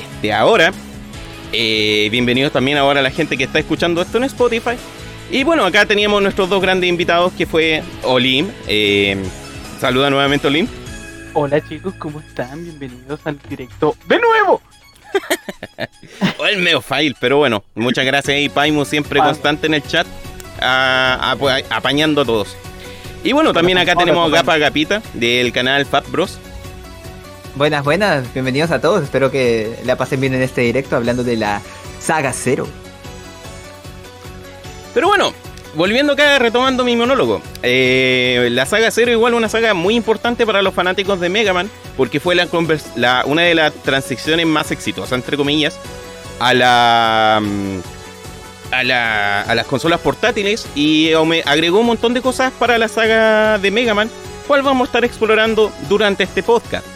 [0.00, 0.72] desde ahora.
[1.52, 4.76] Eh, bienvenidos también ahora a la gente que está escuchando esto en Spotify.
[5.30, 8.50] Y bueno, acá teníamos nuestros dos grandes invitados que fue Olim.
[8.68, 9.16] Eh,
[9.80, 10.68] saluda nuevamente Olim.
[11.32, 12.62] Hola chicos, ¿cómo están?
[12.64, 14.62] Bienvenidos al directo de nuevo.
[16.38, 20.06] o el medio file, pero bueno, muchas gracias y Paimo siempre constante en el chat,
[20.60, 22.56] apañando a todos.
[23.24, 26.38] Y bueno, también acá tenemos a Gapa Gapita del canal Fat Bros.
[27.56, 29.02] Buenas, buenas, bienvenidos a todos.
[29.02, 31.62] Espero que la pasen bien en este directo hablando de la
[31.98, 32.68] saga Zero.
[34.92, 35.32] Pero bueno,
[35.74, 37.40] volviendo acá, retomando mi monólogo.
[37.62, 41.70] Eh, la saga Zero igual una saga muy importante para los fanáticos de Mega Man,
[41.96, 42.46] porque fue la,
[43.24, 45.78] una de las transiciones más exitosas, entre comillas,
[46.38, 47.78] a la mm,
[48.70, 48.84] a,
[49.54, 51.12] las consolas portátiles y
[51.46, 54.10] agregó un montón de cosas para la saga de Mega Man,
[54.46, 56.95] cual vamos a estar explorando durante este podcast.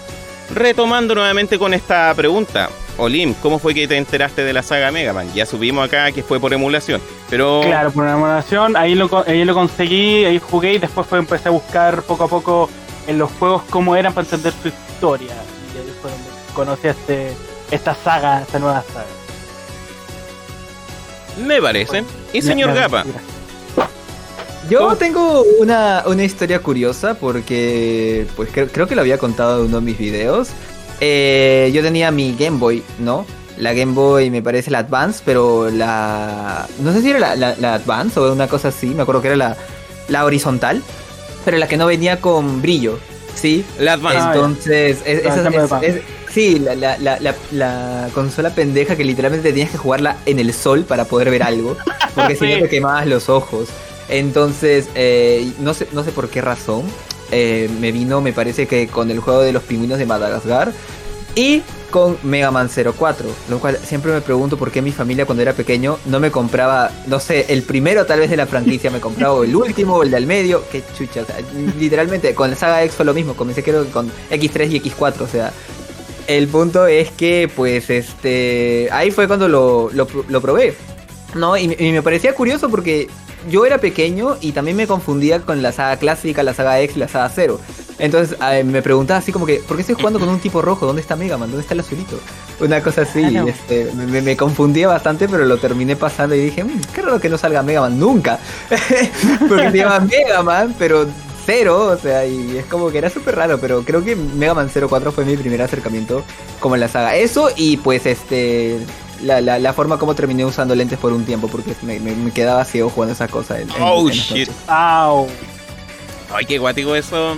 [0.54, 5.12] Retomando nuevamente con esta pregunta, Olim, ¿cómo fue que te enteraste de la saga Mega
[5.12, 5.32] Man?
[5.32, 7.60] Ya subimos acá que fue por emulación, pero...
[7.64, 11.52] Claro, por emulación, ahí lo, ahí lo conseguí, ahí jugué y después fue, empecé a
[11.52, 12.70] buscar poco a poco
[13.06, 15.34] en los juegos cómo eran para entender su historia.
[15.74, 17.32] Y ahí fue donde conocí este,
[17.70, 19.06] esta saga, esta nueva saga.
[21.46, 22.04] Me parece.
[22.32, 23.04] Y señor Gapa.
[24.70, 29.82] Yo tengo una, historia curiosa porque pues creo, que lo había contado en uno de
[29.82, 30.50] mis videos.
[31.00, 33.26] Eh, yo tenía mi Game Boy, ¿no?
[33.56, 36.66] La Game Boy me parece la Advance, pero la...
[36.80, 39.56] No sé si era la, Advance o una cosa así, me acuerdo que era la,
[40.08, 40.82] la horizontal,
[41.44, 42.98] pero la que no venía con brillo,
[43.34, 43.64] ¿sí?
[43.78, 44.38] La Advance.
[44.38, 45.22] Entonces, es,
[46.30, 50.84] Sí, la, la, la, la, consola pendeja que literalmente tenías que jugarla en el sol
[50.84, 51.76] para poder ver algo.
[52.14, 53.68] Porque si no te quemabas los ojos.
[54.10, 56.84] Entonces, eh, no, sé, no sé por qué razón.
[57.32, 60.72] Eh, me vino, me parece que con el juego de los pingüinos de Madagascar.
[61.36, 63.28] Y con Mega Man 04.
[63.48, 66.90] Lo cual siempre me pregunto por qué mi familia cuando era pequeño no me compraba,
[67.06, 70.10] no sé, el primero tal vez de la franquicia, me compraba el último o el
[70.10, 70.64] del medio.
[70.70, 71.24] Qué chucha.
[71.78, 73.34] literalmente con la saga X fue lo mismo.
[73.34, 75.20] Comencé creo con X3 y X4.
[75.20, 75.52] O sea,
[76.26, 78.88] el punto es que, pues, este.
[78.92, 80.74] Ahí fue cuando lo, lo, probé.
[81.34, 81.56] ¿No?
[81.56, 83.08] Y, me parecía curioso porque
[83.48, 87.08] yo era pequeño y también me confundía con la saga clásica, la saga X, la
[87.08, 87.60] saga Zero.
[87.98, 90.86] Entonces me preguntaba así como que, ¿por qué estoy jugando con un tipo rojo?
[90.86, 91.50] ¿Dónde está Mega Man?
[91.50, 92.18] ¿Dónde está el azulito?
[92.58, 97.02] Una cosa así, este, me, confundía bastante, pero lo terminé pasando y dije, mmm, qué
[97.02, 98.38] raro que no salga Mega Man nunca.
[99.48, 101.06] Porque se llama Mega Man, pero
[101.44, 104.70] cero, o sea, y es como que era súper raro, pero creo que Mega Man
[104.70, 106.24] 04 fue mi primer acercamiento
[106.58, 107.16] como en la saga.
[107.16, 108.78] Eso y pues este
[109.22, 113.12] la, la, forma como terminé usando lentes por un tiempo, porque me, quedaba ciego jugando
[113.12, 113.56] esa cosa.
[113.80, 114.48] oh, shit.
[114.68, 117.36] Ay, qué guático eso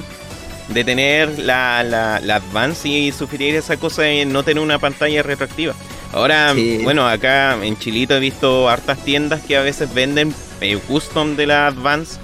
[0.68, 5.22] de tener la, la, la Advance y sufrir esa cosa de no tener una pantalla
[5.22, 5.74] retroactiva.
[6.12, 11.36] Ahora, bueno, acá en Chilito he visto hartas tiendas que a veces venden eh, custom
[11.36, 12.18] de la Advance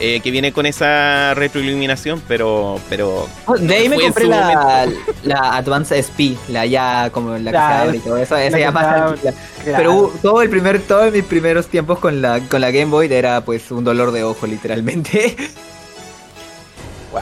[0.00, 2.80] eh, que viene con esa retroiluminación, pero.
[2.88, 4.88] pero oh, de ahí me compré la,
[5.24, 8.36] la Advance SP, la ya como la que se abre y todo eso.
[8.36, 9.18] Esa ya más
[9.64, 13.40] Pero todo el primer, todos mis primeros tiempos con la, con la Game Boy era
[13.40, 15.36] pues un dolor de ojo, literalmente.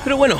[0.05, 0.39] Pero bueno,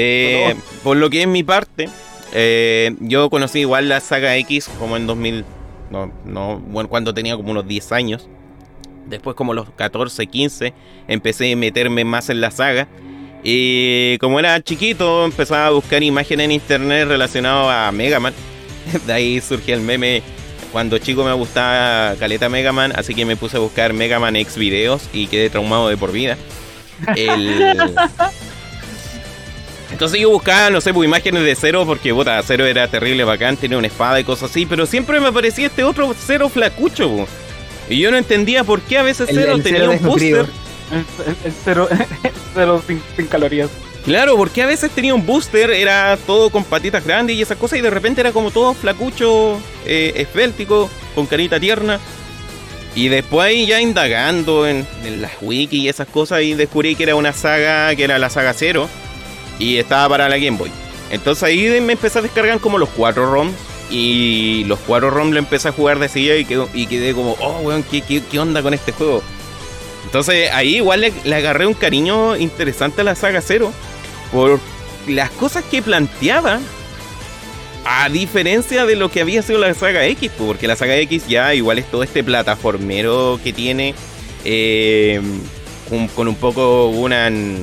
[0.00, 0.54] eh,
[0.84, 1.88] por lo que es mi parte,
[2.32, 5.44] eh, yo conocí igual la saga X como en 2000,
[5.90, 8.28] no, no, bueno, cuando tenía como unos 10 años.
[9.08, 10.74] Después como los 14, 15,
[11.08, 12.88] empecé a meterme más en la saga.
[13.42, 18.34] Y como era chiquito, empezaba a buscar imágenes en internet relacionadas a Mega Man.
[19.06, 20.22] De ahí surgió el meme.
[20.72, 24.36] Cuando chico me gustaba Caleta Mega Man, así que me puse a buscar Mega Man
[24.36, 26.36] X videos y quedé traumado de por vida.
[29.90, 33.56] Entonces yo buscaba, no sé, pues, imágenes de Cero porque, puta, Cero era terrible, bacán,
[33.56, 37.26] tenía una espada y cosas así, pero siempre me aparecía este otro Cero flacucho,
[37.88, 40.46] y yo no entendía por qué a veces Cero tenía un booster.
[41.44, 41.88] El, cero,
[42.86, 43.68] sin, calorías.
[44.04, 47.78] Claro, porque a veces tenía un booster, era todo con patitas grandes y esas cosas,
[47.78, 52.00] y de repente era como todo flacucho, eh, esbéltico, con carita tierna.
[52.94, 57.16] Y después ya indagando en, en, las wiki y esas cosas, y descubrí que era
[57.16, 58.88] una saga, que era la saga Cero,
[59.58, 60.70] y estaba para la Game Boy.
[61.10, 63.54] Entonces ahí me empecé a descargar como los cuatro ROMs
[63.90, 67.60] y los cuatro ROM lo empecé a jugar de seguida y, y quedé como, oh,
[67.60, 69.22] weón, ¿qué, ¿qué, onda con este juego?
[70.04, 73.72] Entonces ahí igual le, agarré un cariño interesante a la saga Zero
[74.32, 74.60] por
[75.06, 76.60] las cosas que planteaba.
[77.90, 81.54] A diferencia de lo que había sido la saga X, porque la saga X ya
[81.54, 83.94] igual es todo este plataformero que tiene
[84.44, 85.22] eh,
[86.14, 87.62] con, un poco Gunan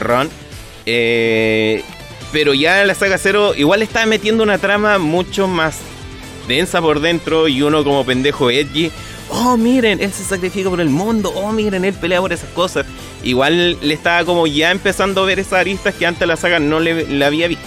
[0.00, 0.30] Run.
[0.86, 1.82] Eh,
[2.32, 5.78] Pero ya la saga 0 igual está metiendo una trama mucho más
[6.48, 8.90] densa por dentro y uno como pendejo edgy.
[9.28, 11.32] Oh, miren, él se sacrifica por el mundo.
[11.34, 12.86] Oh, miren, él pelea por esas cosas.
[13.22, 16.78] Igual le estaba como ya empezando a ver esas aristas que antes la saga no
[16.78, 17.66] le, había visto.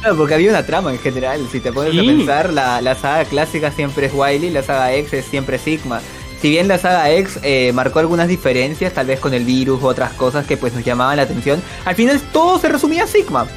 [0.00, 1.40] Claro, porque había una trama en general.
[1.50, 5.12] Si te pones a pensar, la, la, saga clásica siempre es Wily, la saga X
[5.14, 6.00] es siempre Sigma.
[6.40, 9.86] Si bien la saga X eh, marcó algunas diferencias, tal vez con el virus u
[9.86, 13.48] otras cosas que pues nos llamaban la atención, al final todo se resumía a Sigma.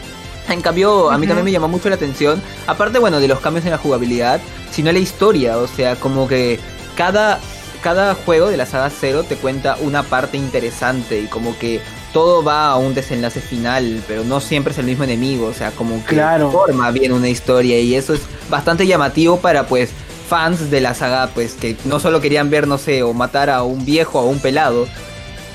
[0.54, 3.66] En cambio, a mí también me llamó mucho la atención, aparte, bueno, de los cambios
[3.66, 4.42] en la jugabilidad,
[4.72, 6.60] sino la historia, o sea, como que
[6.96, 7.40] cada,
[7.82, 11.82] cada juego de la saga Zero te cuenta una parte interesante y como que
[12.14, 15.72] todo va a un desenlace final, pero no siempre es el mismo enemigo, o sea,
[15.72, 16.20] como que
[16.52, 19.92] forma bien una historia y eso es bastante llamativo para pues
[20.28, 23.64] fans de la saga, pues que no solo querían ver, no sé, o matar a
[23.64, 24.88] un viejo o a un pelado,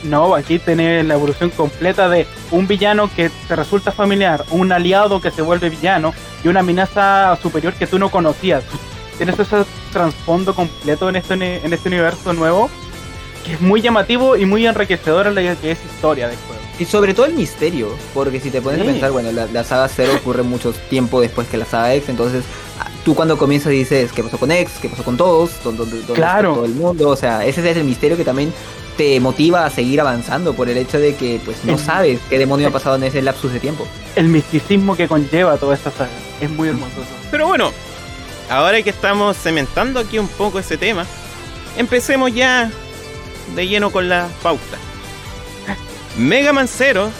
[0.05, 5.21] no, aquí tenés la evolución completa de un villano que te resulta familiar, un aliado
[5.21, 8.65] que se vuelve villano y una amenaza superior que tú no conocías.
[9.17, 12.71] Tienes ese trasfondo completo en este, en este universo nuevo
[13.45, 16.61] que es muy llamativo y muy enriquecedor en la que es historia del juego.
[16.79, 20.12] Y sobre todo el misterio, porque si te pones a pensar, bueno, la, saga 0
[20.21, 22.43] ocurre mucho tiempo después que la saga X, entonces
[22.81, 24.75] ah, tú cuando comienzas dices, ¿qué pasó con X?
[24.81, 25.62] ¿Qué pasó con todos?
[25.62, 25.85] ¿Dónde,
[26.15, 26.55] claro.
[26.55, 27.11] todo el mundo?
[27.11, 28.53] O sea, ese es el misterio que también
[28.96, 32.69] te motiva a seguir avanzando por el hecho de que pues no sabes qué demonio
[32.69, 33.87] ha pasado en ese lapsus de tiempo.
[34.14, 36.11] El misticismo que conlleva toda esta saga
[36.41, 36.93] es muy hermoso.
[37.31, 37.73] Pero bueno,
[38.49, 41.06] ahora que estamos cementando aquí un poco ese tema,
[41.76, 42.70] empecemos ya
[43.55, 44.79] de lleno con la pauta.
[46.17, 47.11] Mega Man Zero,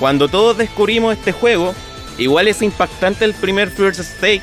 [0.00, 1.74] cuando todos descubrimos este juego,
[2.18, 4.42] igual es impactante el primer First State,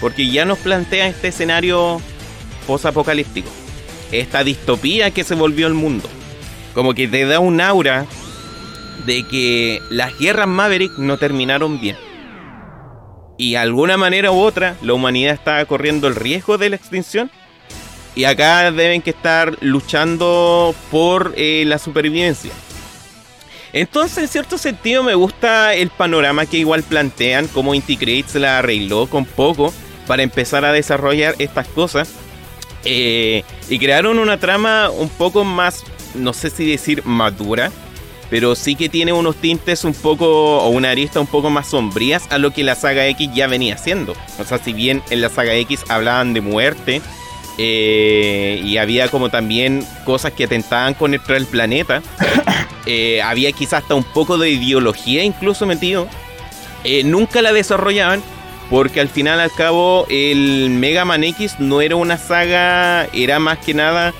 [0.00, 2.00] porque ya nos plantea este escenario
[2.66, 3.50] post-apocalíptico
[4.20, 6.08] esta distopía que se volvió el mundo.
[6.74, 8.06] Como que te da un aura
[9.06, 11.96] de que las guerras Maverick no terminaron bien.
[13.36, 17.30] Y de alguna manera u otra, la humanidad está corriendo el riesgo de la extinción.
[18.14, 22.52] Y acá deben que estar luchando por eh, la supervivencia.
[23.72, 28.60] Entonces, en cierto sentido, me gusta el panorama que igual plantean, como Inti se la
[28.60, 29.74] arregló con poco
[30.06, 32.12] para empezar a desarrollar estas cosas.
[32.84, 35.84] Eh, y crearon una trama un poco más,
[36.14, 37.70] no sé si decir madura,
[38.30, 42.30] pero sí que tiene unos tintes un poco, o una arista un poco más sombrías
[42.30, 44.14] a lo que la saga X ya venía haciendo.
[44.38, 47.02] O sea, si bien en la saga X hablaban de muerte,
[47.56, 52.02] eh, y había como también cosas que atentaban contra el planeta,
[52.86, 56.08] eh, había quizás hasta un poco de ideología incluso metido.
[57.04, 58.22] nunca la desarrollaban,
[58.70, 63.58] porque al final al cabo el Mega Man X no era una saga, era más
[63.58, 64.14] que nada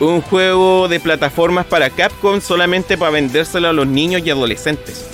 [0.00, 5.08] un juego de plataformas para Capcom solamente para vendérselo a los niños y adolescentes.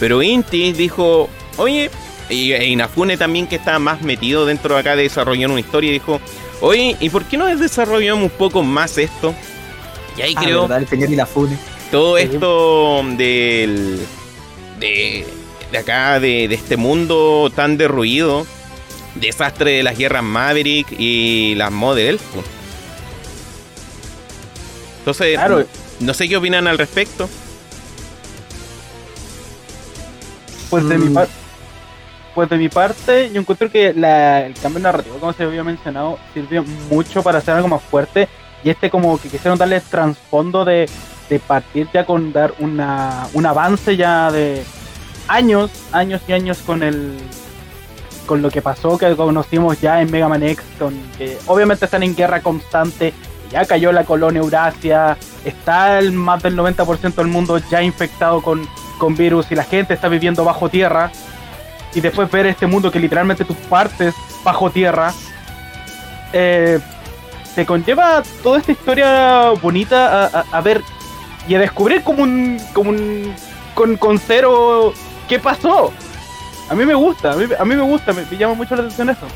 [0.00, 1.90] Pero Inti dijo, oye,
[2.28, 6.20] y Inafune también que estaba más metido dentro de acá de desarrollar una historia, dijo,
[6.60, 9.34] oye, ¿y por qué no desarrollamos un poco más esto?
[10.18, 10.76] Y ahí ah, creo...
[10.76, 11.56] el señor Inafune.
[11.90, 14.00] Todo esto del...
[14.80, 15.26] De,
[15.70, 18.46] de acá, de, este mundo tan derruido,
[19.14, 22.20] desastre de las guerras Maverick y las Model
[24.98, 25.38] Entonces,
[26.00, 27.28] no sé qué opinan al respecto.
[30.70, 31.14] Pues de mi mm.
[31.14, 31.32] parte.
[32.34, 36.64] Pues de mi parte, yo encuentro que el cambio narrativo, como se había mencionado, sirvió
[36.90, 38.28] mucho para hacer algo más fuerte.
[38.62, 40.86] Y este como que quisieron darle trasfondo de,
[41.30, 44.64] de partir ya con dar una, un avance ya de,
[45.28, 47.18] años, años y años con el
[48.26, 52.02] con lo que pasó, que conocimos ya en Mega Man X, con que obviamente están
[52.02, 53.14] en guerra constante,
[53.50, 58.68] ya cayó la colonia Eurasia, está el más del 90% del mundo ya infectado con,
[58.98, 61.12] con virus y la gente está viviendo bajo tierra,
[61.94, 64.14] y después ver este mundo que literalmente tú partes
[64.44, 65.14] bajo tierra,
[66.32, 66.80] eh,
[67.54, 70.82] te conlleva toda esta historia bonita a, ver
[71.48, 73.34] y a descubrir como un, como un
[73.74, 74.92] con, con cero
[75.28, 75.92] ¿Qué pasó?
[76.68, 79.26] A mí me gusta, a mí, me gusta, me, llama mucho la atención eso.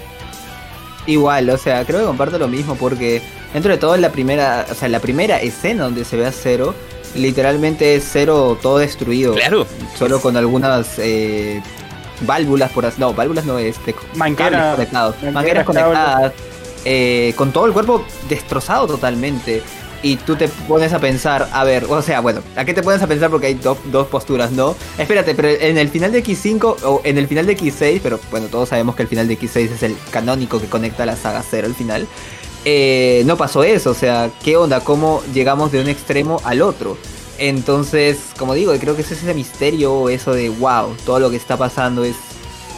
[1.06, 4.66] Igual, o sea, creo que comparto lo mismo porque dentro de todo en la primera,
[4.70, 6.74] o sea, la primera escena donde se ve a Cero,
[7.14, 9.34] literalmente es Cero todo destruido.
[9.34, 9.66] Claro.
[9.96, 11.62] Solo con algunas eh,
[12.22, 16.32] válvulas por así, no, válvulas no, este, mangueras conectados, mangueras conectadas,
[16.84, 19.62] eh, con todo el cuerpo destrozado totalmente
[20.02, 23.02] y tú te pones a pensar, a ver, o sea, bueno, ¿a qué te pones
[23.02, 23.30] a pensar?
[23.30, 24.74] Porque hay dos posturas, ¿no?
[24.98, 28.46] Espérate, pero en el final de X5 o en el final de X6, pero bueno,
[28.48, 31.66] todos sabemos que el final de X6 es el canónico que conecta la saga 0
[31.66, 32.06] al final.
[32.64, 34.80] Eh, no pasó eso, o sea, ¿qué onda?
[34.80, 36.96] ¿Cómo llegamos de un extremo al otro?
[37.38, 41.36] Entonces, como digo, creo que ese es ese misterio, eso de wow, todo lo que
[41.36, 42.16] está pasando es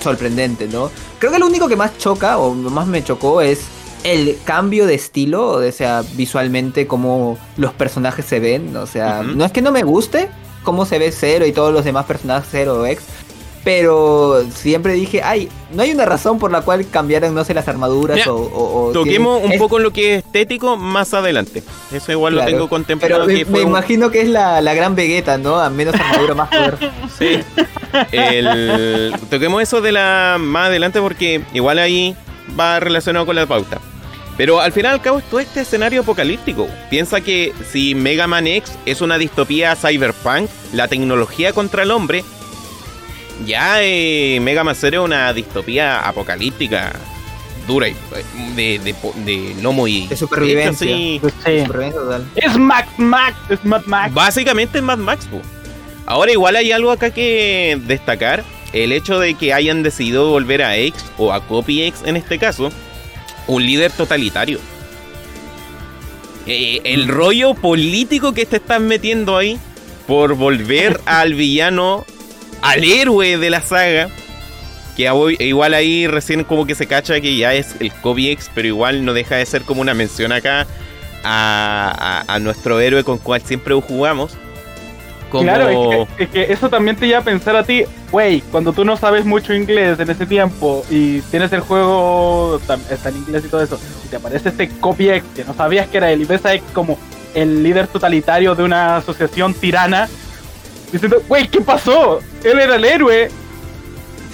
[0.00, 0.90] sorprendente, ¿no?
[1.18, 3.60] Creo que lo único que más choca o más me chocó es
[4.04, 9.44] el cambio de estilo, o sea, visualmente como los personajes se ven, o sea, no
[9.44, 10.28] es que no me guste
[10.62, 13.04] cómo se ve Zero y todos los demás personajes Zero X,
[13.64, 17.68] pero siempre dije, ay, no hay una razón por la cual cambiaran, no sé, las
[17.68, 21.62] armaduras o, Toquemos un poco lo que es estético más adelante.
[21.92, 23.26] Eso igual lo tengo contemplado.
[23.26, 25.60] Pero me, imagino que es la, gran Vegeta, ¿no?
[25.60, 26.78] A menos armadura, más poder.
[27.18, 27.38] Sí.
[29.30, 32.16] Toquemos eso de la más adelante porque igual ahí
[32.58, 33.80] va relacionado con la pauta.
[34.36, 36.68] Pero al final y al cabo es todo este escenario apocalíptico.
[36.90, 42.24] Piensa que si Mega Man X es una distopía cyberpunk, la tecnología contra el hombre,
[43.46, 46.92] ya eh, Mega Man Zero es una distopía apocalíptica
[47.66, 47.94] dura y
[48.56, 50.86] de, de, no muy de supervivencia.
[50.86, 51.20] Sí.
[52.34, 54.14] Es Mad Max, es Mad Max.
[54.14, 55.28] Básicamente es Mad Max.
[56.06, 60.76] Ahora igual hay algo acá que destacar, el hecho de que hayan decidido volver a
[60.76, 62.70] X o a Copy X en este caso,
[63.46, 64.58] un líder totalitario.
[66.46, 69.58] Eh, el rollo político que te están metiendo ahí
[70.06, 72.04] por volver al villano
[72.62, 74.08] al héroe de la saga.
[74.96, 78.68] Que igual ahí recién como que se cacha que ya es el Kobe X, pero
[78.68, 80.66] igual no deja de ser como una mención acá
[81.24, 84.32] a, nuestro héroe con cual siempre jugamos.
[85.40, 88.96] Claro, es que, eso también te lleva a pensar a ti, wey, cuando tú no
[88.96, 92.60] sabes mucho inglés en ese tiempo y tienes el juego,
[92.90, 95.88] está en inglés y todo eso, y te aparece este Copy X que no sabías
[95.88, 96.98] que era él y ves a X como
[97.34, 100.08] el líder totalitario de una asociación tirana,
[100.92, 102.20] diciendo, wey, ¿qué pasó?
[102.44, 103.30] Él era el héroe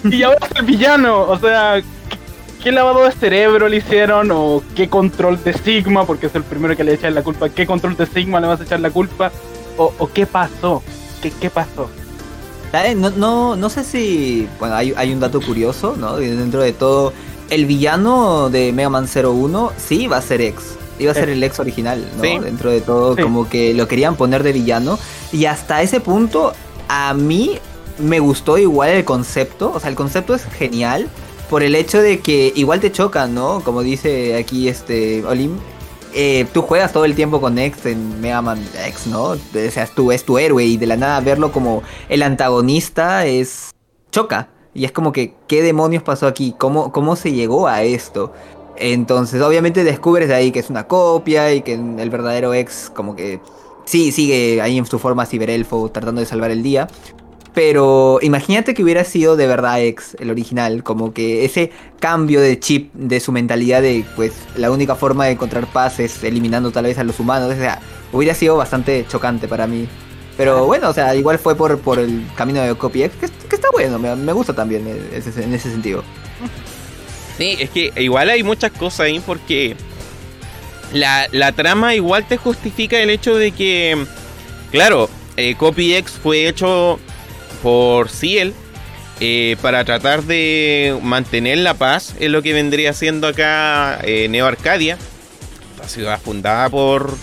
[0.04, 1.22] y ahora es el villano.
[1.22, 1.80] O sea,
[2.62, 4.30] ¿qué lavado de cerebro le hicieron?
[4.32, 6.04] ¿O qué control de Sigma?
[6.04, 7.48] Porque es el primero que le echan la culpa.
[7.48, 9.30] ¿Qué control de Sigma le vas a echar la culpa?
[9.78, 10.82] ¿O, qué pasó?
[11.22, 11.88] ¿Qué, qué pasó?
[12.96, 14.46] No, no, no sé si.
[14.58, 16.16] Bueno, hay, hay un dato curioso, ¿no?
[16.16, 17.14] Dentro de todo,
[17.48, 21.42] el villano de Mega Man 01 sí va a ser X iba a ser el
[21.42, 22.22] ex original, ¿no?
[22.40, 24.98] Dentro de todo, como que lo querían poner de villano.
[25.32, 26.52] Y hasta ese punto,
[26.88, 27.58] a mí
[27.98, 29.72] me gustó igual el concepto.
[29.74, 31.08] O sea, el concepto es genial.
[31.50, 33.60] Por el hecho de que igual te chocan, ¿no?
[33.64, 35.58] Como dice aquí este Olim.
[36.20, 39.22] Eh, tú juegas todo el tiempo con X en Mega Man X, ¿no?
[39.22, 39.36] O
[39.70, 43.70] sea, es tu, héroe y de la nada verlo como el antagonista es...
[44.10, 44.48] choca.
[44.74, 46.56] Y es como que, ¿qué demonios pasó aquí?
[46.58, 48.32] ¿Cómo, cómo se llegó a esto?
[48.74, 53.14] Entonces, obviamente descubres de ahí que es una copia y que el verdadero ex como
[53.14, 53.40] que
[53.84, 56.88] sí sigue ahí en su forma ciberelfo tratando de salvar el día.
[57.58, 62.60] Pero imagínate que hubiera sido de verdad ex, el original, como que ese cambio de
[62.60, 66.84] chip de su mentalidad de pues la única forma de encontrar paz es eliminando tal
[66.84, 67.80] vez a los humanos, o sea,
[68.12, 69.88] hubiera sido bastante chocante para mí.
[70.36, 73.66] Pero bueno, o sea, igual fue por, por el camino de Copy X, que, está
[73.72, 76.04] bueno, me, gusta también en ese sentido.
[77.38, 79.74] Sí, es que igual hay muchas cosas ahí porque
[80.92, 84.06] la, trama igual te justifica el hecho de que,
[84.70, 87.00] claro, eh, Copy X fue hecho
[87.62, 88.54] por Ciel
[89.20, 94.46] eh, para tratar de mantener la paz en lo que vendría siendo acá eh, Neo
[94.46, 94.96] Arcadia,
[95.78, 97.16] la ciudad fundada por,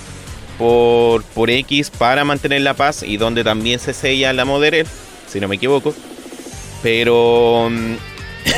[0.58, 4.88] por, por X para mantener la paz y donde también se sella la Moderel,
[5.28, 5.94] si no me equivoco.
[6.84, 7.94] Pero mm,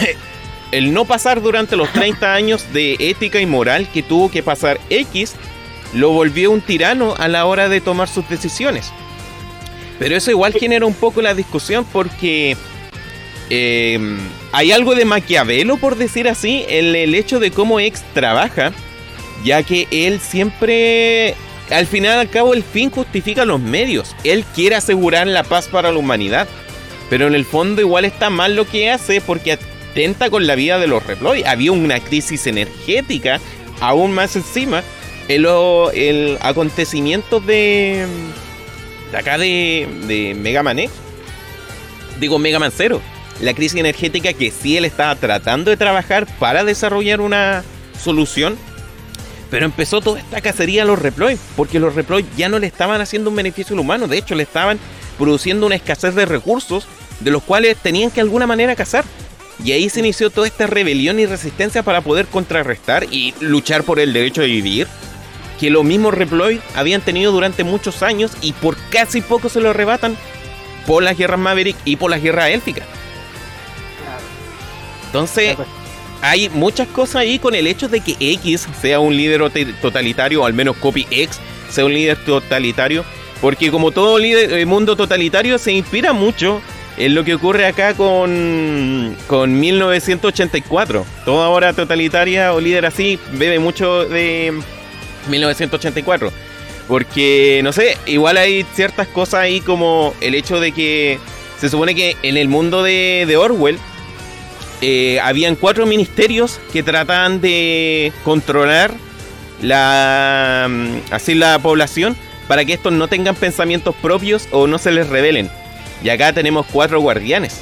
[0.72, 4.80] el no pasar durante los 30 años de ética y moral que tuvo que pasar
[4.90, 5.36] X
[5.94, 8.92] lo volvió un tirano a la hora de tomar sus decisiones.
[10.00, 12.56] Pero eso igual genera un poco la discusión porque
[13.50, 14.18] em,
[14.52, 18.72] hay algo de Maquiavelo, por decir así, en el hecho de cómo X trabaja,
[19.44, 21.36] ya que él siempre,
[21.72, 24.16] al final al cabo, el fin justifica los medios.
[24.24, 26.48] Él quiere asegurar la paz para la humanidad.
[27.10, 29.58] Pero en el fondo igual está mal lo que hace porque
[30.30, 31.44] con la vida de los Reploy.
[31.44, 33.40] Había una crisis energética
[33.80, 34.84] aún más encima.
[35.28, 35.46] El,
[35.94, 38.06] el acontecimiento de,
[39.12, 40.92] de acá de, de Mega Man X.
[42.20, 43.02] Digo Mega Man Zero.
[43.42, 47.64] La crisis energética que sí él estaba tratando de trabajar para desarrollar una
[48.02, 48.58] solución.
[49.52, 51.38] Pero empezó toda esta cacería a los Reploy.
[51.56, 54.08] Porque los Reploy ya no le estaban haciendo un beneficio al humano.
[54.08, 54.80] De hecho, le estaban
[55.18, 56.88] produciendo una escasez de recursos
[57.20, 59.06] de los cuales tenían que de alguna manera cazar.
[59.64, 64.00] Y ahí se inició toda esta rebelión y resistencia para poder contrarrestar y luchar por
[64.00, 64.88] el derecho de vivir
[65.60, 69.70] que los mismos Reploid habían tenido durante muchos años y por casi poco se lo
[69.70, 70.18] arrebatan
[70.86, 72.86] por las guerras Maverick y por las guerras élficas.
[75.08, 75.58] Entonces,
[76.22, 79.42] hay muchas cosas ahí con el hecho de que X sea un líder
[79.82, 83.04] totalitario, o al menos Copy X sea un líder totalitario,
[83.42, 86.62] Porque como todo líder, mundo totalitario se inspira mucho
[86.98, 91.06] en lo que ocurre acá con, con 1984.
[91.24, 94.60] Toda obra totalitaria o líder así bebe mucho de
[95.28, 96.32] 1984.
[96.88, 101.20] Porque, no sé, igual hay ciertas cosas ahí como el hecho de que
[101.60, 103.78] se supone que en el mundo de, Orwell
[104.82, 108.94] eh, habían cuatro ministerios que trataban de controlar
[109.62, 112.16] la, mm, así la población
[112.48, 115.50] para que estos no tengan pensamientos propios o no se les rebelen.
[116.04, 117.62] Y acá tenemos cuatro guardianes,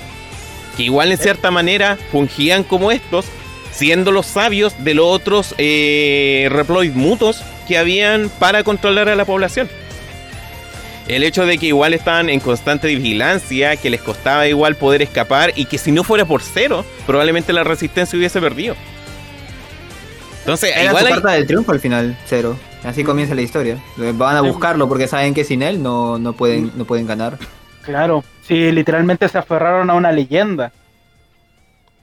[0.75, 3.25] que igual en cierta manera fungían como estos,
[3.75, 9.25] siendo los sabios de los otros eh, reploid mutos que habían para controlar a la
[9.25, 9.67] población.
[11.07, 15.51] El hecho de que igual estaban en constante vigilancia, que les costaba igual poder escapar
[15.55, 18.75] y que si no fuera por cero, probablemente la resistencia hubiese perdido.
[20.39, 22.57] Entonces, Era igual su carta del triunfo al final, cero.
[22.83, 23.77] Así comienza la historia.
[23.97, 27.37] Van a buscarlo porque saben que sin él no, no, pueden, no pueden ganar.
[27.81, 30.71] Claro, sí, literalmente se aferraron a una leyenda.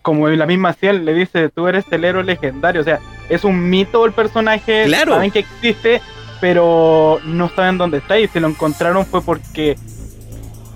[0.02, 2.80] Como la misma Ciel le dice, tú eres el héroe legendario.
[2.80, 5.14] O sea, es un mito el personaje, claro.
[5.14, 6.02] saben que existe,
[6.40, 8.18] pero no saben dónde está.
[8.18, 9.76] Y si lo encontraron fue porque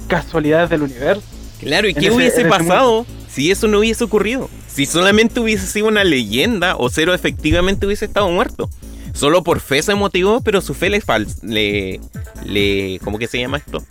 [0.08, 1.22] casualidades del universo.
[1.60, 4.48] Claro, ¿y qué hubiese pasado si eso no hubiese ocurrido?
[4.68, 8.68] Si solamente hubiese sido una leyenda o Cero efectivamente hubiese estado muerto.
[9.14, 11.02] Solo por fe se motivó, pero su fe le,
[11.42, 12.00] le,
[12.44, 13.82] le ¿cómo que se llama esto?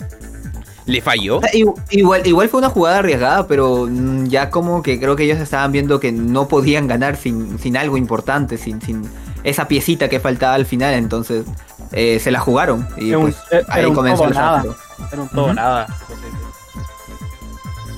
[0.85, 1.41] ¿Le falló?
[1.89, 5.71] Igual, igual fue una jugada arriesgada, pero mm, ya como que creo que ellos estaban
[5.71, 9.09] viendo que no podían ganar sin, sin algo importante, sin, sin
[9.43, 11.45] esa piecita que faltaba al final, entonces
[11.91, 12.87] eh, se la jugaron.
[12.97, 13.35] Y pues,
[13.69, 14.63] ahí comenzó el nada.
[15.11, 15.87] Era un todo nada.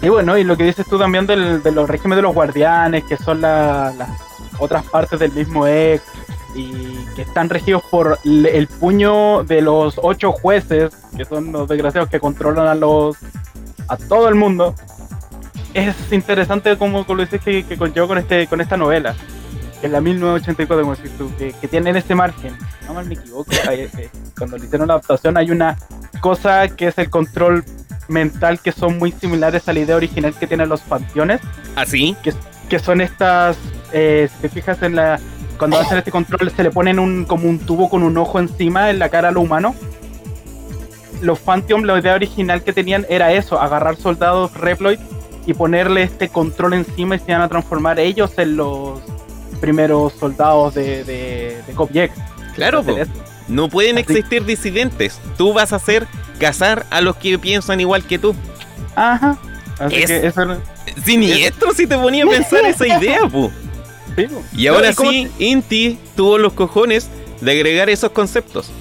[0.01, 3.03] Y bueno, y lo que dices tú también del, de los regímenes de los guardianes,
[3.05, 3.93] que son las
[4.59, 6.03] otras partes del mismo ex,
[6.57, 12.09] y que están regidos por el puño de los ocho jueces, que son los desgraciados
[12.09, 13.15] que controlan a los
[13.87, 14.75] a todo el mundo.
[15.73, 19.15] Es interesante como, lo dices que, que conlleva con este con esta novela,
[19.81, 22.57] es la 1984, como decís tú, que, que tienen ese margen.
[22.87, 25.77] No mal me equivoco, eh, cuando le hicieron la adaptación hay una
[26.19, 27.63] cosa que es el control
[28.07, 31.41] mental que son muy similares a la idea original que tienen los panteones.
[31.75, 32.15] ¿Así?
[32.17, 32.33] ¿Ah, que,
[32.69, 33.57] que son estas,
[33.93, 35.19] eh, si te fijas en la
[35.57, 38.89] cuando hacen este control se le ponen un, como un tubo con un ojo encima
[38.89, 39.75] en la cara a lo humano.
[41.21, 44.99] Los Phantom, la idea original que tenían era eso, agarrar soldados Reploid
[45.45, 48.99] y ponerle este control encima y se iban a transformar ellos en los
[49.61, 52.11] primeros soldados de, de, de
[52.53, 52.83] Claro,
[53.47, 55.19] no pueden existir disidentes.
[55.37, 56.07] Tú vas a hacer
[56.39, 58.35] cazar a los que piensan igual que tú.
[58.95, 59.37] Ajá.
[59.79, 60.41] Así que eso,
[61.05, 63.51] siniestro si te ponía a pensar esa idea, pu.
[64.53, 67.09] Y ahora sí, Inti tuvo los cojones
[67.41, 68.71] de agregar esos conceptos.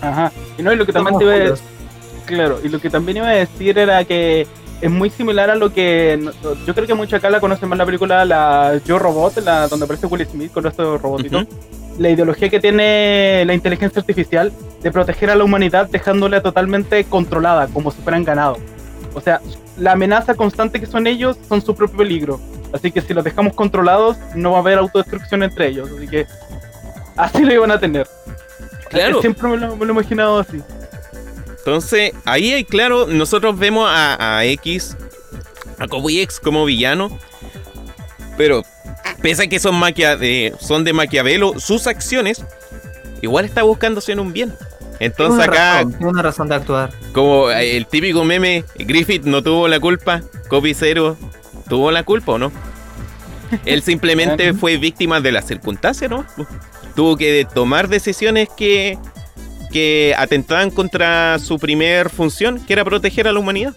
[0.00, 0.32] Ajá.
[0.58, 1.66] Y no, y lo que también te iba a decir,
[2.26, 4.46] claro, y lo que también iba a decir era que
[4.80, 6.20] es muy similar a lo que
[6.66, 9.84] yo creo que mucho acá la conocen más la película la Yo Robot, la donde
[9.84, 11.46] aparece Will Smith con estos robotitos.
[11.98, 17.68] La ideología que tiene la inteligencia artificial de proteger a la humanidad dejándola totalmente controlada,
[17.68, 18.58] como si fueran ganado.
[19.14, 19.40] O sea,
[19.76, 22.40] la amenaza constante que son ellos son su propio peligro.
[22.72, 25.90] Así que si los dejamos controlados, no va a haber autodestrucción entre ellos.
[25.96, 26.26] Así que
[27.16, 28.06] así lo iban a tener.
[28.88, 29.20] Claro.
[29.20, 30.60] Siempre me lo, he imaginado así.
[31.58, 34.96] Entonces, ahí hay claro, nosotros vemos a, X,
[35.78, 37.16] a Kobe X como villano.
[38.36, 38.62] Pero,
[39.22, 39.80] pese a que son,
[40.60, 42.44] son de Maquiavelo, sus acciones
[43.22, 44.54] igual está buscándose en un bien.
[45.00, 45.84] Entonces acá.
[45.86, 46.90] tiene una razón de actuar.
[47.12, 51.16] Como el típico meme, Griffith no tuvo la culpa, Kobe cero
[51.68, 52.52] tuvo la culpa o no.
[53.64, 56.24] Él simplemente fue víctima de las circunstancias, ¿no?
[56.94, 58.98] Tuvo que tomar decisiones que,
[59.72, 63.74] que atentaban contra su primer función, que era proteger a la humanidad.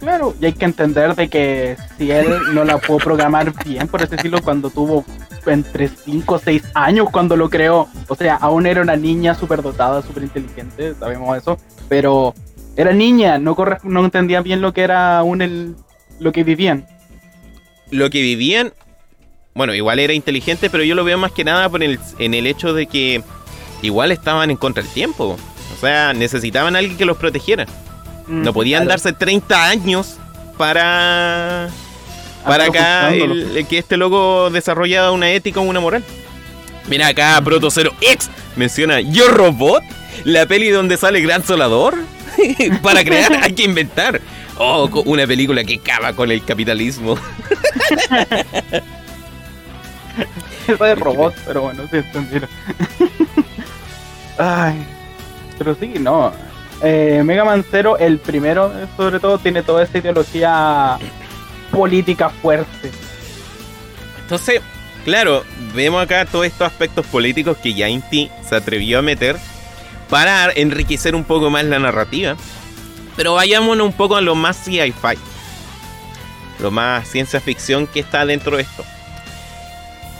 [0.00, 4.02] Claro, y hay que entender de que si él no la pudo programar bien, por
[4.02, 5.04] así decirlo, cuando tuvo
[5.46, 7.88] entre 5 o 6 años cuando lo creó.
[8.08, 11.58] O sea, aún era una niña súper dotada, súper inteligente, sabemos eso,
[11.88, 12.34] pero
[12.76, 15.76] era niña, no, no entendía bien lo que era aún el,
[16.18, 16.86] lo que vivían
[17.90, 18.72] lo que vivían,
[19.54, 22.46] bueno, igual era inteligente, pero yo lo veo más que nada por el, en el
[22.46, 23.22] hecho de que
[23.82, 25.36] igual estaban en contra del tiempo.
[25.74, 27.66] O sea, necesitaban a alguien que los protegiera.
[28.30, 30.16] Mm, no podían darse 30 años
[30.56, 31.68] para
[32.46, 36.04] para acá el, que este loco desarrollaba una ética o una moral.
[36.88, 39.82] Mira acá, Proto Zero X menciona Yo Robot,
[40.24, 41.96] la peli donde sale Gran Solador.
[42.82, 44.20] para crear hay que inventar.
[44.56, 47.16] Oh, una película que acaba con el capitalismo.
[50.68, 51.98] Eso de robot, pero bueno, sí,
[54.38, 54.86] Ay,
[55.58, 56.32] pero sí, no.
[56.82, 60.98] Eh, Mega Man Zero, el primero, sobre todo, tiene toda esa ideología
[61.70, 62.90] política fuerte.
[64.22, 64.60] Entonces,
[65.04, 69.36] claro, vemos acá todos estos aspectos políticos que ya Inti se atrevió a meter
[70.08, 72.36] para enriquecer un poco más la narrativa.
[73.16, 75.18] Pero vayámonos un poco a lo más sci-fi,
[76.60, 78.84] lo más ciencia ficción que está dentro de esto.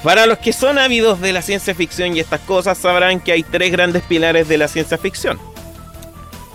[0.02, 3.42] Para los que son ávidos de la ciencia ficción y estas cosas, sabrán que hay
[3.42, 5.38] tres grandes pilares de la ciencia ficción.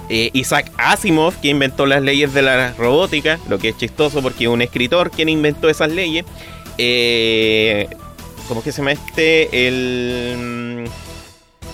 [0.09, 4.43] Eh, Isaac Asimov, que inventó las leyes de la robótica, lo que es chistoso porque
[4.43, 6.25] es un escritor quien inventó esas leyes.
[6.77, 7.87] Eh,
[8.47, 9.67] ¿Cómo que se llama este?
[9.67, 10.87] El.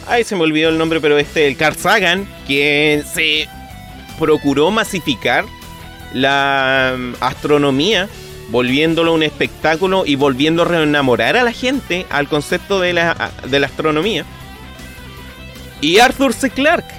[0.08, 3.48] Ay, se me olvidó el nombre, pero este, el Carl Sagan, quien se
[4.18, 5.46] procuró masificar
[6.14, 8.08] la mm, astronomía,
[8.50, 13.60] volviéndolo un espectáculo y volviendo a reenamorar a la gente al concepto de la, de
[13.60, 14.26] la astronomía.
[15.82, 16.50] Y Arthur C.
[16.52, 16.94] Clarke,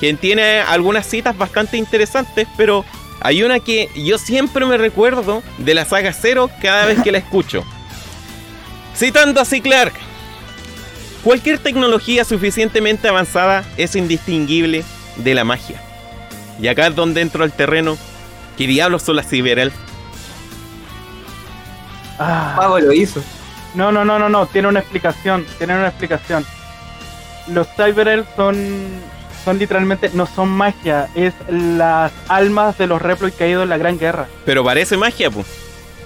[0.00, 2.84] quien tiene algunas citas bastante interesantes, pero
[3.20, 7.18] hay una que yo siempre me recuerdo de la saga Cero cada vez que la
[7.18, 7.64] escucho.
[8.96, 9.60] Citando a C.
[9.60, 9.94] Clark,
[11.22, 14.84] cualquier tecnología suficientemente avanzada es indistinguible
[15.16, 15.80] de la magia.
[16.60, 17.96] Y acá es donde entro al terreno.
[18.56, 19.74] ¿Qué diablos son las Cyberelf?
[22.18, 22.78] Ah.
[22.80, 23.22] lo hizo.
[23.74, 24.46] No, no, no, no, no.
[24.46, 25.44] Tiene una explicación.
[25.58, 26.46] Tiene una explicación.
[27.48, 28.54] Los Cyberelf son
[29.44, 33.98] son literalmente, no son magia, es las almas de los Reploid caídos en la Gran
[33.98, 34.26] Guerra.
[34.44, 35.46] Pero parece magia, pues.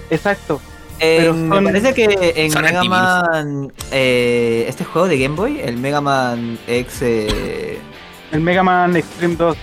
[0.09, 0.59] Exacto.
[0.99, 6.01] Eh, me parece que en Mega Man, eh, este juego de Game Boy, el Mega
[6.01, 6.97] Man X...
[7.01, 7.79] Eh,
[8.31, 9.57] el Mega Man Extreme 2.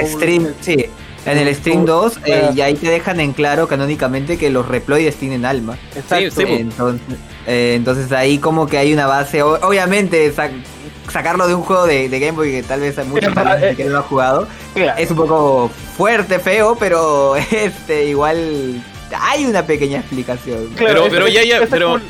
[0.00, 0.86] Extreme, sí.
[1.26, 2.20] En el Extreme 2,
[2.54, 5.76] y ahí te dejan en claro canónicamente que los Reploides tienen alma.
[5.94, 6.40] Exacto.
[6.40, 10.32] entonces, entonces ahí como que hay una base, obviamente
[11.10, 13.32] sacarlo de un juego de, Game Boy que tal vez hay muchos
[13.76, 14.48] que no ha jugado.
[14.74, 18.82] Es un poco fuerte, feo, pero este igual
[19.20, 20.70] hay una pequeña explicación.
[20.76, 22.00] pero, pero ya, ya, pero,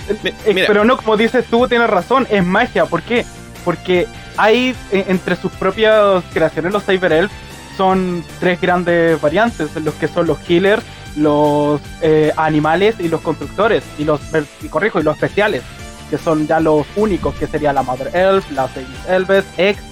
[0.45, 2.87] pero no, como dices tú, tienes razón, es magia.
[2.87, 3.25] ¿Por qué?
[3.65, 4.07] Porque
[4.37, 7.33] hay eh, entre sus propias creaciones, los Cyber Elf,
[7.77, 10.83] son tres grandes variantes, los que son los healers,
[11.17, 14.21] los eh, animales y los constructores, y los,
[14.63, 15.63] y corrijo, y los especiales
[16.11, 19.83] que son ya los únicos, que sería la Mother Elf, la Saint Elves, X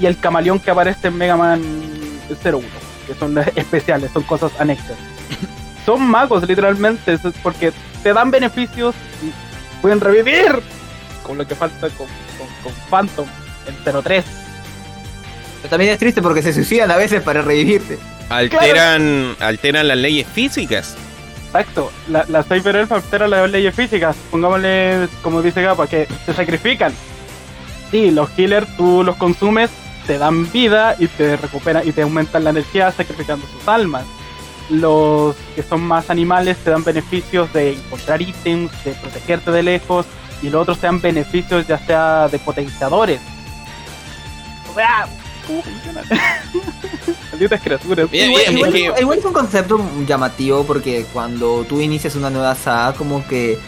[0.00, 1.62] y el camaleón que aparece en Mega Man
[2.42, 2.60] 01,
[3.06, 4.96] que son especiales, son cosas anexas.
[5.86, 9.32] son magos literalmente, porque te dan beneficios y
[9.80, 10.60] pueden revivir,
[11.22, 12.06] con lo que falta con,
[12.62, 13.26] con, Phantom
[13.66, 14.24] en 03.
[15.62, 17.98] Pero también es triste porque se suicidan a veces para revivirte.
[18.30, 20.96] Alteran, alteran las leyes físicas.
[21.52, 26.32] Exacto, la, la Cyber Elf altera las leyes físicas, pongámosle, como dice Gapa, que se
[26.32, 26.92] sacrifican.
[27.90, 29.68] Sí, los healers tú los consumes,
[30.06, 34.04] te dan vida y te recuperan y te aumentan la energía sacrificando sus almas.
[34.68, 40.06] Los que son más animales te dan beneficios de encontrar ítems, de protegerte de lejos,
[40.42, 43.20] y los otros te dan beneficios ya sea de potenciadores.
[44.70, 45.08] O sea,
[45.50, 46.02] ¿cómo funciona?
[49.00, 53.58] igual, es un concepto llamativo porque cuando tú inicias una nueva saga, como que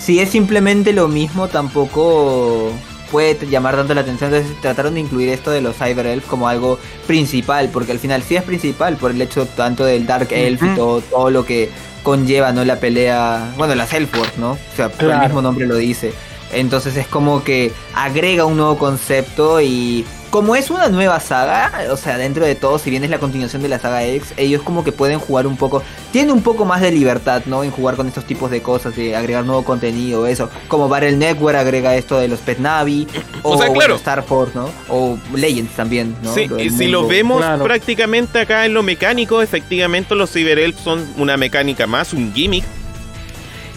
[0.00, 2.72] si es simplemente lo mismo, tampoco
[3.10, 4.32] puede llamar tanto la atención.
[4.32, 8.22] Entonces trataron de incluir esto de los Cyber Elf como algo principal, porque al final
[8.22, 11.70] sí es principal por el hecho tanto del Dark Elf y todo, todo lo que
[12.02, 12.64] conlleva, ¿no?
[12.64, 14.52] La pelea, bueno, las Elfworth, ¿no?
[14.52, 16.12] O sea, el mismo nombre lo dice.
[16.52, 21.96] Entonces es como que agrega un nuevo concepto y como es una nueva saga, o
[21.96, 24.84] sea, dentro de todo, si bien es la continuación de la saga X, ellos como
[24.84, 27.64] que pueden jugar un poco, tienen un poco más de libertad, ¿no?
[27.64, 30.48] En jugar con estos tipos de cosas, de agregar nuevo contenido, eso.
[30.68, 33.08] Como Battle Network agrega esto de los Pet Navi,
[33.42, 33.96] o, sea, claro.
[33.96, 34.70] Star Force, ¿no?
[34.88, 36.32] O Legends también, ¿no?
[36.32, 41.06] Sí, y si lo vemos prácticamente acá en lo mecánico, efectivamente los Cyber Elf son
[41.16, 42.64] una mecánica más, un gimmick,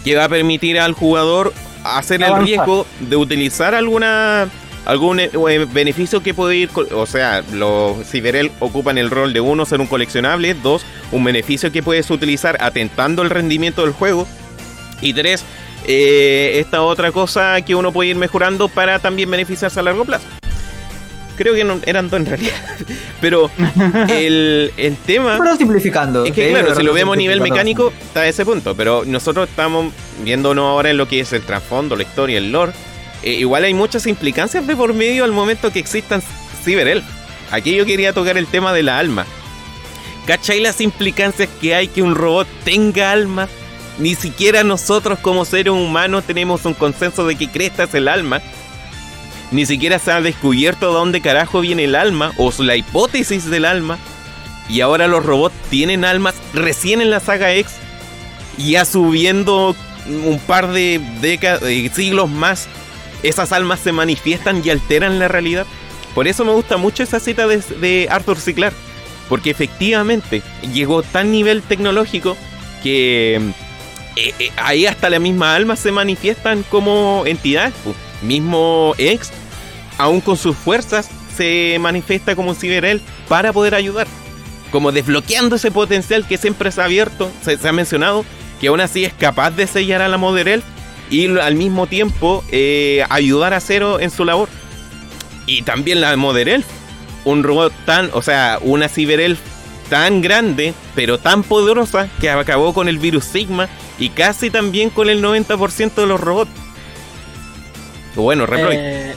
[0.04, 4.48] que va a permitir al jugador hacer el riesgo de utilizar alguna
[4.84, 9.40] algún eh, eh, beneficio que puede ir, o sea, los Cyberel ocupan el rol de
[9.40, 14.26] uno, ser un coleccionable, dos, un beneficio que puedes utilizar atentando el rendimiento del juego,
[15.00, 15.44] y tres,
[15.86, 20.26] eh, esta otra cosa que uno puede ir mejorando para también beneficiarse a largo plazo.
[21.36, 22.54] Creo que no, eran dos en realidad.
[23.20, 23.50] Pero
[24.08, 25.36] el, el tema.
[25.38, 26.24] Pero simplificando.
[26.24, 28.76] Es que, claro, si lo vemos a nivel mecánico, está a ese punto.
[28.76, 29.92] Pero nosotros estamos
[30.22, 32.72] viéndonos ahora en lo que es el trasfondo, la historia, el lore
[33.22, 36.22] eh, igual hay muchas implicancias de por medio al momento que existan
[36.64, 37.04] Cyberelf.
[37.50, 39.26] Aquí yo quería tocar el tema de la alma.
[40.26, 43.48] ¿Cachai las implicancias que hay que un robot tenga alma?
[43.98, 48.40] Ni siquiera nosotros como seres humanos tenemos un consenso de que cresta es el alma.
[49.52, 53.66] ni siquiera se ha descubierto de dónde carajo viene el alma o la hipótesis del
[53.66, 53.98] alma.
[54.68, 57.74] Y ahora los robots tienen almas recién en la saga X.
[58.56, 61.62] Ya subiendo un par de décadas,
[61.94, 62.66] siglos más,
[63.24, 65.66] esas almas se manifiestan y alteran la realidad.
[66.14, 68.54] Por eso me gusta mucho esa cita de, Arthur C.
[68.54, 68.76] Clarke,
[69.28, 72.36] porque efectivamente llegó tan nivel tecnológico
[72.82, 73.36] que
[74.16, 77.74] eh, eh, ahí hasta la misma alma se manifiestan como entidades.
[78.22, 79.32] Mismo X,
[79.98, 84.06] aún con sus fuerzas, se manifiesta como un ciberel para poder ayudar.
[84.70, 88.24] Como desbloqueando ese potencial que siempre se ha abierto, se, ha mencionado,
[88.60, 90.62] que aún así es capaz de sellar a la Mother
[91.10, 94.48] y al mismo tiempo eh, ayudar a Zero en su labor.
[95.46, 96.66] Y también la Mother Elf,
[97.24, 99.38] un robot tan, o sea, una Cyberelf
[99.90, 105.10] tan grande, pero tan poderosa, que acabó con el virus Sigma y casi también con
[105.10, 106.50] el 90% de los robots.
[108.14, 108.78] Bueno, Reploid.
[108.78, 109.14] Eh,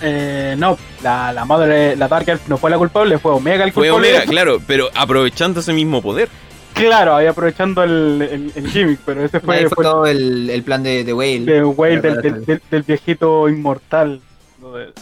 [0.00, 3.72] eh, no, la, la madre, la Dark Elf no fue la culpable, fue Omega el
[3.72, 3.90] culpable.
[3.90, 6.28] Fue Omega, claro, pero aprovechando ese mismo poder.
[6.74, 11.04] Claro, ahí aprovechando el, el, gimmick, pero ese fue, fue, todo el, el, plan de,
[11.04, 11.40] de Whale.
[11.40, 14.20] De Whale, del, del, viejito inmortal.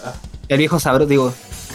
[0.05, 0.15] Ah.
[0.49, 1.35] El viejo sabroso, digo.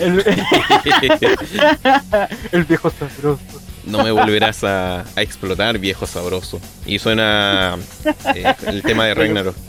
[2.52, 3.40] El, viejo sabroso.
[3.86, 6.60] No me volverás a, a explotar, viejo sabroso.
[6.86, 7.78] Y suena
[8.36, 9.56] eh, el tema de Ragnarok.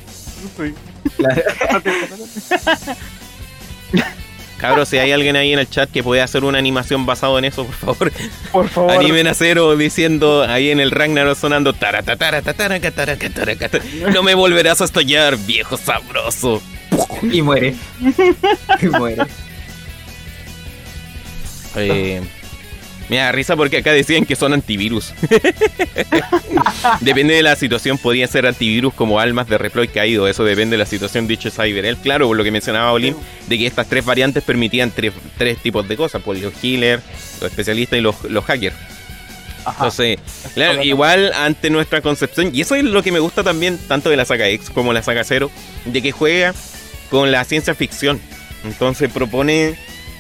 [4.59, 7.45] Cabros, si hay alguien ahí en el chat que puede hacer una animación basado en
[7.45, 8.13] eso, por favor.
[8.53, 8.93] Por favor.
[8.93, 11.75] Animen a cero diciendo ahí en el Ragnarok sonando
[14.13, 16.63] No me volverás a estallar, viejo sabroso.
[17.23, 17.75] Y muere.
[18.81, 19.27] y muere.
[21.77, 22.23] Eh,
[23.09, 25.13] me da risa porque acá decían que son antivirus.
[27.01, 30.27] depende de la situación, podían ser antivirus como almas de Reploid caído.
[30.29, 32.01] Eso depende de la situación dicho CyberElf.
[32.01, 33.17] Claro, por lo que mencionaba Olin,
[33.47, 35.13] de que estas tres variantes permitían tres,
[35.63, 37.03] tipos de cosas: pues los healers,
[37.41, 38.77] los especialistas y los, hackers.
[39.67, 40.19] Entonces,
[40.55, 44.17] claro, igual ante nuestra concepción, y eso es lo que me gusta también, tanto de
[44.17, 45.51] la saga X como la saga Zero,
[45.85, 46.55] de que juega
[47.11, 48.21] con la ciencia ficción.
[48.65, 49.77] Entonces propone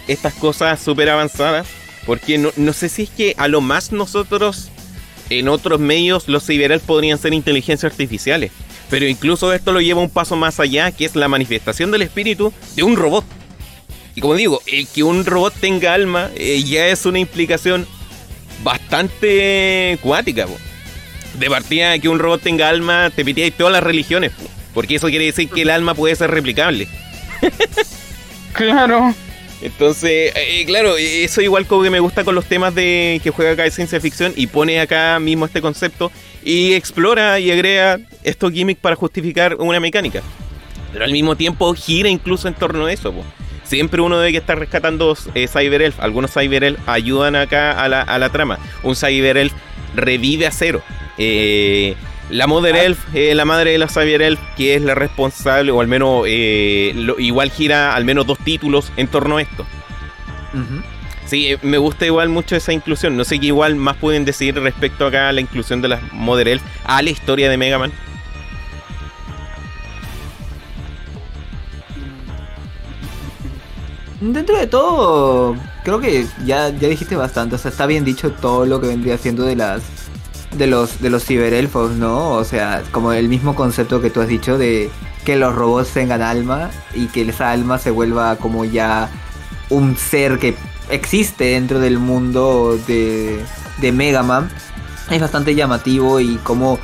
[0.08, 1.66] estas cosas súper avanzadas.
[2.06, 4.70] Porque no, no, sé si es que a lo más nosotros
[5.28, 8.52] en otros medios los ciberales podrían ser inteligencias artificiales.
[8.88, 12.52] Pero incluso esto lo lleva un paso más allá, que es la manifestación del espíritu
[12.76, 13.24] de un robot.
[14.14, 17.86] Y como digo, el que un robot tenga alma eh, ya es una implicación
[18.62, 20.46] bastante cuática.
[21.38, 24.32] De partida que un robot tenga alma, te pitéis todas las religiones.
[24.72, 26.88] Porque eso quiere decir que el alma puede ser replicable.
[28.52, 29.14] claro.
[29.62, 33.52] Entonces, eh, claro, eso igual como que me gusta con los temas de que juega
[33.52, 36.12] acá de ciencia ficción y pone acá mismo este concepto
[36.44, 40.22] y explora y agrega estos gimmicks para justificar una mecánica.
[40.92, 43.12] Pero al mismo tiempo gira incluso en torno a eso.
[43.64, 46.00] Siempre uno debe estar rescatando eh, Cyber Elf.
[46.00, 48.58] Algunos Cyber Elf ayudan acá a la, a la trama.
[48.82, 49.52] Un Cyber Elf
[49.94, 50.82] revive a cero.
[51.18, 51.96] Eh,
[52.30, 52.84] la Mother ah.
[52.84, 56.24] Elf, eh, la madre de la Xavier Elf, que es la responsable, o al menos
[56.26, 59.66] eh, igual gira al menos dos títulos en torno a esto.
[61.26, 63.16] Sí, eh, me gusta igual mucho esa inclusión.
[63.16, 66.48] No sé qué igual más pueden decir respecto acá a la inclusión de la Mother
[66.48, 67.92] Elf a la historia de Mega Man.
[74.20, 77.56] Dentro de todo, creo que ya, ya dijiste bastante.
[77.56, 79.82] O sea, está bien dicho todo lo que vendría siendo de las
[80.56, 82.30] de los de los ciberelfos, ¿no?
[82.30, 84.90] O sea, como el mismo concepto que tú has dicho de
[85.24, 89.10] que los robots tengan alma y que esa alma se vuelva como ya
[89.70, 90.54] un ser que
[90.88, 93.44] existe dentro del mundo de,
[93.80, 94.50] de Mega Man.
[95.10, 96.78] Es bastante llamativo y como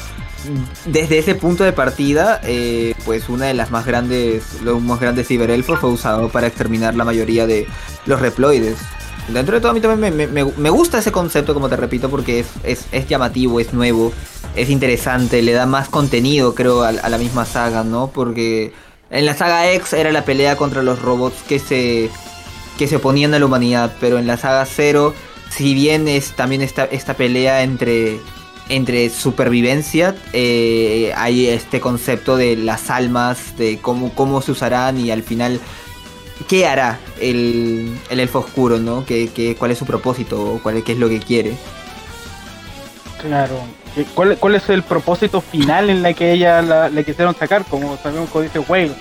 [0.87, 5.29] desde ese punto de partida, eh, pues una de las más grandes, los más grandes
[5.29, 7.67] ciberelfos fue usado para exterminar la mayoría de
[8.07, 8.79] los reploides.
[9.29, 12.87] Dentro de todo a mí también me, gusta ese concepto, como te repito, porque es,
[12.91, 14.13] es, llamativo, es nuevo,
[14.57, 18.09] es interesante, le da más contenido, creo, a, la misma saga, ¿no?
[18.13, 18.73] Porque
[19.11, 22.11] en la saga X era la pelea contra los robots que se,
[22.79, 25.15] que se oponían a la humanidad, pero en la saga Zero,
[25.51, 28.19] si bien es también esta, esta pelea entre,
[28.69, 35.11] entre supervivencia, eh, hay este concepto de las almas, de cómo, cómo se usarán y
[35.13, 35.61] al final
[36.45, 39.05] qué hará el, el elfo oscuro, ¿no?
[39.05, 40.61] ¿Qué, cuál es su propósito?
[40.63, 41.55] Cuál, ¿Qué es lo que quiere?
[43.21, 43.57] Claro.
[44.15, 47.65] ¿Cuál, ¿Cuál, es el propósito final en la que ella la, le quisieron sacar?
[47.65, 48.93] Como sabemos, como dice Whale.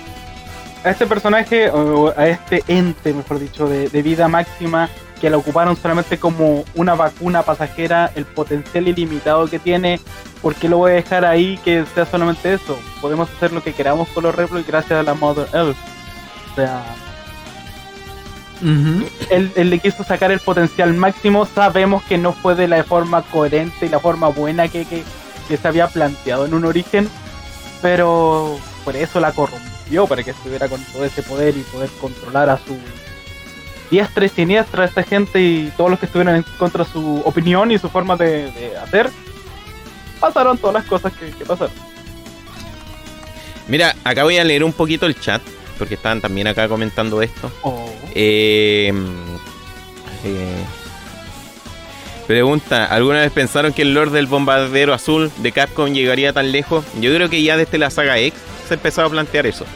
[0.84, 4.90] A este personaje, o a este ente, mejor dicho, de, de vida máxima,
[5.22, 10.00] que la ocuparon solamente como una vacuna pasajera, el potencial ilimitado que tiene,
[10.42, 12.76] ¿por qué lo voy a dejar ahí que sea solamente eso?
[13.00, 15.76] Podemos hacer lo que queramos con los Reploids gracias a la Mother Elf
[16.50, 16.82] O sea,
[19.30, 21.46] él, le quiso sacar el potencial máximo.
[21.46, 25.04] Sabemos que no fue de la forma coherente y la forma buena que, que,
[25.56, 27.10] se había planteado en un origen,
[27.82, 32.48] pero por eso la corrompió, para que estuviera con todo ese poder y poder controlar
[32.48, 32.78] a su
[33.90, 37.20] diestra y siniestra a esta gente y todos los que estuvieran en contra de su
[37.26, 39.10] opinión y su forma de, hacer.
[40.20, 41.74] Pasaron todas las cosas que, que pasaron.
[43.68, 45.42] Mira, acá voy a leer un poquito el chat
[45.78, 47.50] porque estaban también acá comentando esto.
[47.62, 47.88] Oh.
[48.14, 48.92] Eh,
[50.24, 50.64] eh,
[52.26, 56.84] pregunta, ¿alguna vez pensaron que el Lord del Bombardero Azul de Capcom llegaría tan lejos?
[57.00, 59.66] Yo creo que ya desde la saga X se empezaba a plantear eso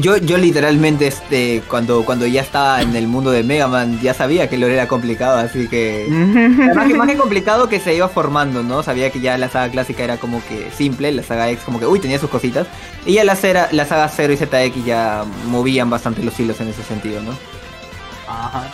[0.00, 4.12] yo, yo literalmente este, cuando, cuando ya estaba en el mundo de Mega Man ya
[4.12, 6.06] sabía que lo era complicado, así que...
[6.10, 8.82] Además que más que complicado que se iba formando, ¿no?
[8.82, 11.86] Sabía que ya la saga clásica era como que simple, la saga X como que,
[11.86, 12.66] uy, tenía sus cositas.
[13.06, 16.68] Y ya la, cera, la saga 0 y ZX ya movían bastante los hilos en
[16.68, 17.32] ese sentido, ¿no?
[18.26, 18.68] Ajá.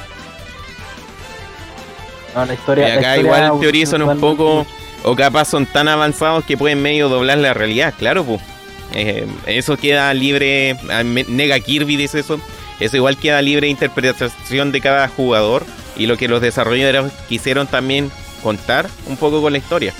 [2.34, 4.66] No, la historia, y acá igual teorizan un poco,
[5.04, 8.53] o capaz son tan avanzados que pueden medio doblar la realidad, claro, pues.
[8.94, 12.40] Eh, eso queda libre, ah, nega Kirby dice eso,
[12.78, 15.64] eso igual queda libre interpretación de cada jugador
[15.96, 18.10] y lo que los desarrolladores quisieron también
[18.42, 19.92] contar un poco con la historia.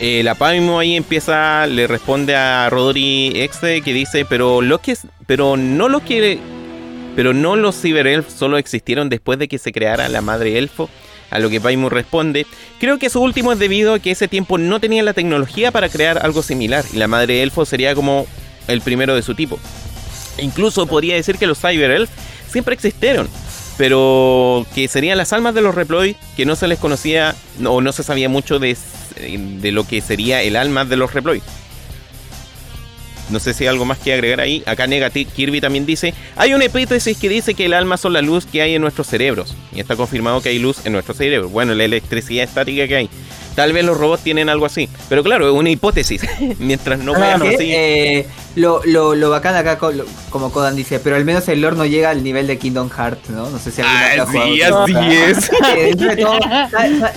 [0.00, 4.96] Eh, la Paimo ahí empieza, le responde a Rodri Exe que dice, pero lo que,
[5.26, 6.38] pero no lo que,
[7.16, 10.88] pero no los Cyberelf solo existieron después de que se creara la madre elfo
[11.30, 12.46] a lo que Paimon responde,
[12.78, 15.88] creo que eso último es debido a que ese tiempo no tenía la tecnología para
[15.88, 18.26] crear algo similar y la madre elfo sería como
[18.66, 19.58] el primero de su tipo.
[20.40, 22.10] incluso podría decir que los Cyber Elf
[22.50, 23.28] siempre existieron,
[23.76, 27.92] pero que serían las almas de los Reploid que no se les conocía o no
[27.92, 28.76] se sabía mucho de,
[29.16, 31.42] de lo que sería el alma de los Reploid.
[33.30, 34.62] No sé si hay algo más que agregar ahí.
[34.66, 38.22] Acá Negative Kirby también dice, hay una hipótesis que dice que el alma son la
[38.22, 39.54] luz que hay en nuestros cerebros.
[39.72, 41.50] Y está confirmado que hay luz en nuestros cerebros.
[41.50, 43.10] Bueno, la electricidad estática que hay.
[43.54, 44.88] Tal vez los robots tienen algo así.
[45.08, 46.22] Pero claro, es una hipótesis.
[46.58, 47.72] Mientras no vean así.
[47.72, 49.78] Eh, lo, lo, lo, bacán acá,
[50.30, 53.30] como Kodan dice, pero al menos el lore no llega al nivel de Kingdom Hearts,
[53.30, 53.50] ¿no?
[53.50, 55.50] No sé si alguien ah, sí, así es.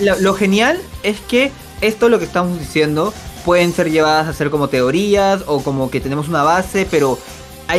[0.00, 3.12] lo, lo genial es que esto lo que estamos diciendo
[3.44, 7.18] pueden ser llevadas a ser como teorías o como que tenemos una base, pero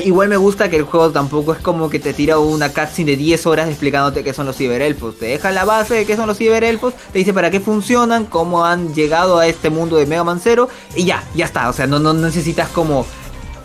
[0.04, 3.18] igual me gusta que el juego tampoco es como que te tira una cutscene de
[3.18, 5.18] 10 horas explicándote qué son los ciberelfos.
[5.18, 8.66] Te deja la base de qué son los ciberelfos, te dice para qué funcionan, cómo
[8.66, 11.70] han llegado a este mundo de Mega Man Zero y ya, ya está.
[11.70, 13.06] O sea, no, no necesitas como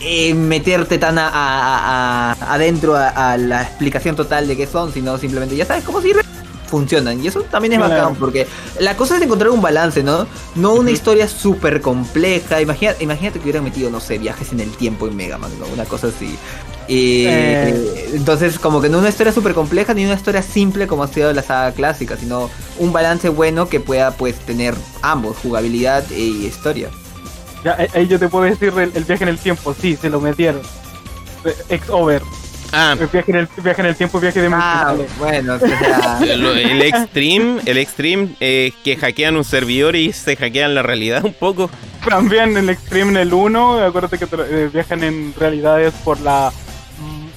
[0.01, 5.85] eh, meterte tan adentro a, la explicación total de qué son, sino simplemente ya sabes
[5.85, 6.23] cómo sirve
[6.69, 7.23] funcionan.
[7.23, 8.47] Y eso también es bacán, porque
[8.79, 10.27] la cosa es encontrar un balance, ¿no?
[10.55, 12.61] No una historia súper compleja.
[12.61, 15.67] Imagínate, imagínate que hubieran metido, no sé, viajes en el tiempo en Mega Man, ¿no?
[15.67, 16.37] Una cosa así.
[16.89, 18.11] Eh.
[18.15, 21.33] Entonces, como que no una historia súper compleja ni una historia simple como ha sido
[21.33, 26.91] la saga clásica, sino un balance bueno que pueda, pues, tener ambos, jugabilidad y historia.
[27.65, 30.21] Ya, eh, ahí yo te puedo decir el, viaje en el tiempo, sí, se lo
[30.21, 30.63] metieron.
[31.69, 32.23] Ex-over.
[32.73, 32.97] Ah.
[32.99, 35.55] El viaje en el, viaje en el tiempo, viaje de ah, bueno,
[36.21, 41.33] el Extreme, el Extreme eh, que hackean un servidor y se hackean la realidad un
[41.33, 41.71] poco.
[42.07, 46.53] También el Extreme en el 1, acuérdate que eh, viajan en realidades por la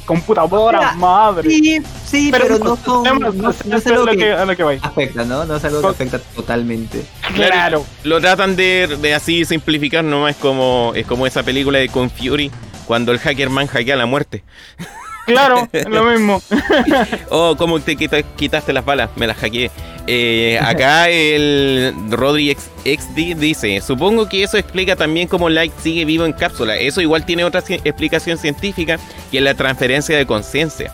[0.05, 1.49] computadora madre.
[1.49, 3.03] Sí, sí, pero, no, son,
[3.37, 4.33] no, es algo que,
[4.81, 5.45] afecta, ¿no?
[5.45, 7.05] No es algo que afecta totalmente.
[7.33, 7.85] Claro.
[8.03, 12.09] Lo tratan de, de así simplificar nomás, es como, es como esa película de Con
[12.09, 12.51] Fury,
[12.85, 14.43] cuando el hacker man hackea la muerte.
[15.31, 16.41] Claro, es lo mismo.
[17.29, 19.09] oh, ¿cómo te quitaste las balas?
[19.15, 19.71] Me las hackeé.
[20.07, 26.25] Eh, acá el Rodri XD dice, supongo que eso explica también cómo Light sigue vivo
[26.25, 26.77] en cápsula.
[26.77, 30.91] Eso igual tiene otra explicación científica que es la transferencia de conciencia.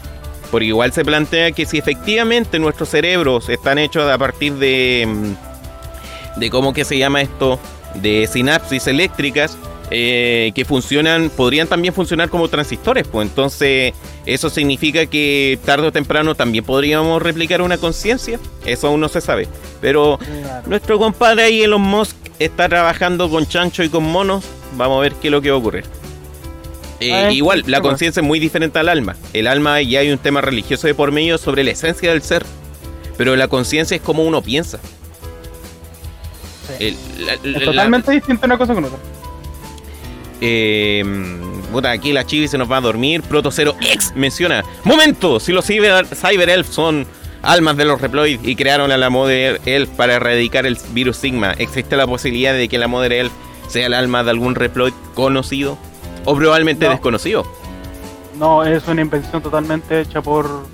[0.51, 5.05] Porque igual se plantea que si efectivamente nuestros cerebros están hechos a partir de...
[5.07, 5.47] Mm,
[6.39, 7.59] de cómo que se llama esto,
[7.95, 9.57] de sinapsis eléctricas,
[9.89, 13.93] eh, que funcionan, podrían también funcionar como transistores, pues entonces
[14.25, 19.21] eso significa que tarde o temprano también podríamos replicar una conciencia, eso aún no se
[19.21, 19.47] sabe,
[19.79, 20.19] pero
[20.65, 24.43] nuestro compadre ahí Elon Musk está trabajando con chancho y con monos,
[24.75, 25.85] vamos a ver qué es lo que va a ocurrir.
[26.99, 29.15] Eh, igual, la conciencia es muy diferente al alma.
[29.33, 32.43] El alma ya hay un tema religioso de por medio sobre la esencia del ser.
[33.17, 34.79] Pero la conciencia es como uno piensa.
[36.79, 36.95] es
[37.63, 38.97] totalmente distinta una cosa con otra.
[40.41, 41.03] Eh,
[41.85, 43.21] aquí la chivi se nos va a dormir.
[43.23, 47.07] Proto Zero X menciona: Momento, si los Cyber, Cyber Elf son
[47.41, 51.53] almas de los Reploid y crearon a la Mother Elf para erradicar el virus Sigma,
[51.53, 53.31] ¿existe la posibilidad de que la Mother Elf
[53.67, 55.77] sea el alma de algún Reploid conocido
[56.25, 57.45] o probablemente desconocido?
[58.37, 60.65] No, es una invención totalmente hecha por,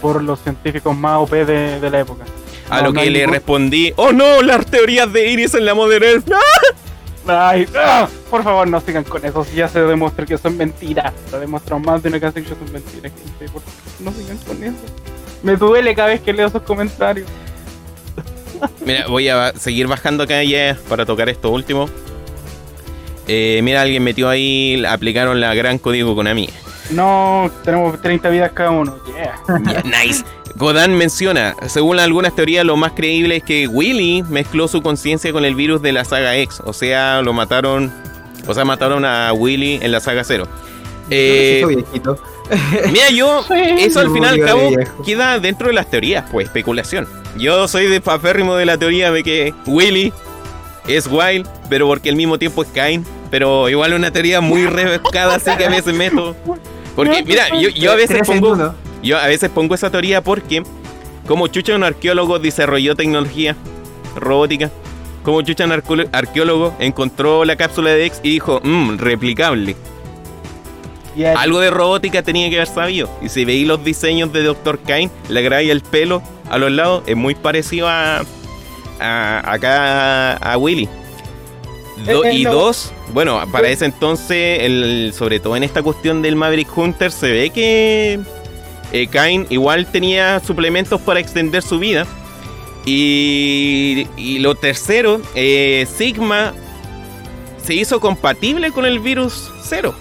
[0.00, 2.24] por los científicos más OP de, la época.
[2.70, 6.30] A lo que le respondí, oh no, las teorías de Iris en la Modern Earth.
[7.30, 8.08] Ay, ¡ah!
[8.30, 9.46] por favor, no sigan con eso.
[9.54, 11.12] ya se demuestra que son mentiras.
[11.32, 13.52] Lo demostrado más de una ocasión que son mentiras, gente.
[13.52, 13.62] Por
[14.00, 14.76] no sigan con eso.
[15.42, 17.28] Me duele cada vez que leo esos comentarios.
[18.84, 21.88] Mira, voy a seguir bajando acá ya para tocar esto último.
[23.26, 26.48] Eh, mira, alguien metió ahí, aplicaron la gran código con Konami.
[26.90, 28.98] No, tenemos 30 vidas cada uno.
[29.06, 29.82] Yeah.
[29.84, 30.24] nice.
[30.60, 35.46] Godan menciona, según algunas teorías, lo más creíble es que Willy mezcló su conciencia con
[35.46, 36.60] el virus de la saga X.
[36.66, 37.90] O sea, lo mataron.
[38.46, 40.46] O sea, mataron a Willy en la saga 0.
[41.08, 41.64] Eh,
[42.92, 43.42] mira, yo,
[43.78, 44.70] eso al final al cabo
[45.02, 47.08] queda dentro de las teorías, pues, especulación.
[47.38, 50.12] Yo soy de papérrimo de la teoría de que Willy
[50.86, 53.06] es Wild, pero porque al mismo tiempo es Kain.
[53.30, 56.36] Pero igual una teoría muy rebuscada, así que a veces meto.
[56.94, 58.74] Porque, mira, yo, a veces pongo.
[59.02, 60.62] Yo a veces pongo esa teoría porque,
[61.26, 63.56] como Chucha un arqueólogo desarrolló tecnología
[64.16, 64.70] robótica,
[65.22, 65.72] como Chucha un
[66.12, 69.76] arqueólogo encontró la cápsula de X y dijo, mmm, replicable.
[71.36, 73.10] Algo de robótica tenía que haber sabido.
[73.20, 74.78] Y si veis los diseños de Dr.
[74.78, 78.22] Kane, le agrega el pelo a los lados, es muy parecido a,
[79.00, 80.88] a acá a Willy.
[82.06, 86.36] Eh, eh, y dos, bueno, para ese entonces, el, sobre todo en esta cuestión del
[86.36, 88.20] Maverick Hunter, se ve que
[88.92, 92.06] eh, Kain igual tenía suplementos para extender su vida.
[92.86, 96.54] Y, y lo tercero, eh, Sigma
[97.62, 99.94] se hizo compatible con el virus cero.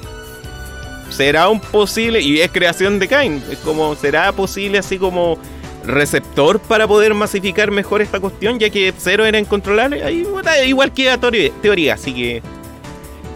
[1.09, 5.37] ¿Será un posible, y es creación de Kain, es como, ¿será posible así como
[5.85, 10.03] receptor para poder masificar mejor esta cuestión, ya que cero era incontrolable?
[10.03, 10.25] Ahí,
[10.67, 11.17] igual que
[11.61, 12.43] teoría, así que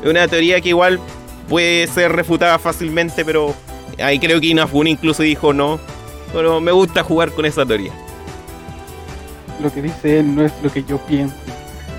[0.06, 0.99] una teoría que igual
[1.49, 3.56] puede ser refutada fácilmente, pero
[3.99, 5.79] Ahí creo que Inafune incluso dijo no.
[6.31, 7.91] Pero me gusta jugar con esa teoría.
[9.61, 11.35] Lo que dice él no es lo que yo pienso.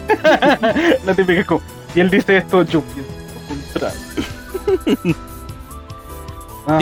[1.04, 5.14] La típica es como, si él dice esto, yo pienso lo contrario.
[6.66, 6.78] Ah.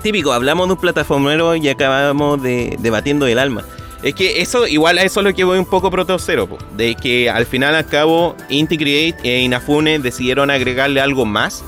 [0.00, 3.64] típico, hablamos de un plataformero y acabamos de debatiendo el alma.
[4.04, 6.46] Es que eso, igual a eso es lo que voy un poco protocero,
[6.76, 11.64] de que al final al cabo Integrate e Inafune decidieron agregarle algo más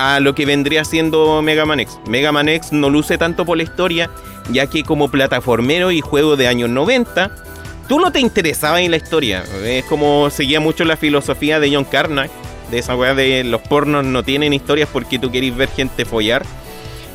[0.00, 1.98] a lo que vendría siendo Mega Man X.
[2.06, 4.10] Mega Man X no luce tanto por la historia,
[4.50, 7.30] ya que como plataformero y juego de años 90,
[7.88, 9.44] tú no te interesabas en la historia.
[9.64, 12.30] Es como seguía mucho la filosofía de John Carnack,
[12.70, 16.44] de esa weá de los pornos no tienen historias porque tú querés ver gente follar.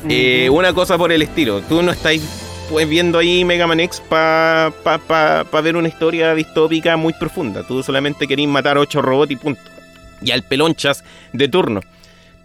[0.08, 1.62] Eh, una cosa por el estilo.
[1.62, 2.22] Tú no estáis
[2.70, 7.62] pues viendo ahí Mega Man X para pa, pa, ver una historia distópica muy profunda.
[7.62, 9.62] Tú solamente querís matar ocho robots y punto.
[10.20, 11.80] Y al pelonchas de turno.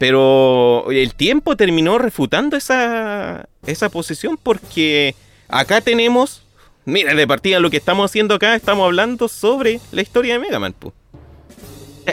[0.02, 5.14] Pero el tiempo terminó refutando esa, esa posición porque
[5.48, 6.42] acá tenemos,
[6.86, 10.58] mira, de partida lo que estamos haciendo acá, estamos hablando sobre la historia de Mega
[10.58, 10.74] Man.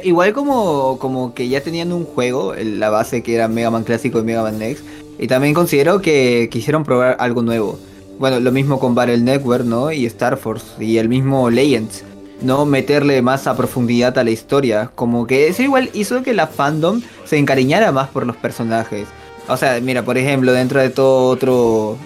[0.05, 4.19] Igual como, como que ya tenían un juego, la base que era Mega Man clásico
[4.19, 4.85] y Mega Man Next,
[5.19, 7.79] y también considero que quisieron probar algo nuevo.
[8.19, 9.93] Bueno, lo mismo con Battle Network, ¿no?
[9.93, 12.05] Y Star Force, y el mismo Legends
[12.41, 14.91] no meterle más a profundidad a la historia.
[14.95, 19.09] Como que eso igual hizo que la fandom se encariñara más por los personajes.
[19.49, 21.97] O sea, mira, por ejemplo, dentro de todo otro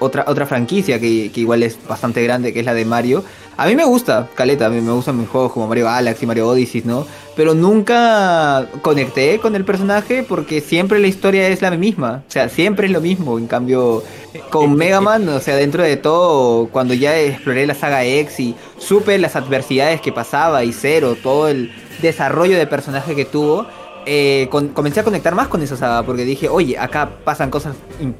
[0.00, 3.24] otra, otra franquicia que, que, igual es bastante grande, que es la de Mario.
[3.56, 6.48] A mí me gusta, Caleta, a mí me gustan mis juegos como Mario Galaxy, Mario
[6.48, 7.06] Odyssey, ¿no?
[7.34, 12.22] Pero nunca conecté con el personaje porque siempre la historia es la misma.
[12.28, 13.36] O sea, siempre es lo mismo.
[13.38, 14.04] En cambio,
[14.50, 18.54] con Mega Man, o sea, dentro de todo, cuando ya exploré la saga X y
[18.78, 23.66] supe las adversidades que pasaba y Cero, todo el desarrollo de personaje que tuvo,
[24.10, 27.76] eh, comencé a conectar más con esa saga porque dije, oye, acá pasan cosas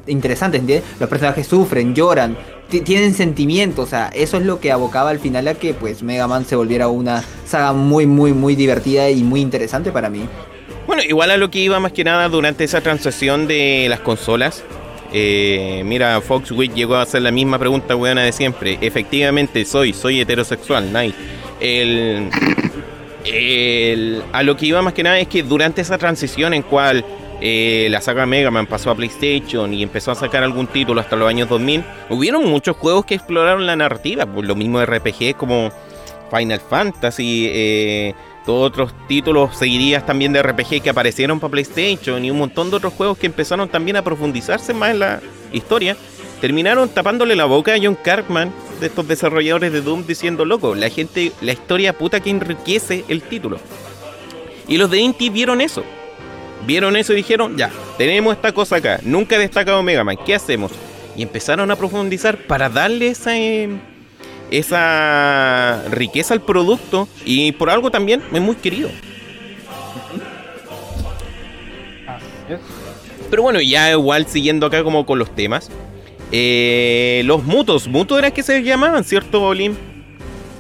[0.07, 0.87] interesantes, ¿entiendes?
[1.01, 2.37] Los personajes sufren, lloran,
[2.69, 6.29] tienen sentimientos, o sea, eso es lo que abocaba al final a que pues Mega
[6.29, 10.29] Man se volviera una saga muy, muy, muy divertida y muy interesante para mí.
[10.87, 14.65] Bueno, igual a lo que iba más que nada durante esa transición de las consolas.
[15.11, 18.77] Eh, mira, Foxwitch llegó a hacer la misma pregunta buena de siempre.
[18.83, 21.15] Efectivamente, soy, soy heterosexual, nice.
[21.61, 22.29] El,
[23.25, 27.05] a lo que iba más que nada es que durante esa transición en cual
[27.41, 31.15] eh, la saga Mega Man pasó a PlayStation y empezó a sacar algún título hasta
[31.15, 35.71] los años 2000, hubieron muchos juegos que exploraron la narrativa, pues lo mismo RPG como
[36.31, 38.15] Final Fantasy, eh,
[38.45, 42.77] todos otros títulos seguirías también de RPG que aparecieron para PlayStation y un montón de
[42.77, 45.21] otros juegos que empezaron también a profundizarse más en la
[45.53, 45.97] historia,
[46.41, 50.89] terminaron tapándole la boca a John Cartman de estos desarrolladores de Doom diciendo, loco, la
[50.91, 53.59] gente, la historia puta que enriquece el título.
[54.67, 55.85] Y los de Inti vieron eso.
[56.67, 60.35] vieron eso y dijeron, ya, tenemos esta cosa acá, nunca he destacado Mega Man, ¿qué
[60.35, 60.73] hacemos?
[61.17, 63.71] Y empezaron a profundizar para darle esa, eh,
[64.51, 68.91] esa riqueza al producto y por algo también es muy querido.
[73.31, 75.71] Pero bueno, ya igual siguiendo acá como con los temas.
[76.31, 79.75] Eh, los mutos, mutos eran que se llamaban, ¿cierto, Olim?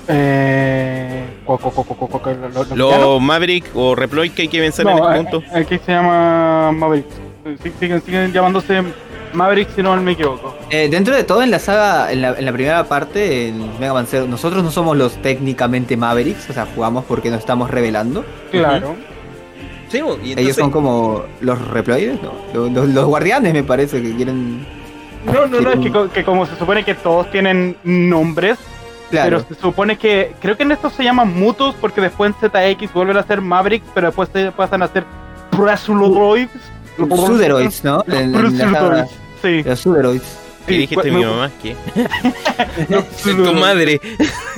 [0.09, 1.25] Eh,
[2.75, 5.43] los Maverick o Reploid que hay que vencer en este punto.
[5.53, 7.07] Aquí se llama Maverick.
[7.81, 8.83] Siguen, siguen llamándose
[9.33, 10.55] Maverick, si no me equivoco.
[10.71, 14.27] Eh, dentro de todo, en la saga, en la, primera parte, en Mega Man Zero,
[14.27, 18.25] nosotros no somos los técnicamente Mavericks, o sea, jugamos porque nos estamos revelando.
[18.51, 18.97] Claro.
[19.89, 20.03] Sí,
[20.37, 22.69] Ellos son como los reploides, ¿no?
[22.69, 24.67] los, guardianes, me parece, que quieren.
[25.25, 28.59] No, no, no, es que, como se supone que todos tienen nombres,
[29.11, 30.35] Pero se supone que.
[30.41, 33.87] Creo que en estos se llaman mutos porque después en ZX vuelven a ser Mavericks,
[33.95, 35.05] pero después se pasan a ser
[35.51, 36.51] Prasuloids.
[36.97, 38.05] Suderoids, ¿no?
[39.43, 39.63] Sí.
[39.63, 40.39] Los Suderoids.
[40.67, 41.51] ¿Qué dijiste mi mamá?
[41.63, 41.77] ¿Qué?
[43.25, 44.01] tu madre.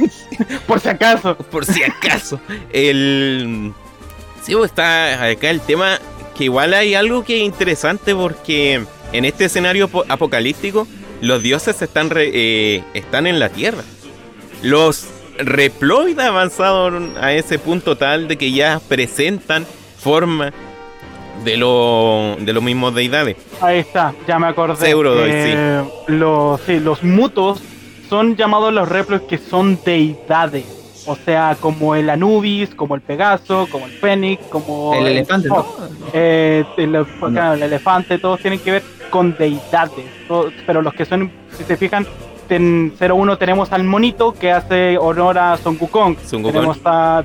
[0.67, 1.37] Por si acaso.
[1.37, 2.41] Por si acaso.
[2.73, 3.73] El.
[4.43, 5.99] Sí, pues, está acá el tema
[6.37, 10.87] que igual hay algo que es interesante porque en este escenario apocalíptico
[11.21, 13.83] los dioses están, eh, están en la tierra.
[14.63, 15.07] Los
[15.39, 19.67] Reploid avanzaron a ese punto tal de que ya presentan
[19.99, 20.53] forma
[21.45, 23.37] de, lo, de los mismos deidades.
[23.61, 24.91] Ahí está, ya me acordé.
[24.91, 27.63] Eh, los, sí, los mutos
[28.09, 30.65] son llamados los Reploid que son deidades.
[31.07, 34.95] O sea, como el Anubis, como el Pegaso, como el Fénix, como...
[34.95, 35.67] El, elefante, ¿no?
[36.13, 40.07] Eh, el, el, elefante, todos tienen que ver con deidades.
[40.67, 42.07] pero los que son, si se fijan,
[42.49, 46.17] en 01 tenemos al monito que hace honor a Son Wukong.
[46.17, 46.79] Tenemos,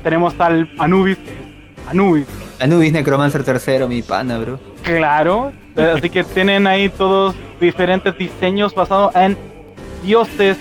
[0.04, 1.18] tenemos al Anubis,
[1.90, 2.28] Anubis.
[2.60, 4.60] Anubis Necromancer tercero, mi pana, bro.
[4.84, 9.38] Claro, así que tienen ahí todos diferentes diseños basados en
[10.04, 10.58] dioses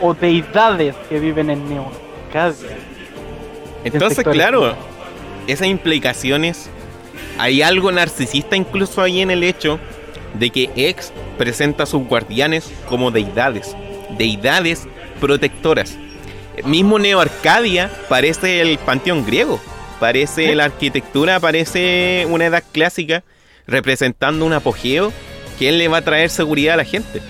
[0.00, 1.90] o deidades que viven en Neo.
[3.84, 4.74] Entonces, claro,
[5.46, 6.70] esas implicaciones,
[7.38, 9.78] hay algo narcisista incluso ahí en el hecho
[10.34, 13.76] de que X presenta a sus guardianes como deidades,
[14.18, 14.86] deidades
[15.20, 15.96] protectoras.
[16.56, 19.60] El mismo Neo Arcadia parece el panteón griego,
[19.98, 23.24] parece la arquitectura, parece una edad clásica
[23.66, 25.12] representando un apogeo
[25.58, 27.20] que él le va a traer seguridad a la gente.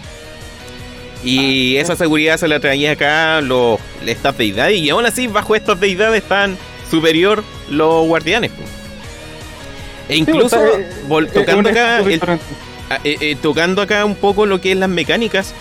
[1.23, 4.79] Y esa seguridad se la traía acá los, estas deidades.
[4.79, 6.59] Y aún así, bajo estas deidades están
[6.91, 8.51] superior los guardianes.
[10.09, 10.87] E incluso eh,
[11.33, 11.99] tocando acá.
[11.99, 12.39] Ah,
[13.05, 15.55] eh, eh, tocando acá un poco lo que es las mecánicas.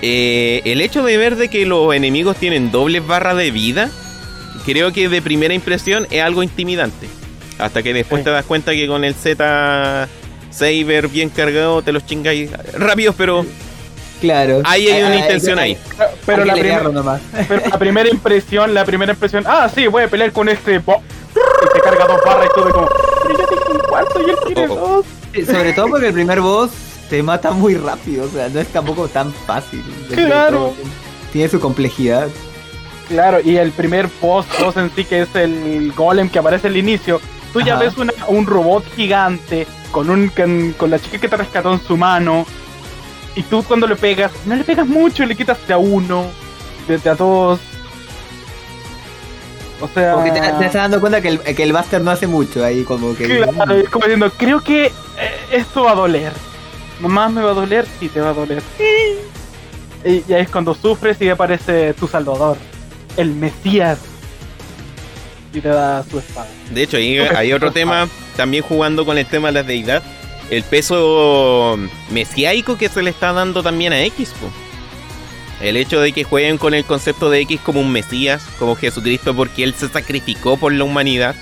[0.00, 3.90] el hecho de ver de que los enemigos tienen dobles barras de vida.
[4.64, 7.08] Creo que de primera impresión es algo intimidante.
[7.58, 10.08] Hasta que después te das cuenta que con el Z
[10.50, 13.44] Saber bien cargado te los chingáis rápidos, pero
[14.20, 14.62] Claro.
[14.64, 15.78] Ahí hay una intención ahí.
[16.26, 20.74] Pero la, la, primera impresión, la primera impresión, ah, sí, voy a pelear con este
[20.74, 22.88] y te carga dos barras y todo como,
[23.88, 25.06] cuarto y él tiene oh, dos.
[25.46, 26.70] Sobre todo porque el primer boss
[27.08, 29.82] te mata muy rápido, o sea, no es tampoco tan fácil.
[30.14, 30.74] Claro.
[31.32, 32.28] Tiene su complejidad.
[33.08, 36.76] Claro, y el primer boss, boss en sí, que es el golem que aparece al
[36.76, 37.20] inicio,
[37.52, 41.36] tú ya ves una, un robot gigante con, un, con, con la chica que te
[41.36, 42.44] rescató en su mano,
[43.38, 46.26] y tú cuando le pegas, no le pegas mucho, le quitas de a uno,
[46.88, 47.60] de, a dos.
[49.80, 50.14] O sea.
[50.14, 53.14] Porque te, estás dando cuenta que el, que el Buster no hace mucho ahí, como
[53.14, 53.26] que.
[53.26, 54.92] Claro, es como diciendo, creo que eh,
[55.52, 56.32] esto va a doler.
[57.00, 58.62] Mamá me va a doler, sí te va a doler.
[60.04, 62.56] Y, y ahí es cuando sufres y aparece tu salvador,
[63.16, 63.98] el Mesías.
[65.52, 66.48] Y te da su espada.
[66.70, 68.06] De hecho, ahí hay otro tema,
[68.36, 70.02] también jugando con el tema de la deidad
[70.50, 71.78] el peso
[72.10, 74.32] mesiáico que se le está dando también a X.
[75.60, 79.34] El hecho de que jueguen con el concepto de X como un Mesías, como Jesucristo,
[79.34, 81.34] porque Él se sacrificó por la humanidad.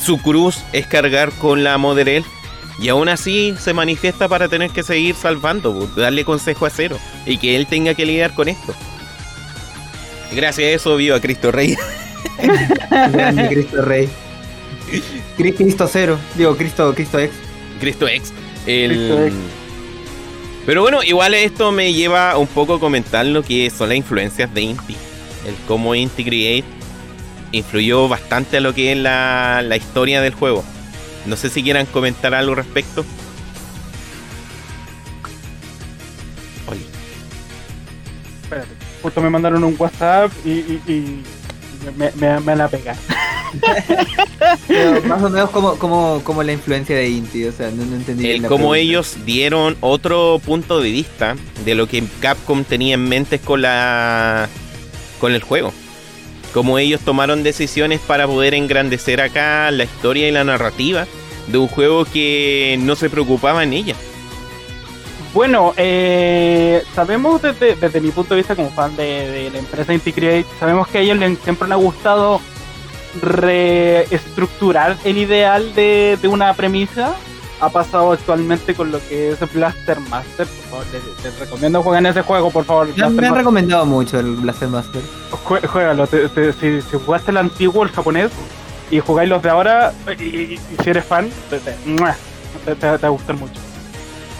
[0.00, 2.24] Su cruz es cargar con la Mother
[2.80, 6.98] Y aún así se manifiesta para tener que seguir salvando, darle consejo a cero.
[7.26, 8.74] Y que Él tenga que lidiar con esto.
[10.32, 11.76] Gracias a eso viva Cristo Rey.
[13.12, 14.08] Grande Cristo Rey.
[15.36, 16.18] Cristo Cero.
[16.34, 17.36] Digo, Cristo, Cristo X.
[17.80, 18.32] Cristo X.
[20.66, 24.52] Pero bueno, igual esto me lleva un poco a comentar lo que son las influencias
[24.54, 24.96] de Inti.
[25.46, 26.64] El cómo Inti Create
[27.52, 30.64] influyó bastante a lo que es la, historia del juego.
[31.26, 33.04] No sé si quieran comentar algo al respecto.
[36.66, 36.86] Oye.
[38.42, 38.70] Espérate,
[39.02, 40.80] justo me mandaron un WhatsApp y,
[41.96, 42.96] me, me, me, van a pegar.
[45.06, 48.30] más o menos como, como, como la influencia de Inti, o sea, no, entendí.
[48.30, 53.38] El cómo ellos dieron otro punto de vista de lo que Capcom tenía en mente
[53.38, 54.48] con la
[55.20, 55.72] con el juego.
[56.52, 61.06] Como ellos tomaron decisiones para poder engrandecer acá la historia y la narrativa
[61.48, 63.94] de un juego que no se preocupaba en ella.
[65.34, 70.14] Bueno, eh, sabemos desde, desde, mi punto de vista como fan de, la empresa Inti
[70.60, 72.40] sabemos que a ellos siempre les ha gustado
[73.20, 77.14] reestructurar el ideal de, una premisa.
[77.60, 80.46] Ha pasado actualmente con lo que es Blaster Master.
[80.46, 80.86] Por favor,
[81.22, 82.88] les, recomiendo jueguen ese juego, por favor.
[82.96, 85.02] me han recomendado mucho el Blaster Master.
[85.30, 86.18] juégalo, si,
[87.04, 88.32] jugaste el antiguo, el japonés,
[88.90, 91.58] y jugáis los de ahora, y, si eres fan, te,
[92.74, 93.60] te, va a gustar mucho.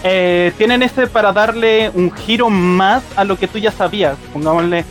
[0.03, 4.85] Eh, tienen ese para darle un giro más a lo que tú ya sabías, pongámosle.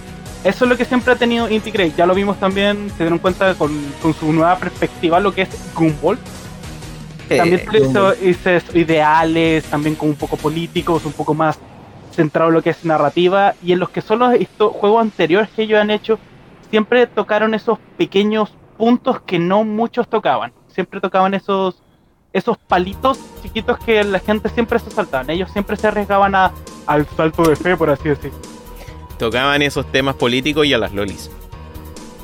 [0.44, 1.94] Eso es lo que siempre ha tenido Integrate.
[1.96, 3.72] Ya lo vimos también, se dieron cuenta con,
[4.20, 6.18] su nueva perspectiva, lo que es Gumball.
[7.30, 8.12] Eh, también hizo,
[8.74, 11.58] ideales, también como un poco políticos, un poco más
[12.12, 13.54] centrado en lo que es narrativa.
[13.62, 16.18] Y en los que son los juegos anteriores que ellos han hecho,
[16.70, 20.52] siempre tocaron esos pequeños puntos que no muchos tocaban.
[20.68, 21.80] Siempre tocaban esos
[22.34, 25.30] esos palitos chiquitos que la gente siempre se saltaban.
[25.30, 26.52] Ellos siempre se arriesgaban a,
[26.86, 28.53] al salto de fe, por así decirlo.
[29.18, 31.30] Tocaban esos temas políticos y a las lolis.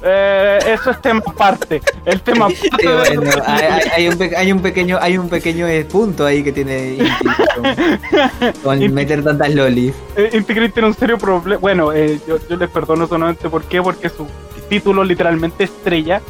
[0.03, 1.83] Eh, eso es tema aparte.
[2.07, 2.49] El tema
[3.95, 6.99] hay, un hay, un pequeño hay un pequeño punto ahí que tiene
[8.63, 9.95] con, meter tantas lolis.
[10.17, 11.61] Eh, Integrate tiene un serio problema.
[11.61, 14.27] Bueno, eh, yo, yo les perdono solamente por qué, porque su
[14.69, 16.23] título literalmente estrella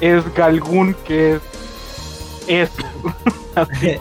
[0.00, 1.42] es Galgun, que es
[2.46, 2.82] eso.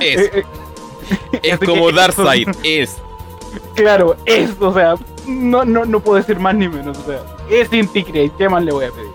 [0.00, 0.32] es.
[0.34, 0.44] Eh,
[1.42, 2.96] es como Darkseid, es.
[3.74, 4.94] Claro, es, o sea,
[5.26, 8.72] no, no, no puedo decir más ni menos, o sea, es Inticrate, ¿qué más le
[8.72, 9.10] voy a pedir?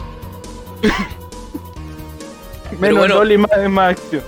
[2.80, 4.24] menos bueno, y más, más acción.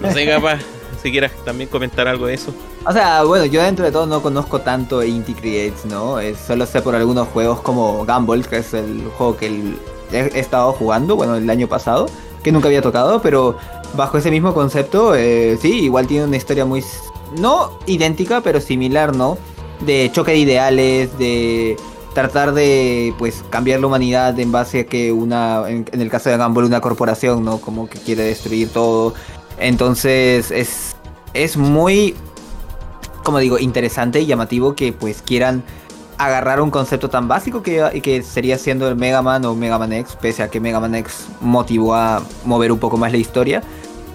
[0.00, 0.58] No sé, capaz,
[1.02, 2.54] si quieras también comentar algo de eso.
[2.84, 6.16] O sea, bueno, yo dentro de todo no conozco tanto Inti Creates, ¿no?
[6.46, 9.76] solo sé por algunos juegos como Gumball, que es el juego que
[10.12, 12.06] he, estado jugando, bueno, el año pasado
[12.42, 13.56] que nunca había tocado, pero
[13.94, 16.84] bajo ese mismo concepto, eh, sí, igual tiene una historia muy,
[17.38, 19.38] no idéntica, pero similar, ¿no?
[19.80, 21.76] De choque de ideales, de
[22.14, 26.36] tratar de, pues, cambiar la humanidad en base a que una, en, el caso de
[26.36, 27.58] Gumball, una corporación, ¿no?
[27.58, 29.14] Como que quiere destruir todo.
[29.58, 30.96] Entonces, es,
[31.34, 32.14] es muy,
[33.22, 35.62] como digo, interesante y llamativo que, pues, quieran
[36.18, 39.92] agarrar un concepto tan básico que, que sería siendo el Mega Man o Mega Man
[39.92, 43.62] X, pese a que Mega Man X motivó a mover un poco más la historia.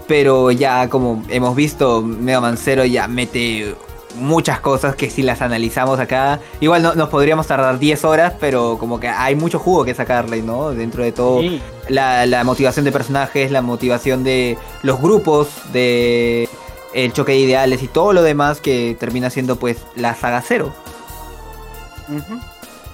[0.07, 3.75] Pero ya como hemos visto, Mega Man Zero ya mete
[4.15, 8.77] muchas cosas que si las analizamos acá, igual no, nos podríamos tardar 10 horas, pero
[8.79, 10.71] como que hay mucho jugo que sacarle, ¿no?
[10.71, 11.41] Dentro de todo,
[11.87, 16.49] la, la, motivación de personajes, la motivación de los grupos, de
[16.93, 20.73] el choque de ideales y todo lo demás que termina siendo pues la saga cero.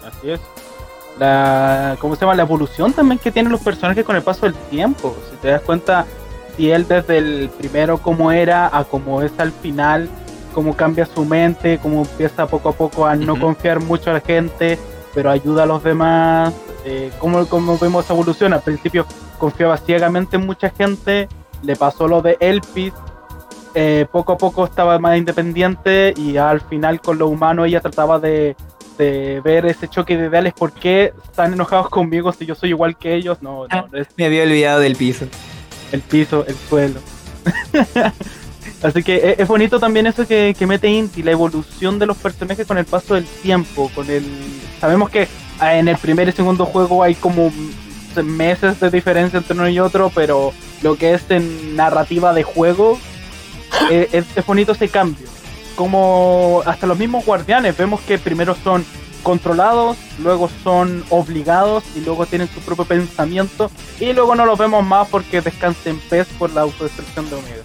[0.06, 0.40] Así es.
[1.20, 2.36] La, ¿Cómo se llama?
[2.36, 5.16] La evolución también que tienen los personajes con el paso del tiempo.
[5.30, 6.06] Si te das cuenta,
[6.56, 10.10] si él desde el primero como era a como es al final,
[10.54, 14.20] cómo cambia su mente, cómo empieza poco a poco a no confiar mucho a la
[14.20, 14.78] gente,
[15.14, 16.54] pero ayuda a los demás.
[16.86, 17.46] Eh, cómo,
[17.80, 18.54] vemos esa evolución.
[18.54, 19.06] Al principio
[19.38, 21.28] confiaba ciegamente en mucha gente,
[21.62, 22.94] le pasó lo de Elpis,
[23.76, 28.20] eh, poco a poco estaba más independiente y al final con lo humano ella trataba
[28.20, 28.56] de
[28.98, 32.98] de ver ese choque de ideales, ¿por qué están enojados conmigo si yo soy igual
[32.98, 33.42] que ellos?
[33.42, 33.68] No, no.
[33.70, 33.86] Ah,
[34.18, 35.26] me había olvidado del piso.
[35.94, 37.00] El piso, el suelo.
[38.84, 42.68] Así que e, es bonito también eso que, mete Inti, la evolución de los personajes
[42.68, 44.26] con el paso del tiempo, con el...
[44.82, 45.30] Sabemos que
[45.60, 47.54] ah, en el primer y segundo juego hay como
[48.22, 53.00] meses de diferencia entre uno y otro, pero lo que es en narrativa de juego,
[53.90, 55.28] e, es bonito ese cambio
[55.76, 58.86] como hasta los mismos guardianes vemos que primero son
[59.24, 64.86] controlados, luego son obligados y luego tienen su propio pensamiento y luego no los vemos
[64.86, 67.64] más porque descansen en pez por la autodestrucción de Omega.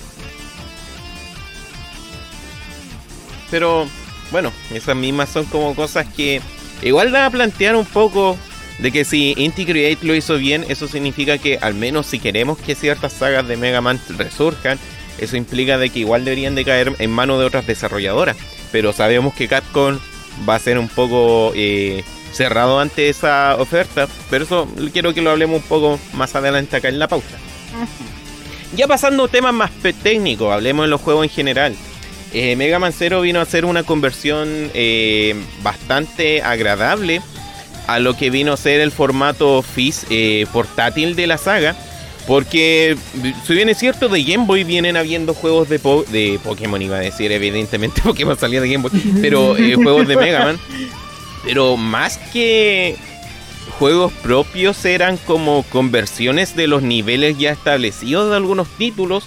[3.50, 3.86] Pero
[4.30, 6.40] bueno, esas mismas son como cosas que
[6.82, 8.36] igual da a plantear un poco
[8.78, 12.58] de que si Inti Create lo hizo bien, eso significa que al menos si queremos
[12.58, 14.78] que ciertas sagas de Mega Man resurjan,
[15.18, 18.36] eso implica de que igual deberían de caer en manos de otras desarrolladoras.
[18.70, 19.98] Pero sabemos que Capcom
[20.48, 24.08] va a ser un poco eh, cerrado ante esa oferta.
[24.30, 27.38] Pero eso quiero que lo hablemos un poco más adelante acá en la pausa.
[28.74, 29.70] Ya pasando a temas más
[30.02, 31.74] técnicos, hablemos de los juegos en general.
[32.32, 37.22] Eh, Mega Man Zero vino a ser una conversión eh, bastante agradable
[37.86, 40.06] a lo que vino a ser el formato FIS
[40.52, 41.74] portátil de la saga.
[42.28, 42.94] Porque,
[43.46, 47.00] si bien es cierto, de Game Boy vienen habiendo juegos de, de Pokémon, iba a
[47.00, 50.58] decir, evidentemente Pokémon salía de Game Boy, pero eh, juegos de Mega Man.
[51.42, 52.96] Pero más que
[53.78, 59.24] juegos propios eran como conversiones de los niveles ya establecidos de algunos títulos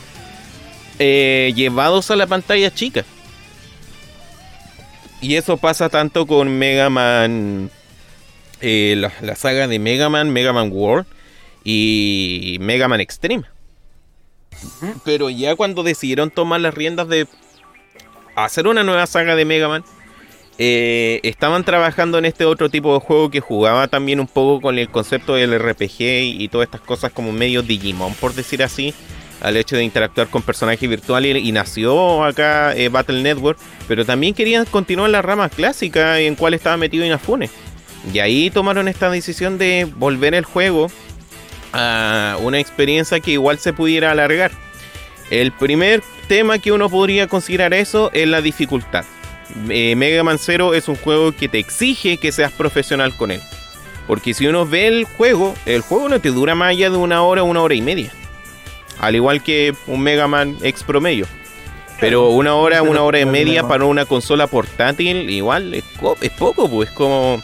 [1.00, 3.04] eh, llevados a la pantalla chica.
[5.22, 7.72] Y eso pasa tanto con Mega Man,
[8.60, 11.08] eh, la, saga de Mega Man, Mega Man World
[11.64, 13.44] y Mega Man Extreme.
[15.04, 17.28] Pero ya cuando decidieron tomar las riendas de
[18.36, 19.84] hacer una nueva saga de Mega Man,
[20.58, 24.78] eh, estaban trabajando en este otro tipo de juego que jugaba también un poco con
[24.78, 26.02] el concepto del RPG
[26.40, 28.94] y, todas estas cosas como medio Digimon, por decir así
[29.42, 33.58] al hecho de interactuar con personajes virtuales y nació acá eh, Battle Network,
[33.88, 37.50] pero también querían continuar la rama clásica en cual estaba metido Inafune.
[38.14, 40.92] Y ahí tomaron esta decisión de volver el juego
[41.74, 44.52] a una experiencia que igual se pudiera alargar.
[45.30, 49.06] El primer tema que uno podría considerar eso es la dificultad.
[49.70, 53.42] Eh, Mega Man Zero es un juego que te exige que seas profesional con él.
[54.08, 57.22] Porque si uno ve el juego, el juego no te dura más allá de una
[57.22, 58.12] hora, una hora y media.
[59.00, 61.28] Al igual que un Mega Man X promedio.
[62.02, 65.84] Pero una hora, una hora y media para una consola portátil, igual es,
[66.40, 67.42] poco, pues como,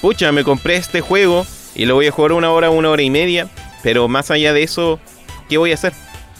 [0.00, 3.10] pucha, me compré este juego y lo voy a jugar una hora, una hora y
[3.10, 3.48] media,
[3.82, 5.00] pero más allá de eso,
[5.48, 5.92] ¿qué voy a hacer?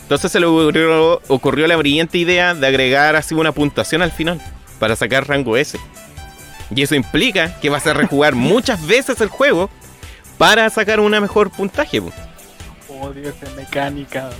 [0.03, 4.41] Entonces se le ocurrió, ocurrió la brillante idea de agregar así una puntuación al final
[4.79, 5.79] para sacar rango S.
[6.75, 9.71] Y eso implica que vas a rejugar muchas veces el juego
[10.39, 12.01] para sacar una mejor puntaje.
[12.01, 14.31] Odio esa mecánica,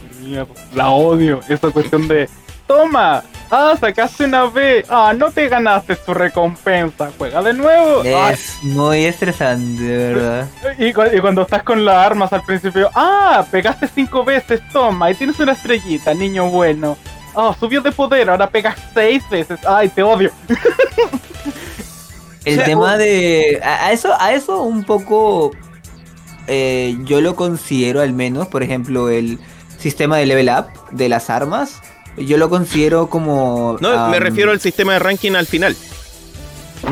[0.75, 1.41] la odio.
[1.49, 2.29] Esa cuestión de,
[2.67, 8.03] toma, ah, sacaste una B, ah, no te ganaste tu recompensa, juega de nuevo.
[8.03, 10.49] Es muy estresante, de verdad.
[10.79, 15.39] Y, cuando estás con las armas al principio, ah, pegaste cinco veces, toma, y tienes
[15.41, 16.97] una estrellita, niño bueno.
[17.35, 20.31] Ah, subió de poder, ahora pegas seis veces, ay, te odio.
[22.45, 23.61] El tema de.
[23.63, 25.51] A, eso, a eso un poco
[26.47, 29.39] eh, yo lo considero al menos, por ejemplo, el
[29.79, 31.81] sistema de level up de las armas,
[32.17, 33.77] yo lo considero como...
[33.81, 35.77] No, me refiero al sistema de ranking al final.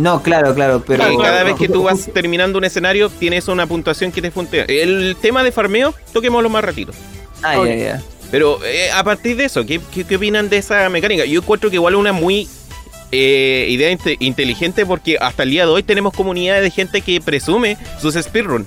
[0.01, 1.19] No, claro, claro, pero...
[1.19, 4.65] cada vez que tú vas terminando un escenario, tienes una puntuación que te puntea.
[4.69, 6.93] El tema de farmeo, toquémoslo más ratito.
[7.43, 8.03] Ah, ya, ya.
[8.31, 11.25] Pero eh, a partir de eso, ¿qué, ¿qué, opinan de esa mecánica?
[11.25, 12.49] Yo encuentro que igual una muy
[13.13, 17.77] eh, idea inteligente porque hasta el día de hoy tenemos comunidades de gente que presume
[18.01, 18.67] sus speedruns.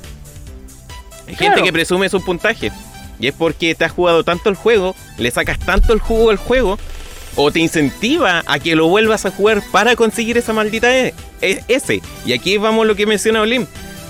[1.28, 2.72] Gente que presume su puntaje.
[3.20, 6.38] Y es porque te has jugado tanto el juego, le sacas tanto el jugo al
[6.38, 6.78] juego,
[7.36, 11.64] o te incentiva a que lo vuelvas a jugar para conseguir esa maldita e, e,
[11.68, 12.02] S.
[12.26, 13.66] Y aquí vamos lo que menciona Olim.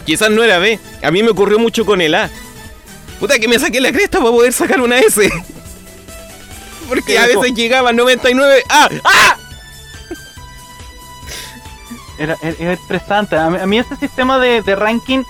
[0.05, 0.80] Quizás no era B.
[1.03, 2.30] A mí me ocurrió mucho con el A.
[3.20, 5.30] Puta que me saqué la cresta para poder sacar una S.
[6.89, 8.64] Porque a veces llegaba 99.
[8.70, 8.89] ¡Ah!
[9.03, 9.38] ¡Ah!
[12.18, 13.36] Era, era, estresante.
[13.36, 15.24] A mí, este sistema de ranking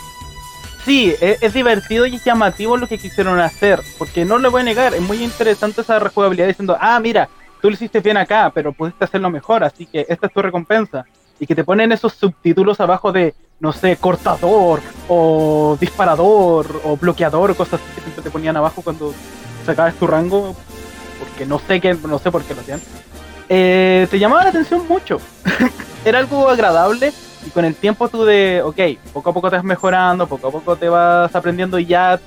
[0.88, 4.64] sí, es, divertido y es llamativo lo que quisieron hacer, porque no le voy a
[4.64, 7.28] negar, es muy interesante esa rejugabilidad diciendo, ah, mira,
[7.62, 11.06] tú lo hiciste bien acá, pero pudiste hacerlo mejor, así que esta es tu recompensa.
[11.42, 14.80] Y que te ponen esos subtítulos abajo de, no sé, cortador,
[15.10, 19.14] o disparador, o bloqueador, cosas así que siempre te ponían abajo cuando
[19.66, 20.56] sacabas tu rango,
[21.20, 22.82] porque no sé qué, no sé por qué lo hacían.
[23.50, 25.20] Eh, te llamaba la atención mucho.
[26.06, 27.12] Era algo agradable
[27.48, 28.80] y con el tiempo tú de, ok,
[29.14, 32.20] poco a poco te vas mejorando, poco a poco te vas aprendiendo y ya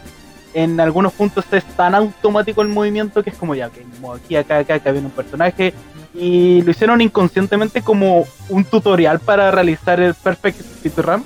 [0.54, 4.58] en algunos puntos es tan automático el movimiento que es como ya, que aquí, acá,
[4.58, 5.74] acá, acá viene un personaje
[6.14, 11.22] y lo hicieron inconscientemente como un tutorial para realizar el Perfect Speedrun.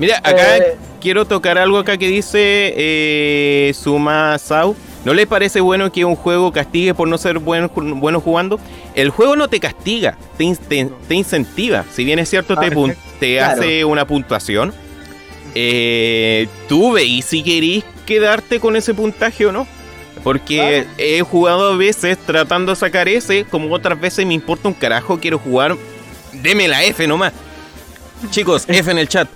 [0.00, 4.74] Mira, acá eh, quiero tocar algo acá que dice eh, Suma Sau
[5.04, 8.60] ¿No le parece bueno que un juego castigue por no ser bueno, bueno jugando?
[8.94, 10.44] El juego no te castiga, te,
[11.14, 11.84] incentiva.
[11.90, 14.74] Si bien es cierto, te, ah, te hace una puntuación.
[15.54, 19.66] Eh, tú veis si querís quedarte con ese puntaje o no.
[20.22, 24.74] Porque he jugado a veces tratando de sacar ese, como otras veces me importa un
[24.74, 25.76] carajo, quiero jugar.
[26.32, 27.32] Deme la F nomás.
[28.30, 29.30] Chicos, F en el chat.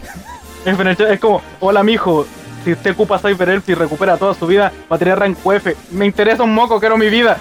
[1.10, 2.26] Es como, hola mijo,
[2.64, 5.76] si usted ocupa Cyber Elf y recupera toda su vida, va a tener rango F.
[5.90, 7.36] Me interesa un moco, quiero mi vida.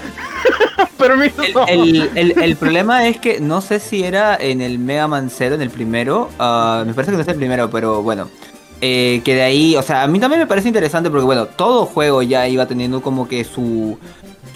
[0.98, 1.42] Permiso.
[1.68, 5.56] El, el, el, problema es que no sé si era en el Mega Man 0,
[5.56, 6.30] en el primero.
[6.40, 8.30] Uh, me parece que no es el primero, pero bueno.
[8.82, 11.86] Eh, que de ahí, o sea, a mí también me parece interesante porque, bueno, todo
[11.86, 13.98] juego ya iba teniendo como que su.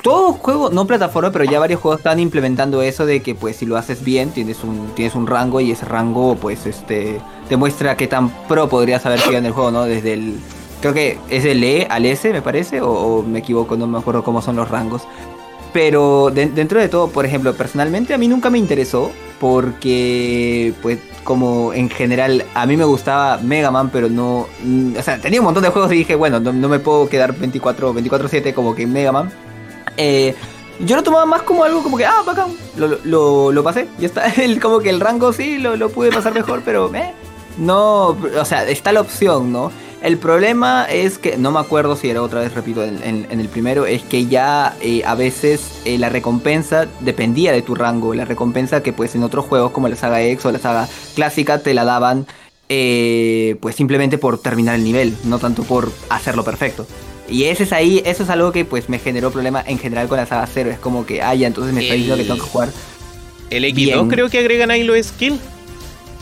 [0.04, 3.66] todo juego, no plataforma, pero ya varios juegos están implementando eso de que pues si
[3.66, 7.96] lo haces bien, tienes un, tienes un rango y ese rango pues este te muestra
[7.98, 9.84] qué tan pro podrías haber sido en el juego, ¿no?
[9.84, 10.40] Desde el
[10.82, 14.24] creo que es el E al S, me parece, o, me equivoco, no me acuerdo
[14.24, 15.04] cómo son los rangos.
[15.74, 21.74] Pero dentro de todo, por ejemplo, personalmente a mí nunca me interesó porque, pues, como
[21.74, 24.48] en general, a mí me gustaba Mega Man, pero no...
[24.98, 27.94] O sea, tenía un montón de juegos y dije, bueno, no, me puedo quedar 24,
[27.94, 29.30] 24-7 como que Mega Man.
[29.98, 30.34] Eh,
[30.80, 34.08] yo lo tomaba más como algo como que, ah, bacán, lo, lo, lo pasé, ya
[34.08, 34.28] está.
[34.42, 37.14] El, como que el rango sí lo, lo pude pasar mejor, pero eh,
[37.58, 39.72] no, o sea, está la opción, ¿no?
[40.02, 43.88] El problema es que, no me acuerdo si era otra vez, repito, en, el primero,
[43.88, 48.14] es que ya eh, a veces eh, la recompensa dependía de tu rango.
[48.14, 51.60] La recompensa que pues en otros juegos como la saga X o la saga clásica
[51.60, 52.28] te la daban
[52.70, 56.86] eh, pues simplemente por terminar el nivel, no tanto por hacerlo perfecto.
[57.28, 60.18] Y ese es ahí, eso es algo que pues me generó problema en general con
[60.18, 60.70] la saga 0.
[60.70, 62.70] Es como que, ah, ya, entonces me está diciendo que tengo que jugar.
[63.50, 65.40] El X2 creo que agregan ahí los skills.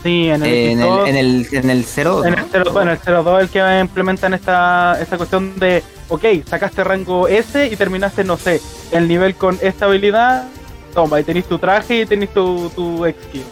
[0.06, 2.26] Sí, en el, en, el, en, el, en el 0.
[2.26, 6.84] En el 0, en el 02 el que implementan esta, esta cuestión de, ok, sacaste
[6.84, 10.48] rango S y terminaste, no sé, el nivel con esta habilidad,
[10.94, 13.46] toma, y tenéis tu traje y tenéis tu, tu skill.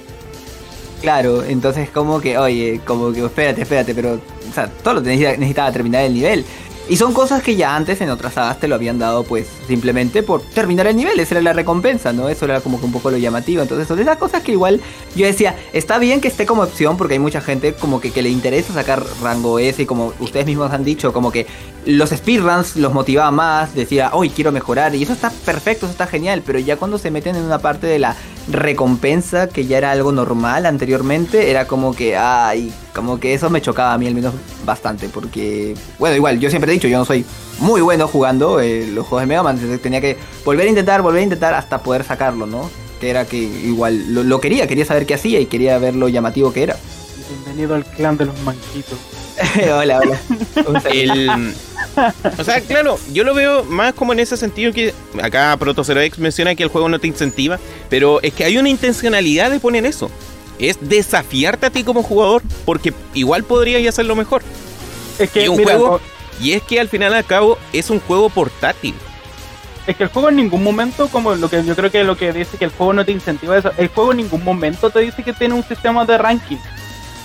[1.02, 5.72] Claro, entonces como que, oye, como que espérate, espérate, pero, o sea, todo lo necesitaba
[5.72, 6.46] terminar el nivel.
[6.90, 10.22] Y son cosas que ya antes en otras sagas te lo habían dado pues simplemente
[10.22, 12.28] por terminar el nivel, esa era la recompensa, ¿no?
[12.28, 13.62] Eso era como que un poco lo llamativo.
[13.62, 14.82] Entonces son esas cosas que igual
[15.16, 18.22] yo decía, está bien que esté como opción porque hay mucha gente como que, que
[18.22, 21.48] le interesa sacar rango S y como ustedes mismos han dicho, como que
[21.86, 26.08] los speedruns los motivaba más, decía, hoy quiero mejorar y eso está perfecto, eso está
[26.08, 28.16] genial, pero ya cuando se meten en una parte de la
[28.50, 33.62] recompensa que ya era algo normal anteriormente, era como que, ay, como que eso me
[33.62, 34.34] chocaba a mí al menos
[34.66, 37.26] bastante, porque, bueno, igual, yo siempre he dicho, yo no soy
[37.60, 41.02] muy bueno jugando eh, los juegos de Mega Man, entonces tenía que volver a intentar,
[41.02, 42.70] volver a intentar hasta poder sacarlo, ¿no?
[43.00, 46.54] Que era que igual lo, quería, quería saber qué hacía y quería ver lo llamativo
[46.54, 46.78] que era.
[47.28, 49.23] Bienvenido al clan de los manquitos.
[49.72, 50.20] hola, hola.
[52.38, 56.02] o sea, claro, yo lo veo más como en ese sentido que acá Proto Zero
[56.02, 57.60] X menciona que el juego no te incentiva,
[57.90, 60.10] pero es que hay una intencionalidad de poner eso.
[60.60, 64.44] Es desafiarte a ti como jugador, porque igual podrías hacerlo mejor.
[65.18, 66.00] Es que, y un juego,
[66.40, 68.94] y es que al final al cabo es un juego portátil.
[69.88, 72.32] Es que el juego en ningún momento, como lo que yo creo que lo que
[72.32, 75.24] dice que el juego no te incentiva eso, el juego en ningún momento te dice
[75.24, 76.58] que tiene un sistema de ranking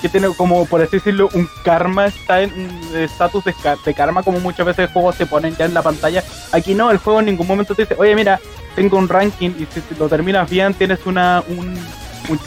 [0.01, 2.53] que tiene como, por decirlo, un karma, está en
[2.95, 6.23] estatus de, karma, como muchas veces el juego se ponen ya en la pantalla.
[6.53, 8.41] Aquí no, el juego en ningún momento te dice, oye, mira,
[8.77, 11.77] tengo un ranking y si lo terminas bien tienes una un,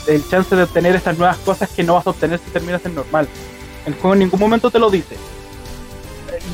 [0.08, 2.96] el chance de obtener estas nuevas cosas que no vas a obtener si terminas en
[2.96, 3.28] normal.
[3.86, 5.18] El juego en ningún momento te lo dice.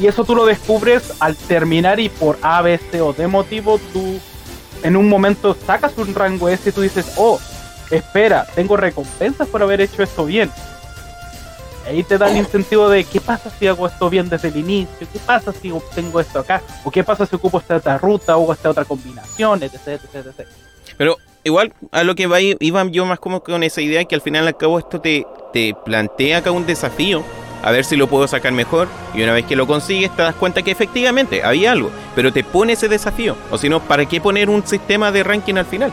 [0.01, 3.79] Y eso tú lo descubres al terminar y por A, B, C o D motivo
[3.93, 4.19] tú
[4.83, 7.39] en un momento sacas un rango S y tú dices, oh,
[7.89, 10.51] espera, tengo recompensas por haber hecho esto bien
[11.87, 15.07] ahí te da el incentivo de qué pasa si hago esto bien desde el inicio,
[15.11, 18.51] qué pasa si obtengo esto acá, o qué pasa si ocupo esta otra ruta o
[18.53, 20.47] esta otra combinación, etc, etc, etc.
[20.97, 24.21] Pero igual a lo que va iba yo más como con esa idea que al
[24.21, 27.23] final al cabo esto te, te plantea acá un desafío
[27.63, 30.35] a ver si lo puedo sacar mejor y una vez que lo consigues te das
[30.35, 34.21] cuenta que efectivamente había algo, pero te pone ese desafío, o si no, ¿para qué
[34.21, 35.91] poner un sistema de ranking al final?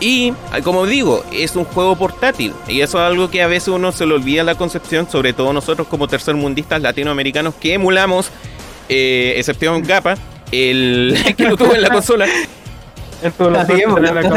[0.00, 0.32] Y
[0.62, 2.52] como digo, es un juego portátil.
[2.68, 5.52] Y eso es algo que a veces uno se le olvida la concepción, sobre todo
[5.52, 8.30] nosotros como tercermundistas latinoamericanos que emulamos,
[8.88, 10.16] eh, excepción Gapa,
[10.52, 12.26] el que lo tuvo en la consola.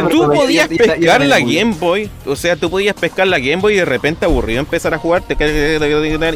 [0.10, 3.78] Tú podías pescar la Game Boy, o sea, tú podías pescar la Game Boy y
[3.78, 5.24] de repente aburrido empezar a jugar,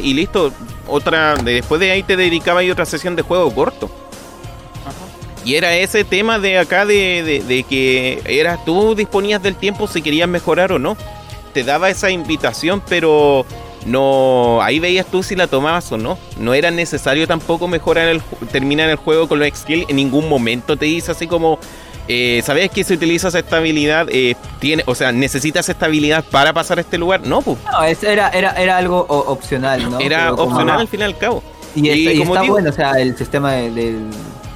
[0.02, 0.52] y listo,
[0.86, 3.90] otra, después de ahí te dedicaba a otra sesión de juego corto.
[5.44, 10.28] Y era ese tema de acá de, que eras tú disponías del tiempo si querías
[10.28, 10.96] mejorar o no.
[11.52, 13.44] Te daba esa invitación, pero
[13.86, 16.18] no ahí veías tú si la tomabas o no.
[16.38, 19.86] No era necesario tampoco mejorar el terminar el juego con los skills.
[19.88, 21.58] En ningún momento te dice así como
[22.06, 26.78] eh, ¿sabes que si utilizas esta habilidad, eh, tiene, o sea, necesitas estabilidad para pasar
[26.78, 27.26] a este lugar?
[27.26, 27.58] No, pues.
[27.64, 29.98] No, era, era, era algo opcional, ¿no?
[30.00, 31.42] Era opcional al fin y al cabo.
[31.74, 33.96] Y, está, bueno, o sea, el sistema de,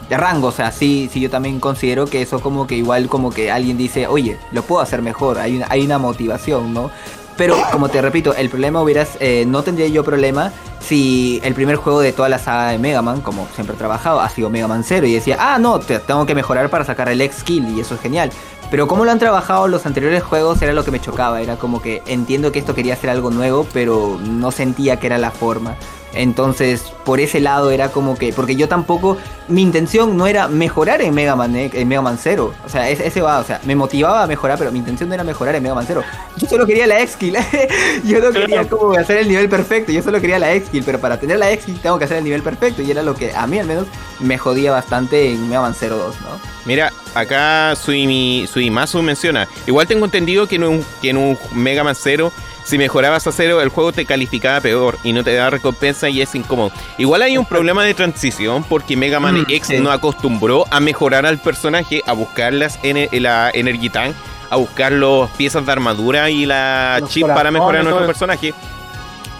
[0.08, 3.30] de rango, o sea, sí, sí yo también considero que eso como que igual como
[3.30, 6.90] que alguien dice, oye, lo puedo hacer mejor, hay una, hay una motivación, ¿no?
[7.38, 10.50] Pero como te repito, el problema hubieras, eh, no tendría yo problema
[10.80, 14.20] si el primer juego de toda la saga de Mega Man, como siempre he trabajado,
[14.20, 17.08] ha sido Mega Man 0 y decía, ah, no, te, tengo que mejorar para sacar
[17.08, 18.32] el X-Kill y eso es genial.
[18.72, 21.80] Pero como lo han trabajado los anteriores juegos era lo que me chocaba, era como
[21.80, 25.76] que entiendo que esto quería hacer algo nuevo, pero no sentía que era la forma.
[26.14, 31.02] Entonces, por ese lado era como que, porque yo tampoco, mi intención no era mejorar
[31.02, 32.54] en Mega Man, en Mega Man 0.
[32.64, 35.24] O sea, ese, va, o sea, me motivaba a mejorar, pero mi intención no era
[35.24, 36.02] mejorar en Mega Man 0.
[36.36, 37.36] Yo solo quería la X-Kill.
[38.04, 41.18] yo no quería como hacer el nivel perfecto, yo solo quería la X-Kill, pero para
[41.18, 42.82] tener la X-Kill tengo que hacer el nivel perfecto.
[42.82, 43.86] Y era lo que a mí al menos
[44.20, 46.28] me jodía bastante en Mega Man 0 2, ¿no?
[46.64, 51.94] Mira, acá Suimasu menciona, igual tengo entendido que en un, que en un Mega Man
[51.94, 52.32] 0
[52.68, 56.20] si mejorabas a cero, el juego te calificaba peor y no te da recompensa y
[56.20, 56.70] es incómodo.
[56.98, 61.24] Igual hay un problema de transición porque Mega Man mm, X no acostumbró a mejorar
[61.24, 62.78] al personaje, a buscar las
[63.12, 64.14] la Energy Tank,
[64.50, 68.52] a buscar las piezas de armadura y la chip para mejorar a nuestro personaje.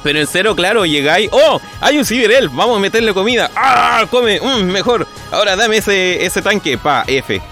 [0.03, 1.29] Pero en cero, claro, llegáis.
[1.33, 1.61] ¡Oh!
[1.81, 3.51] Hay un Cyber Vamos a meterle comida.
[3.55, 4.07] ¡Ah!
[4.11, 4.41] Come.
[4.41, 5.07] Mm, mejor.
[5.31, 6.79] Ahora dame ese, ese tanque.
[6.79, 7.43] Pa, F.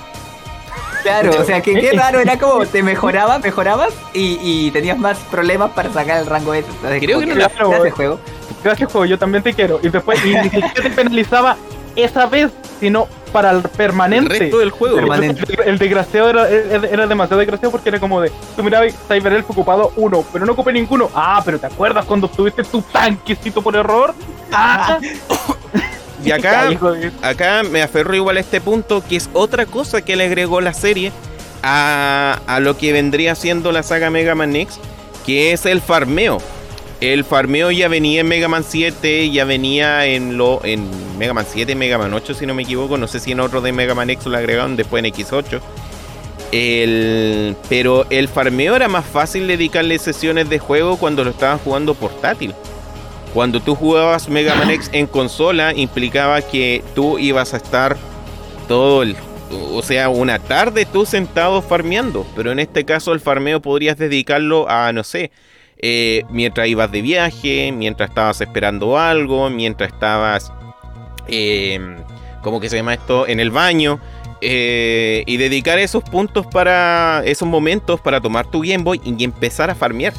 [1.06, 5.70] Claro, o sea, que qué raro, era como te mejorabas, mejorabas y, tenías más problemas
[5.70, 6.66] para sacar el rango ese.
[6.98, 8.20] Creo que no claro, gracias, juego.
[8.64, 9.78] Gracias, juego, yo también te quiero.
[9.82, 11.56] Y después, y ni siquiera te penalizaba
[11.94, 12.50] esa vez,
[12.80, 14.34] sino para el permanente.
[14.34, 14.98] El resto del juego.
[14.98, 19.92] El, desgraciado era, era, demasiado desgraciado porque era como de, tú mirabas Cyber Elf ocupado
[19.96, 21.08] uno, pero no ocupé ninguno.
[21.14, 24.14] Ah, pero ¿te acuerdas cuando obtuviste tu tanquecito por error?
[24.58, 25.00] Ah.
[26.26, 26.68] Y acá,
[27.22, 30.74] acá me aferro igual a este punto, que es otra cosa que le agregó la
[30.74, 31.12] serie
[31.62, 34.80] a, a lo que vendría siendo la saga Mega Man X,
[35.24, 36.38] que es el farmeo.
[37.00, 41.46] El farmeo ya venía en Mega Man 7, ya venía en lo en Mega Man
[41.46, 43.94] 7, Mega Man 8 si no me equivoco, no sé si en otro de Mega
[43.94, 45.60] Man X lo agregaron después en X8.
[46.52, 51.94] El, pero el farmeo era más fácil dedicarle sesiones de juego cuando lo estaban jugando
[51.94, 52.54] portátil.
[53.36, 57.94] Cuando tú jugabas Mega Man X en consola, implicaba que tú ibas a estar
[58.66, 59.14] todo el.
[59.74, 62.26] O sea, una tarde tú sentado farmeando.
[62.34, 65.32] Pero en este caso, el farmeo podrías dedicarlo a, no sé,
[65.76, 70.50] eh, mientras ibas de viaje, mientras estabas esperando algo, mientras estabas.
[71.28, 71.78] Eh,
[72.40, 73.26] ¿Cómo que se llama esto?
[73.26, 74.00] En el baño.
[74.40, 77.22] Eh, y dedicar esos puntos para.
[77.26, 80.14] esos momentos para tomar tu Game Boy y empezar a farmear.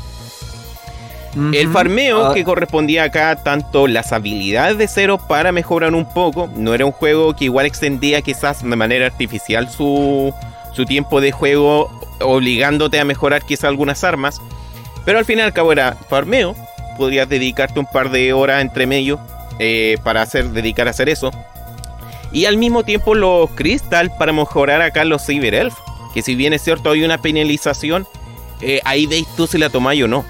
[1.54, 2.34] El farmeo ah.
[2.34, 6.92] que correspondía acá tanto las habilidades de cero para mejorar un poco, no era un
[6.92, 10.34] juego que igual extendía quizás de manera artificial su,
[10.74, 14.42] su tiempo de juego obligándote a mejorar quizás algunas armas,
[15.06, 16.56] pero al fin y al cabo era farmeo,
[16.98, 19.20] podrías dedicarte un par de horas entre medio
[19.60, 21.32] eh, para hacer, dedicar a hacer eso.
[22.32, 25.76] Y al mismo tiempo los Crystal para mejorar acá los Cyber Elf,
[26.14, 28.08] que si bien es cierto hay una penalización,
[28.62, 30.26] eh, ahí veis tú si la tomáis o no.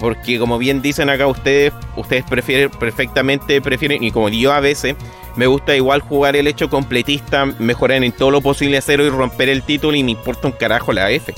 [0.00, 4.96] Porque como bien dicen acá ustedes, ustedes prefieren perfectamente, prefieren, y como yo a veces,
[5.36, 9.10] me gusta igual jugar el hecho completista, mejorar en todo lo posible a cero y
[9.10, 11.34] romper el título y me importa un carajo la F.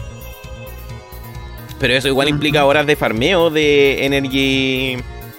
[1.81, 4.97] Pero eso igual implica horas de farmeo de Energy,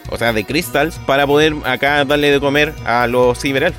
[0.09, 3.73] o sea, de Crystals, para poder acá darle de comer a los Cyber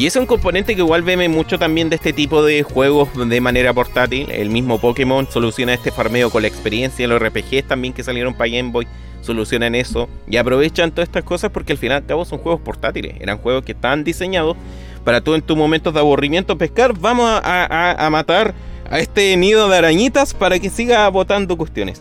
[0.00, 3.40] y es un componente que igual veme mucho también de este tipo de juegos de
[3.42, 4.30] manera portátil.
[4.30, 7.06] El mismo Pokémon soluciona este farmeo con la experiencia.
[7.06, 8.86] Los RPGs también que salieron para Game Boy
[9.20, 10.08] solucionan eso.
[10.26, 13.16] Y aprovechan todas estas cosas porque al final y cabo son juegos portátiles.
[13.20, 14.56] Eran juegos que estaban diseñados
[15.04, 16.98] para tú en tus momentos de aburrimiento pescar.
[16.98, 18.54] Vamos a, matar
[18.90, 22.00] a este nido de arañitas para que siga botando cuestiones.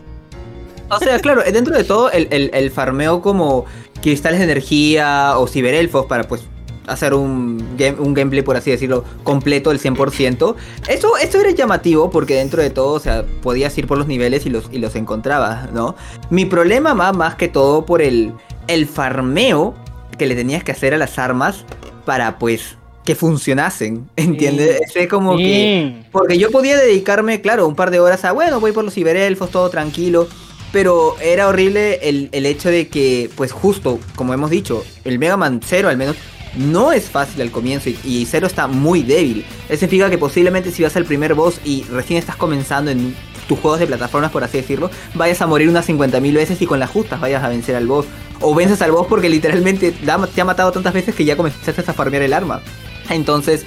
[0.90, 3.66] O sea, claro, dentro de todo el, el farmeo como
[4.02, 6.44] cristales de energía o ciberelfos para pues
[6.90, 10.56] hacer un, un gameplay, por así decirlo, completo, el 100%.
[10.88, 14.46] Eso, eso era llamativo porque dentro de todo, o sea, podías ir por los niveles
[14.46, 15.96] y los, y los encontrabas, ¿no?
[16.30, 18.34] Mi problema más, más que todo por el,
[18.68, 19.76] el farmeo
[20.18, 21.66] que le tenías que hacer a las armas
[22.06, 24.82] para, pues, que funcionasen, ¿entiendes?
[24.96, 26.04] Es como que...
[26.12, 29.50] Porque yo podía dedicarme, claro, un par de horas a, bueno, voy por los ciberelfos,
[29.50, 30.28] todo tranquilo.
[30.72, 35.36] Pero era horrible el, el hecho de que, pues justo, como hemos dicho, el Mega
[35.36, 36.16] Man 0 al menos
[36.56, 39.46] no es fácil al comienzo y, Zero está muy débil.
[39.68, 43.16] Eso significa que posiblemente si vas al primer boss y recién estás comenzando en
[43.48, 46.80] tus juegos de plataformas, por así decirlo, vayas a morir unas 50.000 veces y con
[46.80, 48.06] las justas vayas a vencer al boss.
[48.42, 51.94] O vences al boss porque literalmente te ha matado tantas veces que ya comenzaste a
[51.94, 52.62] farmear el arma.
[53.10, 53.66] Entonces,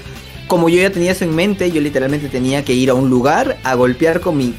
[0.53, 3.57] como yo ya tenía eso en mente, yo literalmente tenía que ir a un lugar
[3.65, 4.55] a golpear con mi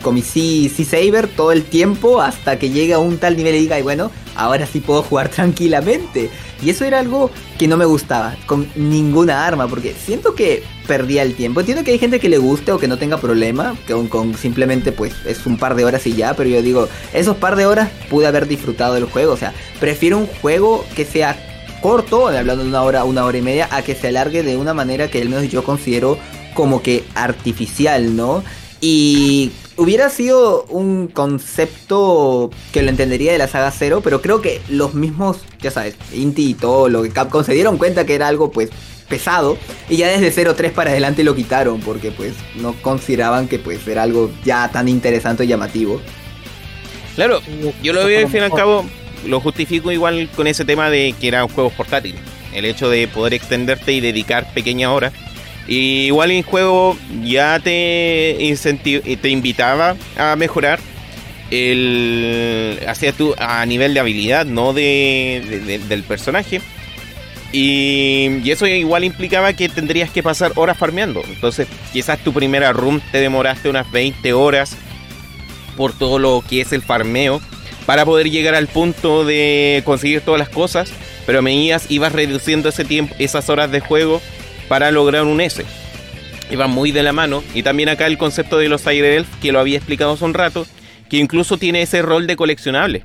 [0.00, 3.76] con mi C-Saber todo el tiempo hasta que llegue a un tal nivel y diga,
[3.76, 6.30] y bueno, ahora sí puedo jugar tranquilamente.
[6.62, 11.22] Y eso era algo que no me gustaba con ninguna arma, porque siento que perdía
[11.22, 11.58] el tiempo.
[11.58, 14.92] Entiendo que hay gente que le guste o que no tenga problema, que con, simplemente
[14.92, 17.90] pues es un par de horas y ya, pero yo digo, esos par de horas
[18.08, 19.32] pude haber disfrutado del juego.
[19.32, 21.53] O sea, prefiero un juego que sea
[21.84, 24.72] corto, hablando de una hora, una hora y media, a que se alargue de una
[24.72, 26.16] manera que al menos yo considero
[26.54, 28.42] como que artificial, ¿no?
[28.80, 34.62] Y hubiera sido un concepto que lo entendería de la saga Zero, pero creo que
[34.70, 38.28] los mismos, ya sabes, Inti y todo lo que Capcom se dieron cuenta que era
[38.28, 38.70] algo pues
[39.06, 39.58] pesado
[39.90, 44.04] y ya desde 03 para adelante lo quitaron porque pues no consideraban que pues era
[44.04, 46.00] algo ya tan interesante y llamativo.
[47.14, 47.42] Claro,
[47.82, 48.86] yo lo veo al fin y al cabo,
[49.26, 52.20] lo justifico igual con ese tema de que eran juegos portátiles.
[52.52, 55.12] El hecho de poder extenderte y dedicar pequeñas horas.
[55.66, 58.56] Y igual el juego ya te,
[59.20, 60.78] te invitaba a mejorar
[61.50, 66.60] el hacia tu a nivel de habilidad, no de, del personaje.
[67.52, 71.22] Y, y, eso igual implicaba que tendrías que pasar horas farmeando.
[71.28, 74.76] Entonces, quizás tu primera run te demoraste unas 20 horas
[75.76, 77.40] por todo lo que es el farmeo
[77.86, 80.90] para poder llegar al punto de conseguir todas las cosas,
[81.26, 84.20] pero me ibas, ibas reduciendo ese tiempo, esas horas de juego
[84.68, 85.64] para lograr un S.
[86.50, 87.42] Iba muy de la mano.
[87.54, 90.34] Y también acá el concepto de los Cyber Elf, que lo había explicado hace un
[90.34, 90.66] rato,
[91.08, 93.04] que incluso tiene ese rol de coleccionable.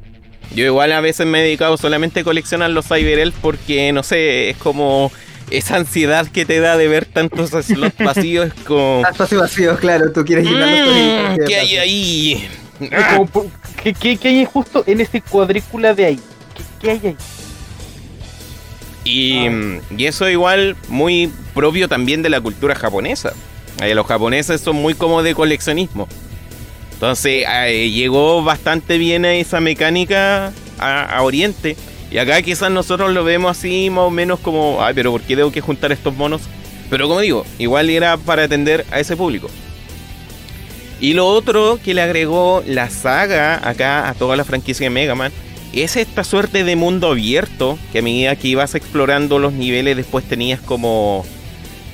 [0.55, 4.03] Yo igual a veces me he dedicado solamente a coleccionar los Cyber Elf porque, no
[4.03, 5.11] sé, es como
[5.51, 9.03] esa ansiedad que te da de ver tantos slots vacíos es como...
[9.09, 12.49] Espacios vacíos, claro, tú quieres llenarlos mm, ¿Qué hay ahí?
[13.83, 16.19] ¿Qué, hay justo en ese cuadrícula de ahí?
[16.81, 17.15] ¿Qué, hay ahí?
[19.03, 19.81] Y, ah.
[19.97, 23.33] y, eso igual muy propio también de la cultura japonesa.
[23.81, 26.07] Eh, los japoneses son muy como de coleccionismo.
[26.93, 31.77] Entonces eh, llegó bastante bien esa mecánica a, Oriente.
[32.11, 35.35] Y acá quizás nosotros lo vemos así más o menos como, ay, pero ¿por qué
[35.35, 36.41] tengo que juntar estos monos?
[36.89, 39.49] Pero como digo, igual era para atender a ese público.
[41.01, 45.15] Y lo otro que le agregó la saga acá a toda la franquicia de Mega
[45.15, 45.31] Man
[45.73, 50.25] es esta suerte de mundo abierto que a medida que ibas explorando los niveles después
[50.25, 51.25] tenías como...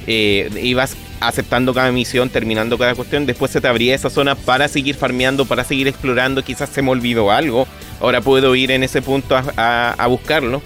[0.07, 4.67] Eh, ibas aceptando cada misión, terminando cada cuestión, después se te abría esa zona para
[4.67, 7.67] seguir farmeando, para seguir explorando, quizás se me olvidó algo,
[7.99, 10.61] ahora puedo ir en ese punto a, buscarlo.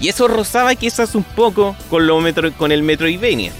[0.00, 3.52] Y eso rozaba quizás un poco con, lo metro, con el Metroidvania.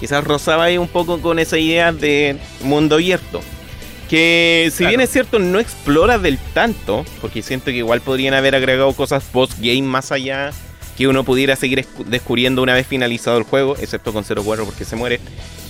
[0.00, 3.40] Quizás rozaba ahí un poco con esa idea de mundo abierto.
[4.08, 8.56] Que si bien es cierto no explora del tanto, porque siento que igual podrían haber
[8.56, 10.50] agregado cosas post-game más allá
[10.96, 14.96] que uno pudiera seguir descubriendo una vez finalizado el juego, excepto con 04 porque se
[14.96, 15.20] muere.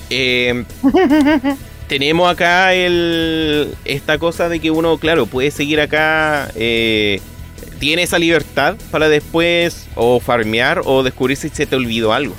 [0.09, 0.65] Eh,
[1.89, 7.21] tenemos acá el, esta cosa de que uno, claro, puede seguir acá, eh,
[7.79, 12.35] tiene esa libertad para después o farmear o descubrir si se te olvidó algo.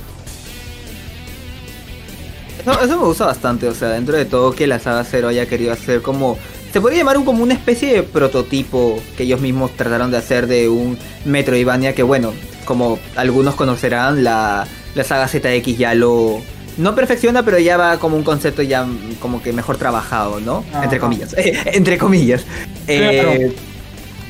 [2.61, 5.73] Eso, me gusta bastante, o sea, dentro de todo que la saga Zero haya querido
[5.73, 6.37] hacer como...
[6.71, 10.47] Se podría llamar un, como una especie de prototipo que ellos mismos trataron de hacer
[10.47, 12.33] de un Metroidvania que bueno,
[12.63, 16.41] como algunos conocerán, la, la saga ZX ya lo...
[16.77, 18.87] No perfecciona, pero ya va como un concepto ya
[19.19, 20.63] como que mejor trabajado, ¿no?
[20.81, 21.35] Entre comillas.
[21.65, 22.45] entre comillas.
[22.87, 23.53] Eh,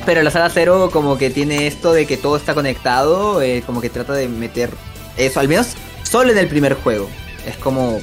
[0.04, 3.80] pero la saga Zero como que tiene esto de que todo está conectado, eh, como
[3.80, 4.70] que trata de meter
[5.16, 7.08] eso, al menos solo en el primer juego.
[7.46, 8.00] Es como,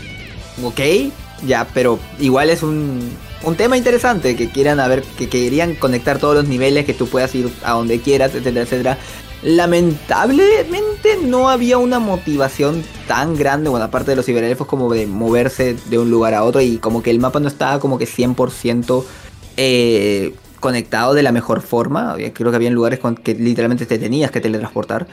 [0.64, 0.80] ok,
[1.46, 3.00] ya, pero igual es un,
[3.44, 7.08] un tema interesante que quieran a ver, que querían conectar todos los niveles, que tú
[7.08, 8.98] puedas ir a donde quieras, etcétera, etcétera.
[9.42, 15.76] Lamentablemente no había una motivación tan grande, bueno, aparte de los ciberelfos, como de moverse
[15.90, 19.04] de un lugar a otro y como que el mapa no estaba como que 100%
[19.56, 22.18] eh, conectado de la mejor forma.
[22.34, 25.08] Creo que había lugares con que literalmente te tenías que teletransportar.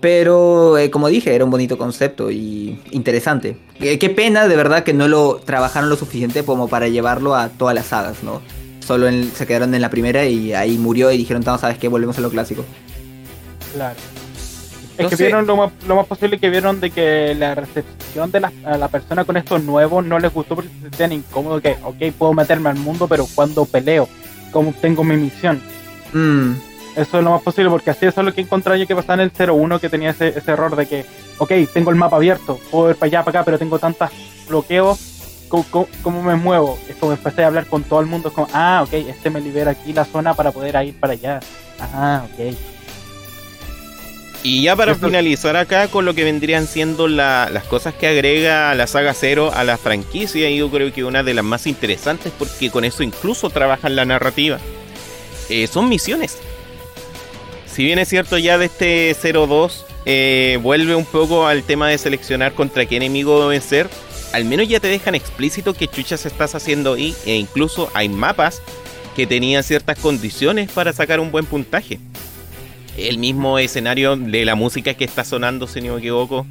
[0.00, 3.56] Pero eh, como dije, era un bonito concepto y interesante.
[3.80, 7.50] Eh, qué pena de verdad que no lo trabajaron lo suficiente como para llevarlo a
[7.50, 8.40] todas las sagas, ¿no?
[8.80, 11.88] Solo se quedaron en la primera y ahí murió y dijeron, ¿sabes qué?
[11.88, 12.64] Volvemos a lo clásico.
[13.74, 13.96] Claro.
[14.96, 18.40] Es que vieron lo más, lo más, posible que vieron de que la recepción de
[18.40, 22.14] la, la persona con estos nuevos no les gustó porque se sentían incómodos que, ok,
[22.18, 24.08] puedo meterme al mundo, pero cuando peleo,
[24.50, 25.60] ¿cómo tengo mi misión?
[26.12, 26.69] Mm.
[27.00, 29.22] Eso es lo más posible porque así eso es lo que encontré yo que pasaba
[29.22, 31.06] en el 01 que tenía ese, ese error de que,
[31.38, 34.10] ok, tengo el mapa abierto, puedo ir para allá, para acá, pero tengo tantos
[34.46, 34.98] bloqueos,
[35.48, 36.78] ¿cómo, me muevo?
[36.90, 39.40] Es como empecé a hablar con todo el mundo, es como, ah, ok, este me
[39.40, 41.40] libera aquí la zona para poder ir para allá.
[41.80, 42.54] Ah, ok.
[44.42, 48.86] Y ya para finalizar acá con lo que vendrían siendo las cosas que agrega la
[48.86, 52.84] saga Cero a la franquicia, yo creo que una de las más interesantes porque con
[52.84, 54.58] eso incluso trabajan la narrativa,
[55.48, 56.38] eh, son misiones.
[57.72, 61.98] Si bien es cierto ya de este 02 eh, vuelve un poco al tema de
[61.98, 63.88] seleccionar contra qué enemigo vencer,
[64.32, 68.60] al menos ya te dejan explícito qué chuchas estás haciendo ahí e incluso hay mapas
[69.14, 72.00] que tenían ciertas condiciones para sacar un buen puntaje.
[72.96, 76.46] El mismo escenario de la música que está sonando, si no me equivoco,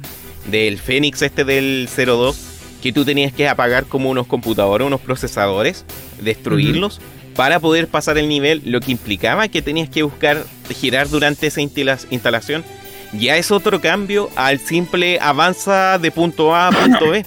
[0.50, 2.36] del Fénix este del 02,
[2.82, 5.84] que tú tenías que apagar como unos computadores, unos procesadores,
[6.20, 7.00] destruirlos
[7.40, 10.44] para poder pasar el nivel, lo que implicaba que tenías que buscar
[10.78, 12.62] girar durante esa instalación.
[13.14, 17.24] Ya es otro cambio al simple avanza de punto A a punto B.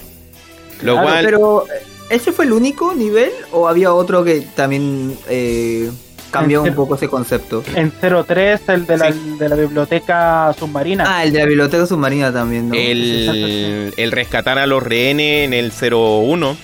[0.84, 1.26] Lo cual...
[1.26, 1.66] Pero,
[2.12, 5.90] ¿ese fue el único nivel o había otro que también eh,
[6.34, 7.64] cambió un poco ese concepto?
[7.76, 11.06] En 03, el de la, de la biblioteca submarina.
[11.08, 12.76] Ah, el de la biblioteca submarina también, ¿no?
[12.76, 16.58] El, el rescatar a los rehenes en el 01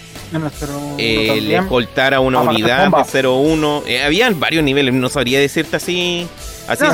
[0.98, 3.84] el escoltar a una unidad de 01.
[3.88, 6.28] Eh, habían varios niveles, no sabría decirte así.
[6.68, 6.86] así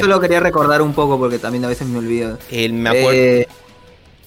[0.00, 2.38] solo, quería recordar un poco porque también a veces me olvido.
[2.50, 3.48] El, me acuerdo, eh,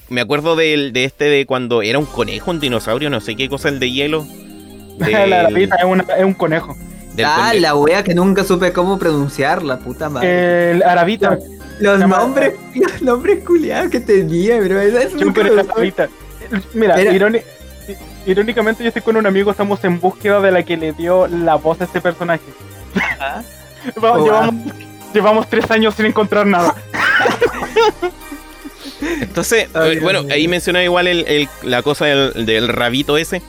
[0.10, 3.70] me acuerdo de, este de cuando era un conejo, un dinosaurio, no sé qué cosa,
[3.70, 4.26] el de hielo.
[5.00, 6.76] la arabita es, un conejo.
[7.26, 10.72] Ah, la wea que nunca supe cómo pronunciar, la puta madre.
[10.72, 11.38] El arabita.
[11.80, 14.80] Los nombres, los nombres culiados que tenía, bro.
[14.80, 15.14] Es
[16.74, 17.46] Mira, irónico
[18.26, 21.56] irónicamente yo estoy con un amigo, estamos en búsqueda de la que le dio la
[21.56, 22.44] voz a este personaje.
[23.20, 23.42] ¿Ah?
[25.14, 26.76] llevamos, tres años sin encontrar nada.
[29.22, 31.08] Entonces, eh, bueno, ahí menciona igual
[31.64, 33.42] la cosa del, rabito ese,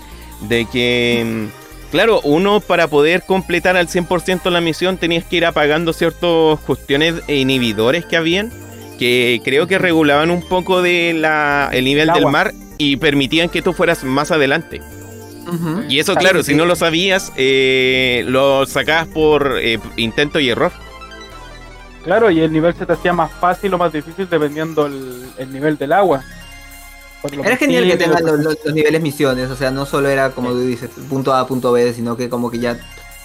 [0.42, 1.59] de que, mm,
[1.90, 7.16] claro, uno para poder completar al 100% la misión tenías que ir apagando ciertas cuestiones
[7.26, 8.50] e inhibidores que habían,
[8.98, 13.62] que creo que regulaban un poco de la, el nivel del mar y permitían que
[13.62, 14.80] tú fueras más adelante.
[15.88, 20.70] Y eso, claro, si no lo sabías, eh, lo sacabas por eh, intento y error.
[22.04, 25.76] Claro, y el nivel se te hacía más fácil o más difícil dependiendo el, nivel
[25.76, 26.22] del agua.
[27.22, 30.90] Era genial que tengan los, niveles misiones, o sea, no solo era como tú dices,
[31.08, 32.78] punto A, punto B, sino que como que ya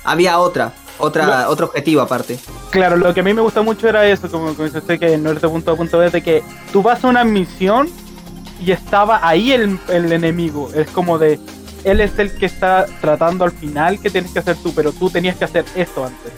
[0.03, 2.37] había otra, otra, otro objetivo aparte.
[2.71, 5.17] Claro, lo que a mí me gusta mucho era eso, como, como dice usted, que
[5.17, 6.43] no de punto A, punto B, de que
[6.73, 7.89] tú vas a una misión
[8.59, 10.69] y estaba ahí el, enemigo.
[10.73, 11.39] Es como de,
[11.83, 15.09] él es el que está tratando al final que tienes que hacer tú, pero tú
[15.09, 16.33] tenías que hacer esto antes.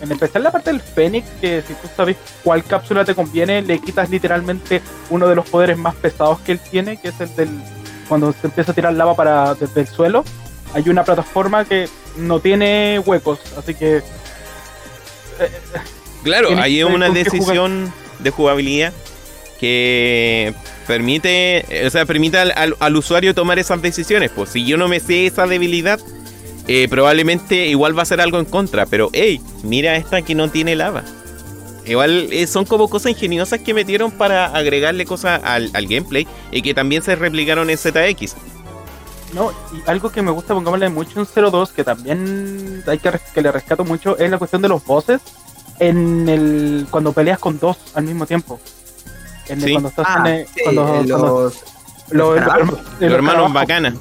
[0.00, 3.78] En especial la parte del Fénix, que si tú sabes cuál cápsula te conviene, le
[3.78, 7.48] quitas literalmente uno de los poderes más pesados que él tiene, que es el del
[8.08, 10.24] cuando se empieza a tirar lava para desde el suelo.
[10.74, 13.98] Hay una plataforma que no tiene huecos, así que...
[13.98, 14.02] Eh,
[16.22, 18.92] claro, hay una decisión de jugabilidad
[19.58, 20.54] que
[20.86, 24.30] permite, o sea, permite al, usuario tomar esas decisiones.
[24.30, 26.00] Pues si yo no me sé esa debilidad,
[26.66, 28.86] eh, probablemente igual va a ser algo en contra.
[28.86, 31.04] Pero, hey, mira esta que no tiene lava.
[31.86, 36.72] Igual eh, son como cosas ingeniosas que metieron para agregarle cosas al, gameplay y que
[36.72, 38.36] también se replicaron en ZX.
[39.34, 43.42] No, y algo que me gusta, pongámosle mucho en 02, que también hay que, que
[43.42, 45.20] le rescato mucho, es la cuestión de los bosses
[45.80, 48.60] en el cuando peleas con dos al mismo tiempo
[49.46, 51.52] cuando estás en el, cuando,
[52.10, 52.42] los,
[53.00, 53.94] hermanos bacana.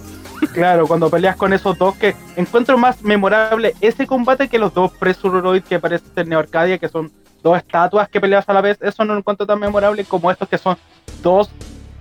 [0.51, 4.91] Claro, cuando peleas con esos dos que encuentro más memorable ese combate que los dos
[4.93, 7.11] Presuroid que aparecen en Neo Arcadia, que son
[7.41, 10.47] dos estatuas que peleas a la vez, eso no lo encuentro tan memorable como estos
[10.47, 10.77] que son
[11.21, 11.49] dos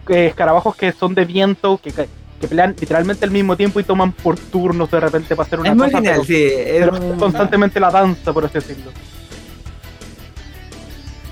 [0.08, 4.12] eh, escarabajos que son de viento, que, que pelean literalmente al mismo tiempo y toman
[4.12, 6.88] por turnos de repente para hacer una es muy genial, sí, es
[7.18, 8.92] constantemente la danza, por así decirlo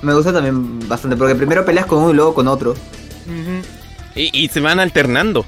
[0.02, 2.74] me gusta también bastante, porque primero peleas con uno y luego con otro.
[4.14, 5.44] y, se van alternando.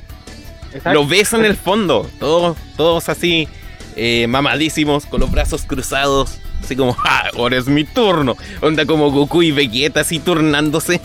[0.93, 3.49] Lo ves en el fondo, todos, todos así,
[3.97, 6.39] eh, mamadísimos, con los brazos cruzados.
[6.63, 7.29] Así como, ¡ah!
[7.37, 8.37] Ahora es mi turno.
[8.61, 11.01] Onda como Goku y Vegeta así turnándose.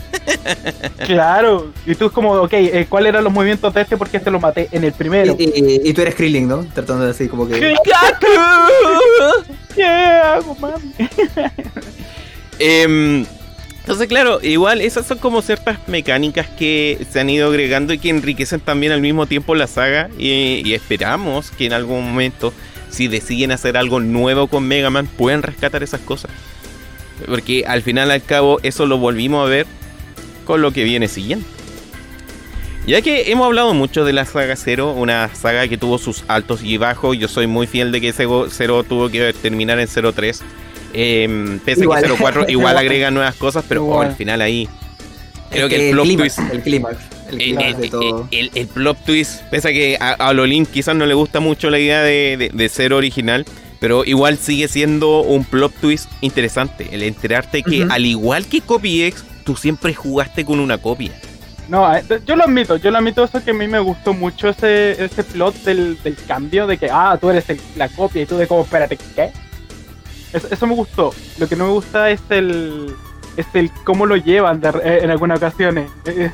[1.06, 1.72] claro.
[1.84, 3.96] Y tú es como, ok, eh, ¿cuáles eran los movimientos de este?
[3.96, 5.34] Porque este lo maté en el primero.
[5.36, 6.64] Y, tú eres Krillin, ¿no?
[6.74, 7.58] Tratando de así como que.
[9.74, 10.94] ¿Qué hago, mami?
[12.60, 13.26] eh,
[13.88, 18.10] entonces, claro, igual esas son como ciertas mecánicas que se han ido agregando y que
[18.10, 20.10] enriquecen también al mismo tiempo la saga.
[20.18, 22.52] Y, esperamos que en algún momento,
[22.90, 26.30] si deciden hacer algo nuevo con Mega Man, puedan rescatar esas cosas.
[27.24, 29.66] Porque al final, al cabo, eso lo volvimos a ver
[30.44, 31.48] con lo que viene siguiente.
[32.86, 36.62] Ya que hemos hablado mucho de la saga Zero, una saga que tuvo sus altos
[36.62, 40.42] y bajos, yo soy muy fiel de que Zero tuvo que terminar en 03
[40.92, 44.68] eh, pese a que 04 igual agrega nuevas cosas, pero al final ahí.
[45.50, 46.38] Creo que, el, plot twist.
[46.52, 46.96] El clímax.
[47.30, 48.28] El, clímax de todo.
[48.30, 51.78] el, plot twist, pese a que a, a Lolin quizás no le gusta mucho la
[51.78, 53.46] idea de, de, ser original,
[53.80, 56.88] pero igual sigue siendo un plot twist interesante.
[56.92, 61.12] El enterarte que, al igual que Copy X, tú siempre jugaste con una copia.
[61.68, 64.48] No, eh, yo lo admito, yo lo admito eso que a mí me gustó mucho
[64.48, 67.44] ese, ese plot del, del cambio de que, ah, tú eres
[67.76, 69.30] la copia y tú de como, espérate, ¿qué?
[70.32, 71.14] Eso, me gustó.
[71.38, 72.94] Lo que no me gusta es el,
[73.36, 75.90] es el cómo lo llevan eh, en algunas ocasiones.
[76.04, 76.32] Eh, eh.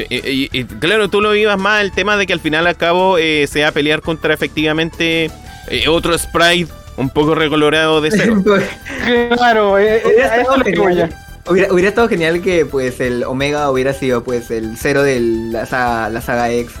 [0.00, 3.46] Y, claro, tú lo vivas más el tema de que al final al cabo eh,
[3.46, 5.30] se va a pelear contra efectivamente
[5.68, 8.42] eh, otro sprite un poco recolorado de cero.
[9.36, 15.20] claro, eh, hubiera, estado genial que pues el Omega hubiera sido pues el cero de
[15.20, 16.72] la saga, la saga X.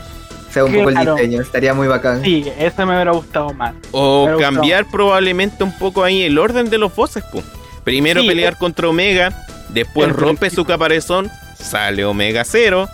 [0.58, 2.22] Sea un poco el diseño, estaría muy bacán.
[2.22, 3.74] Sí, eso me hubiera gustado más.
[3.92, 7.44] O cambiar probablemente un poco ahí el orden de los bosses, pues.
[7.84, 12.88] Primero pelear contra Omega, después rompe su caparazón, sale Omega Cero,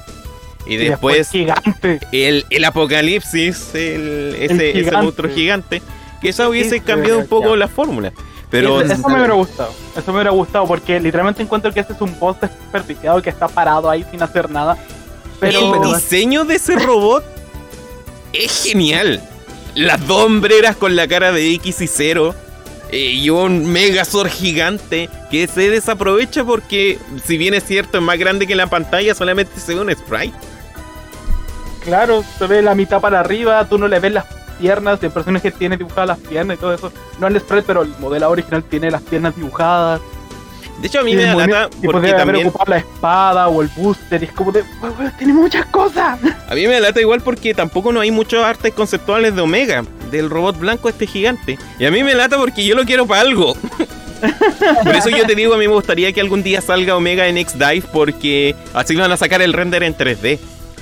[0.66, 1.30] y después,
[2.12, 5.82] El, el apocalipsis, el, ese, ese monstruo gigante,
[6.20, 8.12] que eso hubiese cambiado un poco la fórmula.
[8.50, 9.72] Pero eso, me hubiera gustado.
[9.96, 13.48] Eso me hubiera gustado porque literalmente encuentro que este es un boss desperdiciado que está
[13.48, 14.78] parado ahí sin hacer nada.
[15.40, 17.24] Pero el diseño de ese robot
[18.34, 19.22] es genial.
[19.74, 22.34] Las dos hombreras con la cara de X y Cero
[22.90, 28.18] eh, y un Megazord gigante que se desaprovecha porque, si bien es cierto, es más
[28.18, 30.34] grande que la pantalla, solamente se ve un sprite.
[31.82, 34.24] Claro, se ve la mitad para arriba, tú no le ves las
[34.58, 36.92] piernas, el personaje tiene dibujadas las piernas y todo eso.
[37.18, 40.00] No el sprite, pero el modelo original tiene las piernas dibujadas.
[40.80, 42.48] De hecho, a mí me da lata porque también...
[42.48, 44.64] ocupado la espada o el booster y es como de...
[45.18, 46.18] tiene muchas cosas.
[46.48, 49.84] A mí me da lata igual porque tampoco no hay muchos artes conceptuales de Omega,
[50.10, 51.58] del robot blanco este gigante.
[51.78, 53.54] Y a mí me lata porque yo lo quiero para algo.
[54.84, 57.38] Por eso yo te digo, a mí me gustaría que algún día salga Omega en
[57.38, 60.38] X-Dive porque así van a sacar el render en 3D.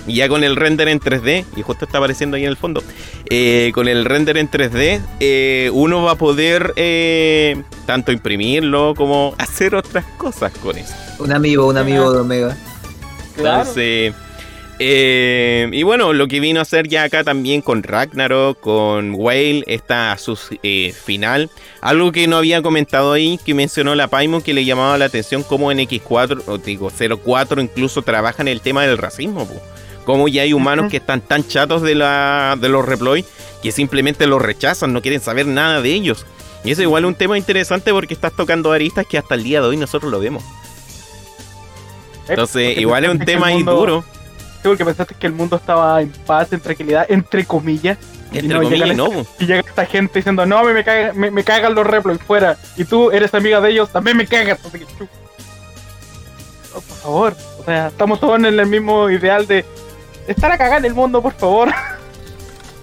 [0.06, 2.82] Y ya con el render en 3D, y justo está apareciendo ahí en el fondo,
[3.30, 9.34] eh, con el render en 3D, eh, uno va a poder eh, tanto imprimirlo como
[9.38, 10.94] hacer otras cosas con eso.
[11.18, 12.56] Un amigo, un amigo de Omega.
[13.36, 14.14] Entonces,
[14.84, 20.16] y bueno, lo que vino a hacer ya acá también con Ragnarok, con Whale, está
[20.18, 21.50] su final.
[21.80, 25.42] Algo que no había comentado ahí, que mencionó la Paimon, que le llamaba la atención
[25.42, 29.48] como en X4, o digo 04, incluso trabajan el tema del racismo.
[30.04, 33.24] Como ya hay humanos que están tan chatos de, la, de los reploy
[33.62, 36.26] que simplemente los rechazan, no quieren saber nada de ellos.
[36.64, 39.60] Y eso igual es un tema interesante porque estás tocando aristas que hasta el día
[39.60, 40.44] de hoy nosotros lo vemos.
[42.28, 44.04] Entonces, igual es un tema ahí duro.
[44.62, 47.98] Sí, porque pensaste que el mundo estaba en paz, en tranquilidad, entre comillas.
[48.32, 49.26] Entre comillas, no.
[49.40, 50.72] Y llega esta gente diciendo, no, me,
[51.14, 52.56] me, me, cagan los reploy fuera.
[52.76, 54.60] Y tú eres amiga de ellos, también me cagas.
[56.74, 57.36] Oh, por favor.
[57.58, 59.64] O sea, estamos todos en el mismo ideal de
[60.28, 61.72] estar a cagar en el mundo, por favor.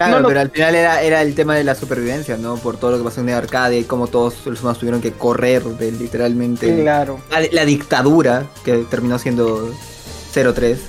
[0.07, 2.55] Claro, pero al final era, era el tema de la supervivencia, ¿no?
[2.55, 5.11] Por todo lo que pasó en el arcade y cómo todos los humanos tuvieron que
[5.11, 7.19] correr de literalmente claro.
[7.51, 9.73] la, dictadura que terminó siendo
[10.34, 10.80] 03.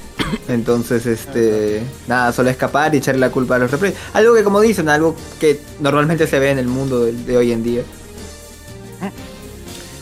[0.49, 3.97] Entonces, este, nada, solo escapar y echarle la culpa a los replays.
[4.13, 7.65] Algo que, como dicen, algo que normalmente se ve en el mundo de, hoy en
[7.65, 7.83] día.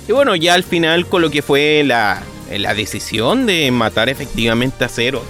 [0.07, 4.85] Y bueno, ya al final con lo que fue la, la decisión de matar efectivamente
[4.85, 5.23] a Zero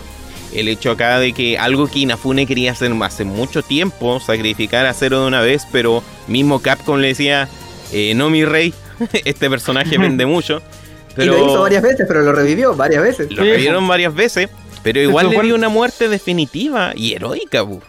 [0.52, 4.94] el hecho acá de que algo que Inafune quería hacer hace mucho tiempo, sacrificar a
[4.94, 7.48] Zero de una vez, pero mismo Capcom le decía,
[7.92, 8.74] eh, no mi rey,
[9.24, 10.62] este personaje vende mucho.
[11.14, 11.34] Pero...
[11.34, 13.30] Y lo hizo varias veces, pero lo revivió varias veces.
[13.30, 14.48] Lo revivieron varias veces,
[14.82, 17.80] pero igual le dio una muerte definitiva y heroica, bu.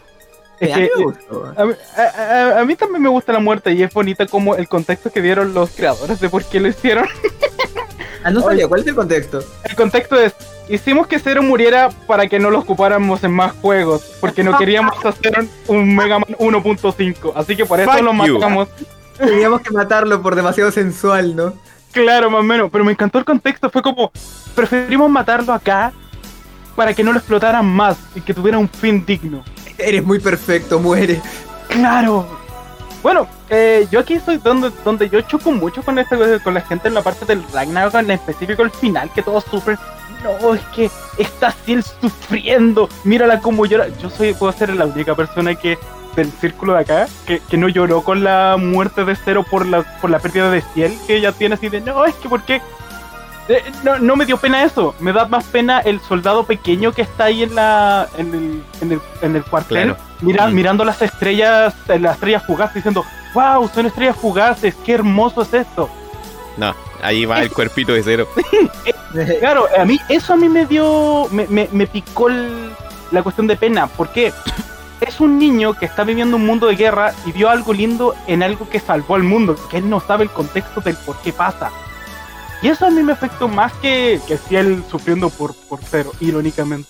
[1.56, 5.54] a, mí, también me gusta la muerte y es bonita como el contexto que dieron
[5.54, 7.06] los creadores de por qué lo hicieron.
[8.24, 9.44] ah, no sabía, ¿cuál es el contexto?
[9.64, 10.34] El contexto es,
[10.68, 14.94] hicimos que Zero muriera para que no lo ocupáramos en más juegos, porque no queríamos
[15.04, 18.68] hacer un Mega Man 1.5, así que por eso lo matamos.
[19.18, 21.54] Teníamos que matarlo por demasiado sensual, ¿no?
[21.92, 24.12] Claro, más o menos, pero me encantó el contexto, fue como,
[24.56, 25.92] preferimos matarlo acá
[26.76, 29.44] para que no lo explotaran más y que tuviera un fin digno.
[29.78, 31.22] Eres muy perfecto, muere.
[31.68, 32.40] Claro.
[33.02, 36.90] Bueno, eh, yo aquí soy donde, donde yo choco mucho con, este, con la gente
[36.90, 39.78] en la parte del Ragnarok, en específico el final, que todos sufren
[40.24, 43.88] no, es que está así sufriendo, mírala como llora.
[44.02, 45.78] Yo soy, puedo ser la única persona que
[46.16, 50.10] del círculo de acá que, no lloró con la muerte de Cero por la, por
[50.10, 52.62] la pérdida de Ciel, que ella tiene así de, no, es que ¿por qué?
[53.48, 57.04] Eh, no, no, me dio pena eso, me da más pena el soldado pequeño que
[57.04, 60.54] está ahí en la en el, en el, en el cuartel, mm.
[60.54, 65.90] mirando las estrellas, las estrellas fugaces, diciendo, wow, son estrellas fugaces, qué hermoso es esto.
[66.58, 68.28] No, ahí va el cuerpito de cero.
[69.40, 73.88] claro, a mí eso a mí me dio, me, me, picó la cuestión de pena.
[73.88, 74.34] ¿Por qué?
[75.00, 78.44] Es un niño que está viviendo un mundo de guerra y vio algo lindo en
[78.44, 81.72] algo que salvó al mundo, que él no sabe el contexto del por qué pasa.
[82.62, 86.12] Y eso a mí me afectó más que, que si él sufriendo por, por cero,
[86.20, 86.90] irónicamente.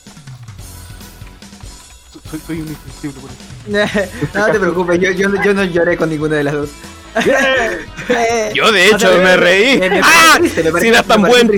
[2.30, 4.10] Soy, soy, un insensible por eso.
[4.34, 6.70] no te preocupes, yo, yo, yo no lloré con ninguna de las dos.
[8.54, 9.82] Yo de hecho me reí.
[10.04, 10.40] ¡Ah!
[10.80, 11.52] si eras tan bueno.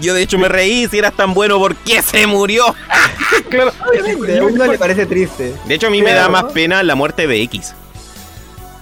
[0.00, 0.86] Yo de hecho me reí.
[0.86, 2.74] Si eras tan bueno, ¿por qué se murió?
[3.48, 4.38] claro, obviamente.
[4.38, 5.54] A uno le parece triste.
[5.66, 7.74] De hecho, a mí me da más pena la muerte de X.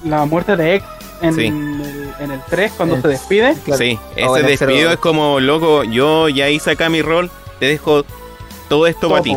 [0.04, 0.88] La muerte de X
[1.22, 3.54] en, el, en el 3 cuando se despide.
[3.76, 8.04] Sí, ese despido es como, loco, yo ya hice acá mi rol, te dejo
[8.68, 9.36] todo esto para ti.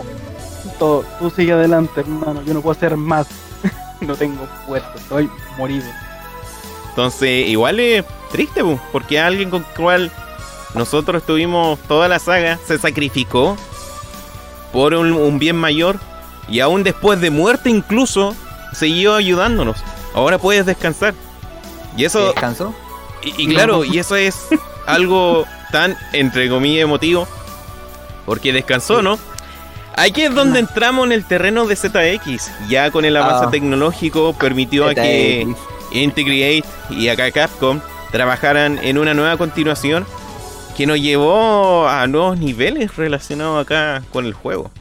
[0.80, 3.28] Todo, tú sigue adelante, hermano, yo no puedo hacer más.
[4.02, 5.86] no tengo fuerza, estoy morido.
[6.90, 10.12] Entonces, igual es triste, porque alguien con el cual
[10.74, 13.58] nosotros tuvimos toda la saga se sacrificó
[14.72, 16.00] por un, bien mayor
[16.48, 18.36] y aún después de muerte incluso
[18.74, 19.78] siguió ayudándonos.
[20.14, 21.14] Ahora puedes descansar.
[21.98, 22.28] Y eso...
[22.28, 22.74] ¿Descansó?
[23.22, 24.48] Y, claro, y eso es
[24.86, 27.28] algo tan, entre comillas, emotivo.
[28.26, 29.18] Porque descansó, ¿no?
[30.00, 32.50] Aquí es donde entramos en el terreno de ZX.
[32.70, 33.52] Ya con el avance ah.
[33.52, 35.46] tecnológico permitió a que
[35.92, 40.06] Integrate y acá Capcom trabajaran en una nueva continuación
[40.78, 44.72] que nos llevó a nuevos niveles relacionados acá con el juego.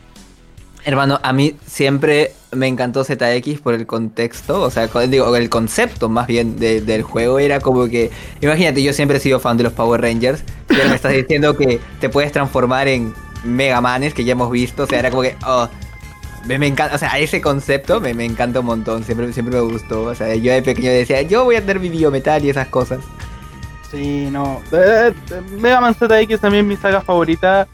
[0.84, 6.08] Hermano, a mí siempre me encantó ZX por el contexto, o sea, digo, el concepto
[6.08, 9.72] más bien del juego era como que, imagínate, yo siempre he sido fan de los
[9.72, 13.12] Power Rangers, pero me estás diciendo que te puedes transformar en
[13.44, 15.68] Mega Manes, que ya hemos visto, o sea, era como que, oh,
[16.46, 20.04] me, encanta, o sea, ese concepto me, me, encanta un montón, siempre, siempre me gustó,
[20.04, 23.00] o sea, yo de pequeño decía, yo voy a tener mi biometal y esas cosas.
[23.90, 27.66] Sí, no, eh, eh, Mega Man ZX también es mi saga favorita,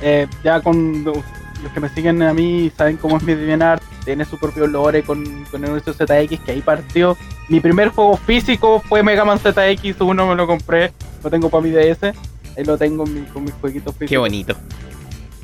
[0.00, 4.24] eh, ya con los que me siguen a mí saben cómo es mi DeviantArt, tiene
[4.26, 7.16] su propio lore con, con el universo ZX, que ahí partió.
[7.48, 10.92] Mi primer juego físico fue Mega Man ZX, uno me lo compré,
[11.22, 14.10] lo tengo para mi DS, ahí lo tengo con mis jueguitos físicos.
[14.10, 14.54] Qué bonito.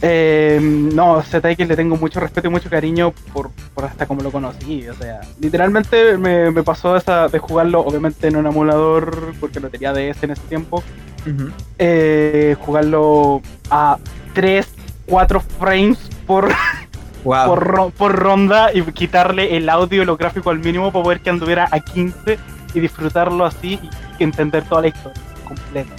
[0.02, 3.50] Eh, no, ZX le tengo mucho respeto y mucho cariño por,
[3.84, 4.88] hasta como lo conocí.
[4.88, 9.92] O sea, literalmente me, pasó esa de jugarlo, obviamente en un emulador, porque lo tenía
[9.92, 10.82] DS en ese tiempo.
[11.78, 13.98] Eh, jugarlo a
[14.32, 14.66] 3,
[15.06, 16.48] 4 frames por,
[17.24, 21.68] por, ronda y quitarle el audio y lo gráfico al mínimo para poder que anduviera
[21.70, 22.38] a 15
[22.72, 23.78] y disfrutarlo así
[24.18, 25.94] y entender toda la historia completa.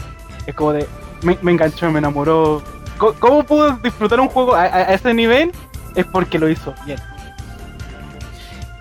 [0.48, 0.88] Es como de.
[1.22, 2.64] Me, me enganchó, me enamoró
[3.19, 5.52] cómo pudo disfrutar un juego a, ese nivel
[5.95, 6.99] es porque lo hizo bien.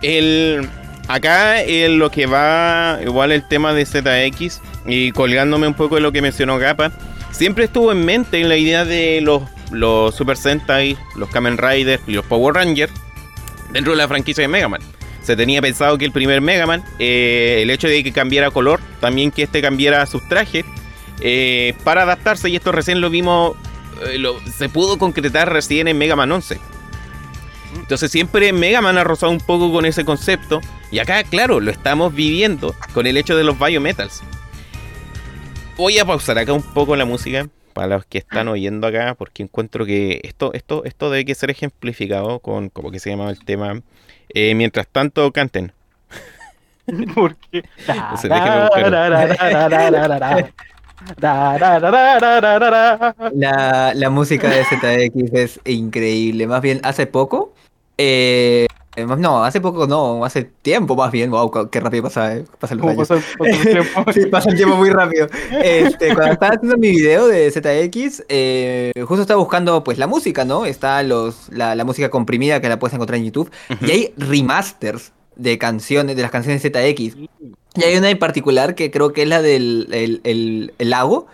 [0.02, 0.68] El,
[1.08, 6.00] acá en lo que va, igual el tema de ZX, y colgándome un poco de
[6.00, 6.92] lo que mencionó Gapa,
[7.30, 12.12] siempre estuvo en mente la idea de los, los Super Sentai, los Kamen Rider y
[12.12, 12.92] los Power Rangers
[13.72, 14.80] dentro de la franquicia de Mega Man.
[15.22, 18.80] Se tenía pensado que el primer Mega Man, eh, el hecho de que cambiara color,
[19.00, 20.64] también que este cambiara sus trajes,
[21.20, 23.56] eh, para adaptarse, y esto recién lo vimos
[24.06, 24.22] eh,
[24.56, 26.58] se pudo concretar recién en Mega Man 11.
[27.76, 30.60] Entonces siempre Mega Man ha rozado un poco con ese concepto.
[30.90, 34.22] Y acá, claro, lo estamos viviendo con el hecho de los Biometals.
[35.76, 39.42] Voy a pausar acá un poco la música para los que están oyendo acá, porque
[39.42, 43.42] encuentro que esto, esto, esto debe que ser ejemplificado con, como que se llama el
[43.44, 43.80] tema.
[44.34, 45.72] Eh, mientras tanto, canten.
[47.14, 47.62] ¿Por qué?
[53.34, 56.46] La, la música de ZX es increíble.
[56.46, 57.54] Más bien, hace poco.
[57.96, 58.66] Eh,
[58.96, 61.30] no, hace poco no, hace tiempo más bien.
[61.30, 63.04] Wow, qué rápido pasa, eh, pasa el tiempo.
[64.12, 65.28] sí, pasa el tiempo muy rápido.
[65.62, 70.44] Este, cuando estaba haciendo mi video de ZX, eh, justo estaba buscando pues la música,
[70.44, 70.66] ¿no?
[70.66, 73.50] Está los, la, la música comprimida que la puedes encontrar en YouTube.
[73.80, 77.16] Y hay remasters de canciones, de las canciones ZX.
[77.74, 81.26] Y hay una en particular que creo que es la del el, lago,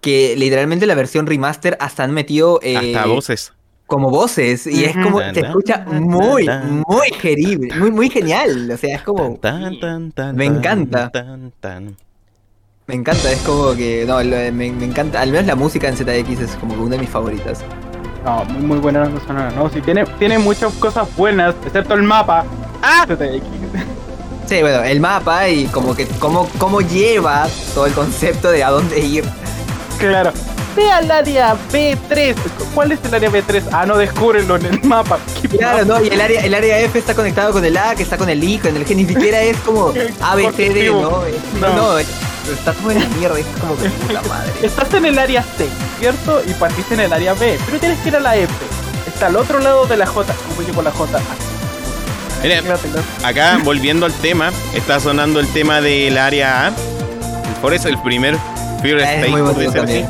[0.00, 2.60] que literalmente la versión remaster hasta han metido...
[2.62, 3.52] Eh, hasta voces.
[3.86, 6.48] Como voces, y es como, se escucha muy,
[6.86, 9.38] muy gerible, muy, muy genial, o sea, es como...
[10.32, 11.10] Me encanta.
[12.86, 14.16] Me encanta, es como que, no,
[14.52, 17.62] me, encanta, al menos la música en ZX es como una de mis favoritas.
[18.24, 22.02] No, muy, muy buena la sonora, no, sí, tiene, tiene muchas cosas buenas, excepto el
[22.02, 22.46] mapa.
[22.82, 23.04] ¡Ah!
[23.06, 23.42] ZX.
[24.52, 28.68] Sí, bueno, el mapa y como que cómo, cómo lleva todo el concepto de a
[28.68, 29.24] dónde ir.
[29.98, 30.30] Claro.
[30.76, 32.36] Ve al área B3.
[32.74, 33.62] ¿Cuál es el área B3?
[33.72, 35.18] Ah, no, descúbrelo en el mapa.
[35.58, 38.18] Claro, no, y el área, el área F está conectado con el A, que está
[38.18, 41.22] con el I, con el G, ni siquiera es como A, B, C, D, ¿no?
[41.58, 44.52] No, no, está todo en la mierda, es como que puta madre.
[44.60, 45.66] Estás en el área C,
[45.98, 46.42] ¿cierto?
[46.46, 48.52] Y partiste en el área B, pero tienes que ir a la F.
[49.06, 50.34] Está al otro lado de la J.
[50.50, 51.18] ¿Cómo llego a la J?
[53.24, 56.72] Acá volviendo al tema, está sonando el tema del área A.
[57.60, 58.36] Por eso el primer
[58.82, 60.06] Fear State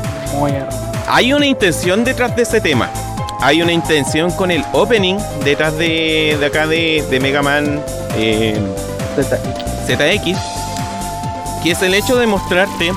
[1.07, 2.89] Hay una intención detrás de ese tema.
[3.41, 7.83] Hay una intención con el opening detrás de, de acá de, de Mega Man
[8.15, 8.57] eh,
[9.85, 10.37] ZX.
[11.61, 12.91] que es el hecho de mostrarte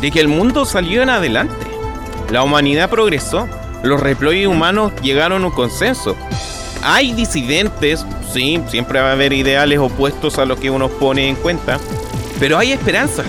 [0.00, 1.66] de que el mundo salió en adelante.
[2.30, 3.48] La humanidad progresó.
[3.82, 6.16] Los reploy humanos llegaron a un consenso.
[6.88, 11.34] Hay disidentes, sí, siempre va a haber ideales opuestos a lo que uno pone en
[11.34, 11.80] cuenta,
[12.38, 13.24] pero hay esperanza.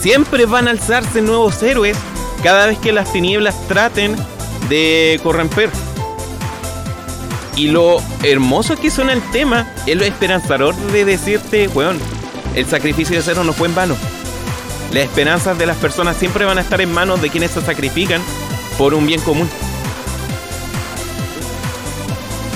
[0.00, 1.96] Siempre van a alzarse nuevos héroes
[2.42, 4.16] cada vez que las tinieblas traten
[4.68, 5.70] de corromper.
[7.54, 12.00] Y lo hermoso que suena el tema es lo esperanzador de decirte, weón,
[12.56, 13.96] el sacrificio de cero no fue en vano.
[14.92, 18.20] Las esperanzas de las personas siempre van a estar en manos de quienes se sacrifican
[18.76, 19.48] por un bien común.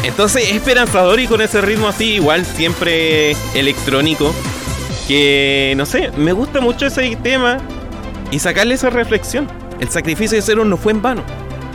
[0.02, 4.34] Entonces es esperanzador y con ese ritmo así, igual siempre electrónico,
[5.06, 7.58] que no sé, me gusta mucho ese tema
[8.30, 9.48] y sacarle esa reflexión.
[9.78, 11.22] El sacrificio de Cero no fue en vano.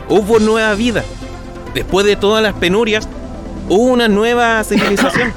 [0.08, 1.04] Hubo nueva vida.
[1.74, 3.08] Después de todas las penurias,
[3.68, 5.32] hubo una nueva civilización.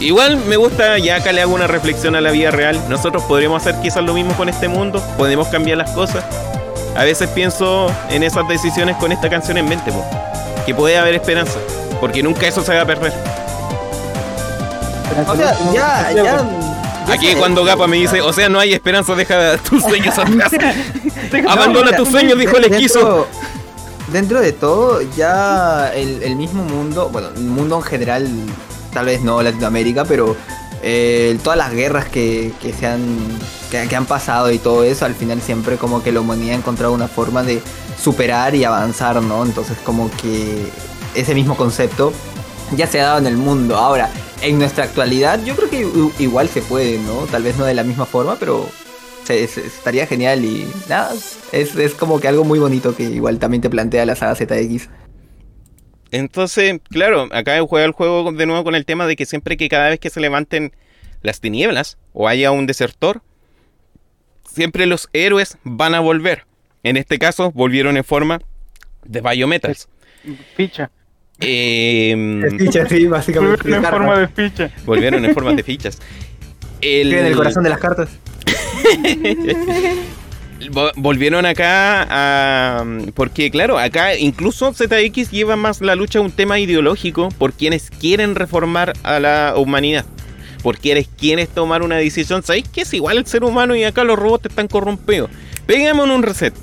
[0.00, 2.78] Igual me gusta, ya acá le hago una reflexión a la vida real.
[2.90, 6.24] Nosotros podríamos hacer quizás lo mismo con este mundo, podemos cambiar las cosas.
[6.94, 9.92] A veces pienso en esas decisiones con esta canción en mente,
[10.66, 11.58] que puede haber esperanza.
[12.00, 13.12] Porque nunca eso se va a perder.
[15.26, 16.46] O sea, ya, ya.
[17.08, 20.52] Aquí cuando Gapa me dice, o sea, no hay esperanza, deja tus sueños atrás.
[21.48, 23.26] Abandona tus sueños, dijo el esquizo.
[24.08, 28.28] Dentro de todo, ya el, mismo mundo, bueno, el mundo en general,
[28.92, 30.36] tal vez no Latinoamérica, pero
[30.82, 33.18] eh, todas las guerras que, que se han,
[33.70, 36.58] que, que, han pasado y todo eso, al final siempre como que la humanidad ha
[36.58, 37.60] encontrado una forma de
[38.00, 39.44] superar y avanzar, ¿no?
[39.44, 40.70] Entonces como que
[41.16, 42.12] ese mismo concepto
[42.76, 43.76] ya se ha dado en el mundo.
[43.76, 44.10] Ahora,
[44.42, 47.26] en nuestra actualidad, yo creo que igual se puede, ¿no?
[47.26, 48.68] Tal vez no de la misma forma, pero
[49.34, 51.14] estaría genial y nada,
[51.52, 54.88] es, como que algo muy bonito que igual también te plantea la saga ZX.
[56.12, 59.68] Entonces, claro, acá juega el juego de nuevo con el tema de que siempre que
[59.68, 60.72] cada vez que se levanten
[61.22, 63.22] las tinieblas o haya un desertor,
[64.44, 66.46] siempre los héroes van a volver.
[66.84, 68.40] En este caso, volvieron en forma
[69.04, 69.88] de Biometals.
[70.56, 70.90] Ficha.
[71.40, 73.62] Eh, ficha, sí, básicamente.
[73.62, 74.70] Volvieron en forma de ficha.
[74.84, 75.98] Volvieron en forma de fichas.
[76.80, 77.12] El...
[77.12, 78.08] En el corazón de las cartas.
[80.96, 82.84] Volvieron acá a...
[83.14, 87.90] Porque claro, acá incluso ZX lleva más la lucha a un tema ideológico por quienes
[87.90, 90.06] quieren reformar a la humanidad.
[90.62, 92.42] Por quienes quieren tomar una decisión.
[92.42, 95.30] ¿Sabéis que es igual el ser humano y acá los robots están corrompidos?
[95.66, 96.54] Pegamos un reset.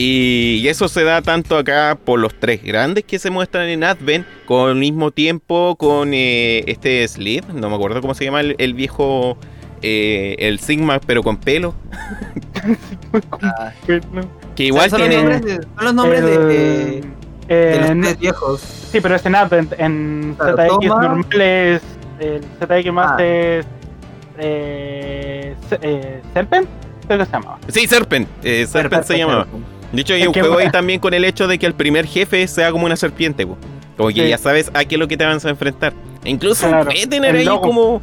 [0.00, 4.24] Y eso se da tanto acá por los tres grandes que se muestran en Advent,
[4.46, 8.74] con el mismo tiempo con eh, este Sleep, no me acuerdo cómo se llama el,
[8.74, 9.36] viejo,
[9.82, 11.74] eh, el Sigma, pero con pelo.
[13.42, 13.72] Ah.
[14.54, 15.16] que igual son tiene...
[15.16, 16.38] Los nombres de, son los nombres de,
[17.48, 18.60] de, los tres viejos.
[18.60, 21.82] Sí, pero es en Advent, en ZX normal es...
[22.20, 23.24] El ZX más ah.
[23.24, 23.66] es...
[24.38, 26.68] Eh, eh, ¿Serpent?
[27.06, 27.58] Creo que se llamaba.
[27.66, 28.28] Sí, Serpent.
[28.44, 29.46] Eh, Serpent, se llamaba.
[29.92, 32.46] De hecho, hay un juego ahí también con el hecho de que el primer jefe
[32.46, 33.46] sea como una serpiente,
[33.96, 35.92] como que ya sabes a qué es lo que te vas a enfrentar.
[36.24, 38.00] E incluso puede tener ahí como.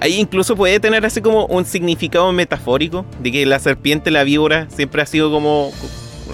[0.00, 4.68] Ahí incluso puede tener así como un significado metafórico de que la serpiente, la víbora,
[4.70, 5.72] siempre ha sido como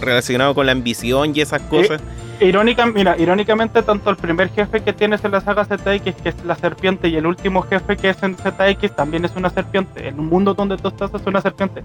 [0.01, 2.02] relacionado con la ambición y esas cosas.
[2.40, 6.44] Irónica, mira, irónicamente, tanto el primer jefe que tienes en la saga ZX, que es
[6.44, 10.09] la serpiente, y el último jefe que es en ZX también es una serpiente.
[10.09, 11.82] En un mundo donde tú estás es una serpiente.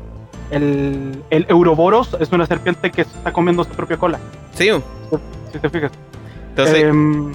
[0.51, 4.19] El, el Euroboros es una serpiente que está comiendo su propia cola.
[4.53, 4.69] Sí.
[5.51, 5.91] Si, te fijas.
[6.49, 6.83] Entonces.
[6.83, 7.31] Em,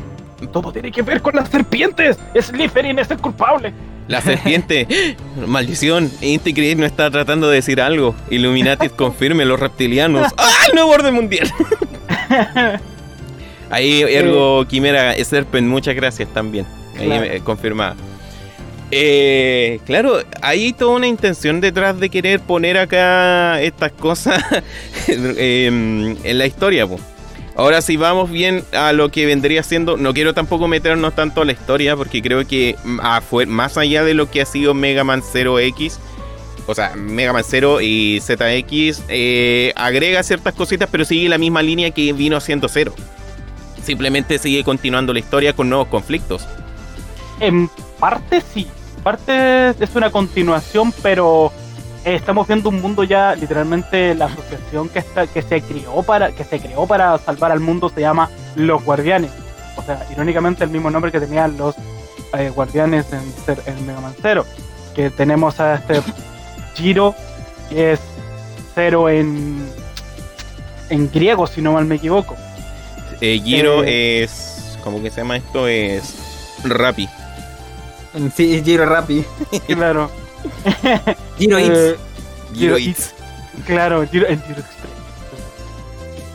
[0.53, 2.19] todo tiene que ver con las serpientes.
[2.39, 3.73] Slytherin es el culpable.
[4.09, 5.17] La serpiente,
[5.47, 8.15] maldición, Inti no está tratando de decir algo.
[8.31, 10.33] Illuminati confirme los reptilianos.
[10.37, 10.51] ¡Ah!
[10.69, 11.51] El nuevo orden mundial.
[13.71, 16.67] Ahí Ergo Quimera Serpent, muchas gracias también.
[16.99, 17.97] Ahí confirmada.
[18.91, 24.41] Eh, claro, hay toda una intención detrás de querer poner acá estas cosas
[25.09, 26.87] em, en la historia.
[27.57, 31.45] Ahora si vamos bien a lo que vendría siendo, no quiero tampoco meternos tanto a
[31.45, 35.99] la historia porque creo que más allá de lo que ha sido Mega Man 0X,
[36.67, 41.63] o sea, Mega Man 0 y ZX, eh, agrega ciertas cositas pero sigue la misma
[41.63, 42.93] línea que vino haciendo 0
[43.85, 46.47] simplemente sigue continuando la historia con nuevos conflictos.
[47.41, 47.69] En
[48.01, 51.53] parte sí, en parte es una continuación, pero
[52.05, 56.45] estamos viendo un mundo ya literalmente la asociación que está que se creó para que
[56.45, 59.31] se creó para salvar al mundo se llama los guardianes.
[59.77, 61.75] O sea, irónicamente el mismo nombre que tenían los
[62.39, 63.23] eh, guardianes en,
[63.67, 64.45] en Mega Man 0,
[64.95, 66.01] que tenemos a este
[66.75, 67.15] Giro
[67.69, 68.01] que es
[68.75, 69.65] cero en
[70.91, 72.37] en griego si no mal me equivoco
[73.21, 74.79] eh, Giro eh, es.
[74.83, 75.67] ¿Cómo que se llama esto?
[75.69, 76.15] Es.
[76.65, 77.09] Rappi.
[78.35, 79.25] Sí, Giro Rappi.
[79.67, 80.11] Claro.
[81.39, 81.79] Giro Eats.
[81.79, 81.97] Eh,
[82.55, 83.15] Giro Giro Eats.
[83.67, 84.93] Claro, Giro, en Giro Express.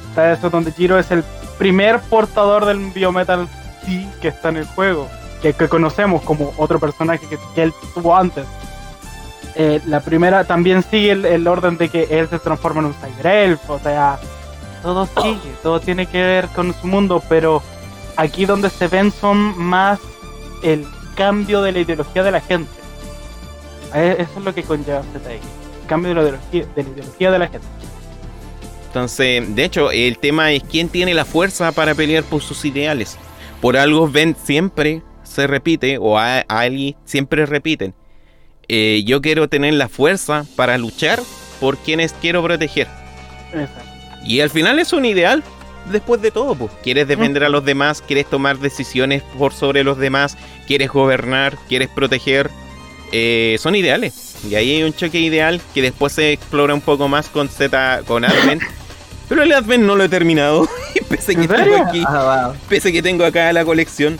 [0.09, 1.23] Está eso donde Giro es el
[1.57, 3.47] primer portador del Biometal
[3.85, 5.07] sí que está en el juego.
[5.41, 8.45] Que, que conocemos como otro personaje que, que él tuvo antes.
[9.55, 12.93] Eh, la primera también sigue el, el orden de que él se transforma en un
[12.93, 13.69] cyberelf.
[13.69, 14.19] O sea,
[14.81, 17.21] todo sigue, todo tiene que ver con su mundo.
[17.29, 17.61] Pero
[18.15, 19.99] aquí donde se ven son más
[20.63, 20.85] el
[21.15, 22.71] cambio de la ideología de la gente.
[23.93, 25.45] Eh, Eso es lo que conlleva ZX.
[25.87, 27.67] Cambio de la ideología de, la ideología de la gente.
[28.87, 33.17] Entonces, de hecho, el tema es quién tiene la fuerza para pelear por sus ideales.
[33.61, 37.93] Por algo Ben siempre se repite, o a, a Ali siempre repiten.
[38.67, 41.19] eh, yo quiero tener la fuerza para luchar
[41.59, 42.87] por quienes quiero proteger.
[43.53, 43.98] Exacto.
[44.25, 45.43] Y al final es un ideal.
[45.91, 49.97] Después de todo, pues, quieres defender a los demás, quieres tomar decisiones por sobre los
[49.97, 50.37] demás,
[50.67, 52.49] quieres gobernar, quieres proteger.
[53.11, 54.35] eh, son ideales.
[54.47, 58.01] Y ahí hay un choque ideal que después se explora un poco más con Z,
[58.05, 58.61] con Advent.
[59.29, 60.67] Pero el Advent no lo he terminado.
[60.95, 62.55] Y pese que ¿En tengo aquí, Ah, wow.
[62.67, 64.17] pese que tengo acá la colección.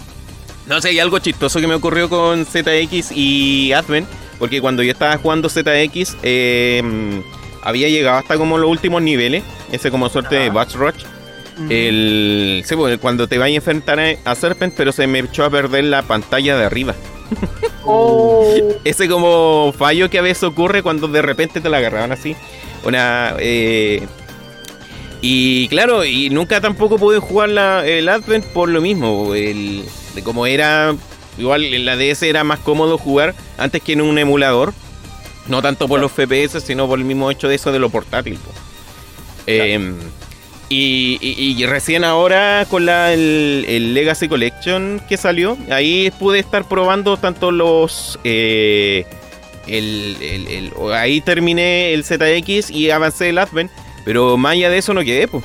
[0.68, 4.08] No sé, hay algo chistoso que me ocurrió con ZX y Advent.
[4.40, 7.22] Porque cuando yo estaba jugando ZX, eh,
[7.64, 9.44] había llegado hasta como los últimos niveles.
[9.72, 10.54] Ese como suerte de Ajá.
[10.54, 11.04] Batch Rush.
[11.70, 15.50] El, sí, pues, cuando te vayas a enfrentar a, Serpent, pero se me echó a
[15.50, 16.96] perder la pantalla de arriba.
[17.92, 18.54] Oh.
[18.84, 22.36] Ese como fallo que a veces ocurre cuando de repente te la agarraban así.
[22.84, 23.34] Una.
[23.40, 24.06] eh,
[25.22, 29.34] y claro, y nunca tampoco pude jugar la, el Advent por lo mismo.
[29.34, 30.96] El, de como era.
[31.38, 34.74] Igual en la DS era más cómodo jugar antes que en un emulador.
[35.50, 38.36] No tanto por los FPS, sino por el mismo hecho de eso de lo portátil.
[38.36, 38.52] po.
[39.48, 39.96] Em,
[40.70, 46.40] y, y- y recién ahora con la, el, el Legacy Collection que salió, ahí pude
[46.40, 48.20] estar probando tanto los...
[48.24, 49.06] eh,
[49.66, 53.72] el, el- ahí terminé el ZX y avancé el Advent,
[54.06, 55.28] pero más allá de eso no quedé.
[55.28, 55.44] pues.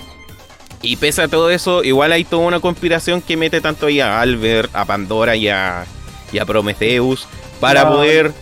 [0.82, 4.20] Y pese a todo eso, igual hay toda una conspiración que mete tanto ahí a
[4.20, 5.86] Albert, a Pandora y a,
[6.30, 7.26] y a Prometheus
[7.58, 8.32] para No, poder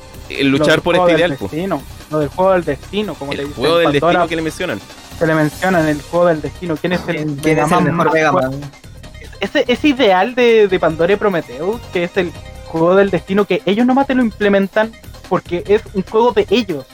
[0.41, 1.39] eh, Lo luchar del por juego este del ideal.
[1.39, 1.51] pues.
[1.53, 1.83] Destino.
[2.11, 3.61] Lo del juego del destino, como le El dicen.
[3.63, 4.81] juego del Pandora, destino que le mencionan.
[5.19, 6.77] Se le menciona en el juego del destino.
[6.77, 8.33] ¿Quién es el, ¿Quién, es el Megaman mejor Mega?
[8.33, 8.61] Man?
[9.41, 12.33] Ese, ese ideal de, de Pandora y Prometheus, que es el
[12.67, 14.93] juego del destino, que ellos nomás te lo implementan
[15.29, 16.87] porque es un juego de ellos.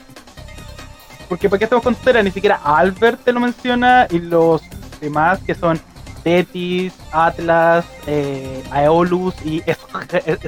[1.28, 2.24] Porque para qué estamos con tonteras?
[2.24, 4.62] ni siquiera Albert te lo menciona y los
[5.00, 5.78] demás que son
[6.22, 9.62] Tetis, Atlas, eh, Aeolus y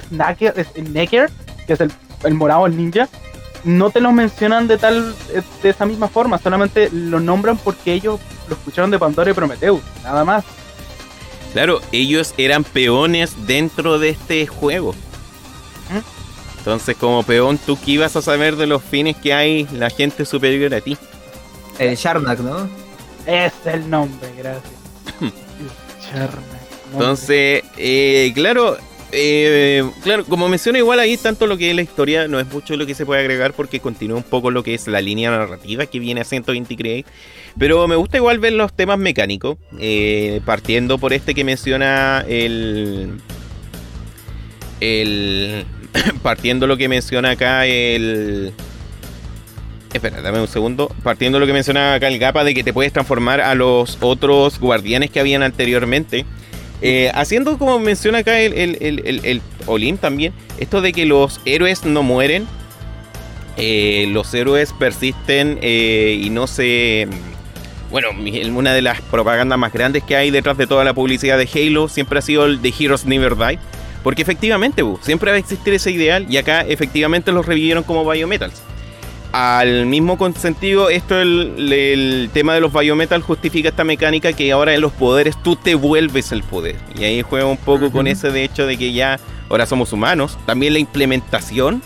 [0.08, 1.30] Snacker,
[1.66, 1.92] que es el,
[2.24, 3.08] el morado, el ninja,
[3.64, 5.14] no te lo mencionan de tal
[5.62, 9.80] de esa misma forma, solamente lo nombran porque ellos lo escucharon de Pandora y Prometheus,
[10.02, 10.44] nada más.
[11.52, 14.92] Claro, ellos eran peones dentro de este juego.
[15.90, 16.58] ¿Mm?
[16.58, 20.24] Entonces, como peón, tú que ibas a saber de los fines que hay la gente
[20.24, 20.96] superior a ti.
[21.78, 22.68] El Sharnak, ¿no?
[23.26, 24.72] Es el nombre, gracias.
[26.12, 26.60] Nombre.
[26.92, 28.76] Entonces, eh, claro,
[29.12, 32.76] eh, claro, como menciona igual ahí, tanto lo que es la historia, no es mucho
[32.76, 35.86] lo que se puede agregar porque continúa un poco lo que es la línea narrativa
[35.86, 37.10] que viene haciendo 120 Create.
[37.58, 43.20] Pero me gusta igual ver los temas mecánicos, eh, partiendo por este que menciona el...
[44.80, 45.64] El...
[46.22, 48.52] partiendo lo que menciona acá el...
[49.92, 50.94] Espera, dame un segundo.
[51.02, 54.60] Partiendo lo que menciona acá el Gapa de que te puedes transformar a los otros
[54.60, 56.24] guardianes que habían anteriormente.
[56.82, 61.40] Eh, haciendo como menciona acá el, el, el, el- Olim también, esto de que los
[61.44, 62.46] héroes no mueren,
[63.56, 67.06] eh, los héroes persisten eh, y no se...
[67.90, 71.36] Bueno, mi- una de las propagandas más grandes que hay detrás de toda la publicidad
[71.36, 73.58] de Halo siempre ha sido el de Heroes Never Die.
[74.02, 78.62] Porque efectivamente, siempre va a existir ese ideal y acá efectivamente los revivieron como Biometals.
[79.32, 84.74] Al mismo sentido, esto el, el tema de los biometal justifica esta mecánica que ahora
[84.74, 86.76] en los poderes tú te vuelves el poder.
[86.96, 90.36] Y ahí juega un poco con ese de hecho de que ya ahora somos humanos.
[90.46, 91.80] También la implementación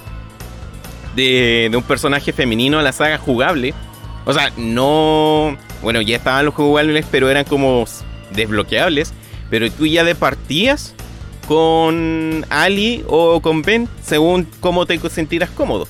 [1.14, 3.74] de, de un personaje femenino a la saga jugable.
[4.24, 5.58] O sea, no...
[5.82, 7.84] Bueno, ya estaban los jugables, pero eran como
[8.30, 9.12] desbloqueables.
[9.50, 10.94] Pero tú ya de partías
[11.46, 15.86] con Ali o con Ben según cómo te sentirás cómodo.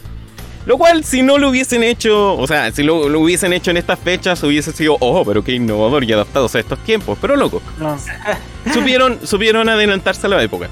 [0.66, 3.76] Lo cual, si no lo hubiesen hecho, o sea, si lo, lo hubiesen hecho en
[3.76, 7.18] estas fechas, hubiese sido, oh, pero qué innovador y adaptados a estos tiempos.
[7.20, 7.98] Pero loco, No.
[8.72, 10.68] supieron, supieron adelantarse a la época.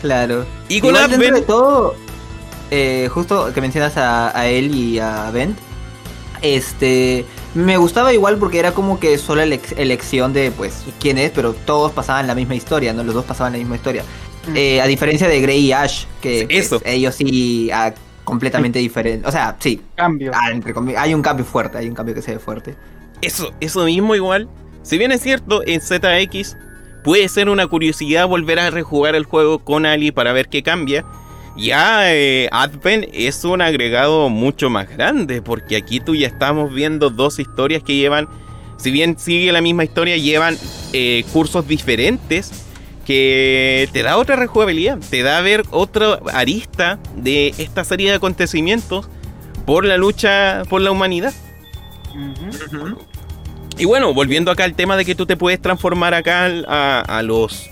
[0.00, 0.46] Claro.
[0.68, 1.94] Y con Igual dentro de todo,
[2.70, 5.58] eh, justo que mencionas a, a él y a Bent,
[6.40, 7.24] este,
[7.54, 11.52] me gustaba igual porque era como que solo la elección de, pues, quién es, pero
[11.52, 13.02] todos pasaban la misma historia, ¿no?
[13.02, 14.04] Los dos pasaban la misma historia.
[14.54, 17.70] Eh, a diferencia de Grey y Ash, que pues, ellos sí
[18.24, 19.26] completamente diferente.
[19.26, 19.80] O sea, sí.
[19.94, 20.32] Cambio.
[20.34, 20.50] Ah,
[20.98, 22.76] hay un cambio fuerte, hay un cambio que se ve fuerte.
[23.22, 24.48] Eso, eso mismo igual.
[24.82, 26.56] Si bien es cierto, en ZX
[27.04, 31.04] puede ser una curiosidad volver a rejugar el juego con Ali para ver qué cambia.
[31.56, 37.10] Ya eh, Advent es un agregado mucho más grande, porque aquí tú ya estamos viendo
[37.10, 38.28] dos historias que llevan,
[38.78, 40.56] si bien sigue la misma historia, llevan
[40.92, 42.69] eh, cursos diferentes
[43.04, 48.16] que te da otra rejugabilidad, te da a ver otra arista de esta serie de
[48.16, 49.08] acontecimientos
[49.66, 51.32] por la lucha por la humanidad.
[53.78, 57.70] Y bueno, volviendo acá al tema de que tú te puedes transformar acá a, los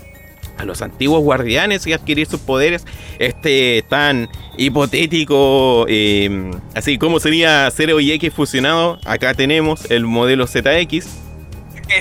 [0.57, 2.85] a los antiguos guardianes y adquirir sus poderes,
[3.19, 4.27] este tan
[4.57, 11.28] hipotético, em, así como sería 0 y X fusionado, acá tenemos el modelo ZX.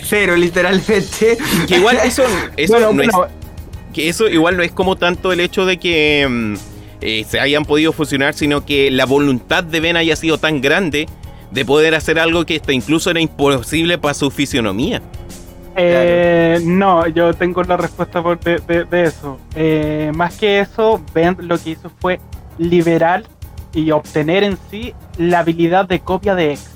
[0.02, 1.38] Cero, literalmente.
[1.66, 2.24] Que igual eso,
[2.56, 3.10] eso no es,
[3.92, 6.56] que eso igual no es como tanto el hecho de que em,
[7.00, 11.06] eh, se hayan podido fusionar, sino que la voluntad de Ben haya sido tan grande
[11.50, 15.02] de poder hacer algo que hasta incluso era imposible para su fisionomía.
[15.76, 19.38] Eh, no, yo tengo la respuesta de, eso.
[19.54, 22.20] Eh, más que eso, Ben lo que hizo fue
[22.58, 23.22] liberar
[23.72, 26.70] y obtener en sí la habilidad de copia de X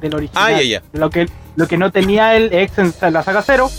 [0.00, 0.44] del original.
[0.46, 0.82] Ah, ya, ya.
[0.92, 3.70] Lo que, lo que no tenía el X en la saga 0,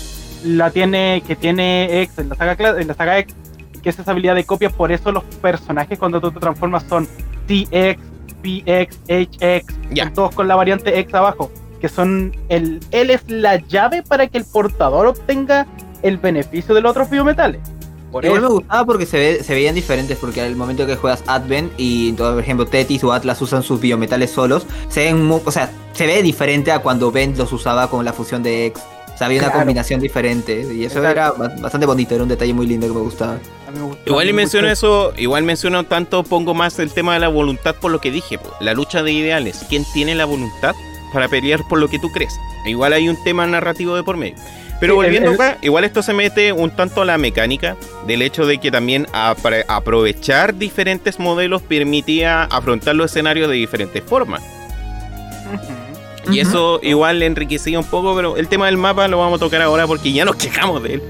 [0.46, 3.36] la tiene, que tiene X en la saga, en la saga X,
[3.82, 4.70] que es esa habilidad de copia.
[4.70, 7.08] Por eso los personajes cuando tú te transformas son
[7.48, 8.00] TX,
[8.42, 14.04] PX, HX, todos con la variante X abajo, que son el él es la llave
[14.04, 15.68] para que el portador obtenga
[16.02, 17.62] el beneficio de los otros biometales.
[18.14, 21.74] Por Igual me gustaba porque se, se veían diferentes, porque al momento que juegas Advent
[21.78, 26.06] y, por ejemplo, Tetis o Atlas usan sus biometales solos, se ven o sea, se
[26.06, 28.84] ve diferente a cuando Ben los usaba con la fusión de X.
[29.16, 32.68] O sea, había una combinación diferente y eso era bastante bonito, era un detalle muy
[32.68, 33.40] lindo que me gustaba.
[34.06, 37.92] igual y menciono eso, igual menciono tanto, pongo más el tema de la voluntad por
[37.92, 40.76] lo que dije, la lucha de ideales, ¿quién tiene la voluntad
[41.12, 42.34] para pelear por lo que tú crees?
[42.66, 44.36] Igual hay un tema narrativo de por medio.
[44.84, 48.58] Pero volviendo acá, igual esto se mete un tanto a la mecánica del hecho de
[48.58, 54.44] que también aprovechar diferentes modelos permitía afrontar los escenarios de diferentes formas.
[56.30, 59.46] Y eso igual le enriquecía un poco, pero el tema del mapa lo vamos a
[59.46, 61.02] tocar ahora porque ya nos quejamos de él.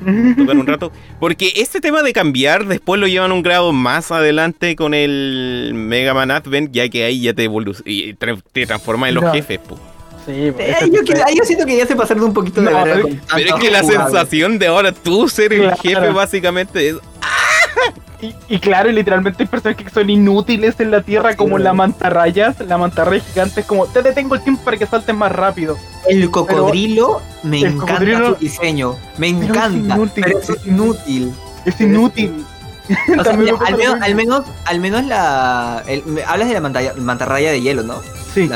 [0.36, 0.92] tocar un rato.
[1.18, 6.14] Porque este tema de cambiar después lo llevan un grado más adelante con el Mega
[6.14, 7.50] Man Advent, ya que ahí ya te,
[7.86, 9.58] y te transforma en los jefes.
[10.26, 10.90] Sí, pues, ahí,
[11.34, 14.58] yo, siento que ya se pasaron un poquito de Pero, pero es que la sensación
[14.58, 16.96] de ahora tú ser el jefe básicamente es
[18.48, 22.54] y, claro, literalmente hay personas que son inútiles en la tierra, como la mantarraya.
[22.66, 25.78] La mantarraya gigante es como, te detengo el tiempo para que salten más rápido.
[26.06, 28.96] El cocodrilo me encanta su diseño.
[29.16, 29.98] Me encanta.
[30.14, 31.32] pero es inútil.
[31.64, 32.44] Es inútil.
[33.24, 35.82] al, menos, al, menos, la.
[36.26, 38.02] hablas de la mantarraya de hielo, ¿no?
[38.34, 38.50] Sí.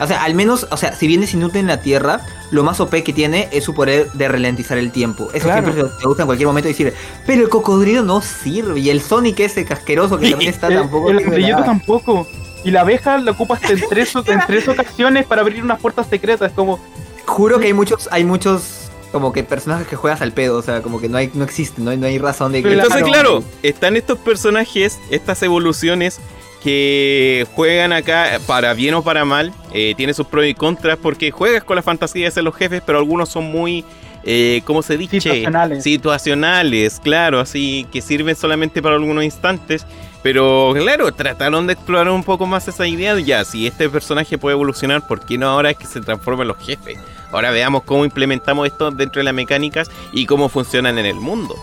[0.00, 2.20] O sea, al menos, o sea, si bien es inútil en la Tierra,
[2.50, 5.28] lo más OP que tiene es su poder de ralentizar el tiempo.
[5.34, 6.94] Eso siempre te gusta en cualquier momento decir,
[7.26, 8.80] pero el cocodrilo no sirve.
[8.80, 11.10] Y el Sonic ese casqueroso que también está tampoco.
[11.10, 12.26] El brillito tampoco.
[12.64, 16.52] Y la abeja la ocupas en tres, en tres ocasiones para abrir unas puertas secretas.
[16.52, 16.80] Como.
[17.26, 20.82] Juro que hay muchos, hay muchos como que personajes que juegas al pedo, o sea,
[20.82, 22.72] como que no hay, no existen, no hay, no hay razón de que.
[22.72, 26.20] Entonces, claro, están estos personajes, estas evoluciones
[26.62, 29.52] que juegan acá para bien o para mal.
[29.72, 32.82] Eh, tiene sus pros y contras porque juegas con la fantasía de ser los jefes,
[32.84, 33.84] pero algunos son muy,
[34.24, 35.20] eh, ¿cómo se dice?
[35.20, 35.82] Situacionales.
[35.82, 39.86] Situacionales, claro, así que sirven solamente para algunos instantes.
[40.22, 44.36] Pero claro, trataron de explorar un poco más esa idea de ya, si este personaje
[44.36, 46.98] puede evolucionar, ¿por qué no ahora es que se transformen los jefes?
[47.32, 51.54] Ahora veamos cómo implementamos esto dentro de las mecánicas y cómo funcionan en el mundo.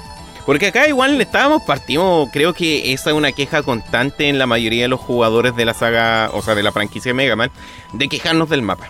[0.48, 4.84] Porque acá igual estábamos, partimos, creo que esa es una queja constante en la mayoría
[4.84, 7.52] de los jugadores de la saga, o sea, de la franquicia Mega Man,
[7.92, 8.90] de quejarnos del mapa.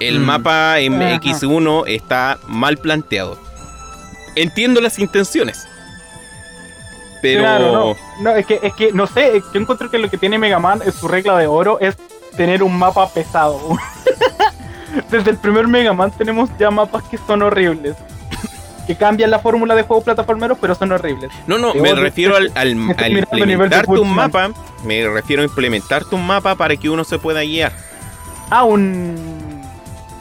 [0.00, 0.24] El mm.
[0.24, 3.38] mapa en X1 está mal planteado.
[4.34, 5.68] Entiendo las intenciones.
[7.22, 7.42] Pero.
[7.42, 7.96] no.
[8.20, 10.82] no, es, que, es que, no sé, yo encuentro que lo que tiene Mega Man,
[10.84, 11.96] es su regla de oro, es
[12.36, 13.60] tener un mapa pesado.
[15.08, 17.94] Desde el primer Mega Man tenemos ya mapas que son horribles
[18.86, 21.30] que cambian la fórmula de juego plataformeros, pero son horribles.
[21.46, 22.70] No, no, me refiero al, al,
[23.10, 24.50] implementar tu mapa.
[24.84, 27.72] Me refiero a implementar tu mapa para que uno se pueda guiar.
[28.50, 29.16] Ah, un,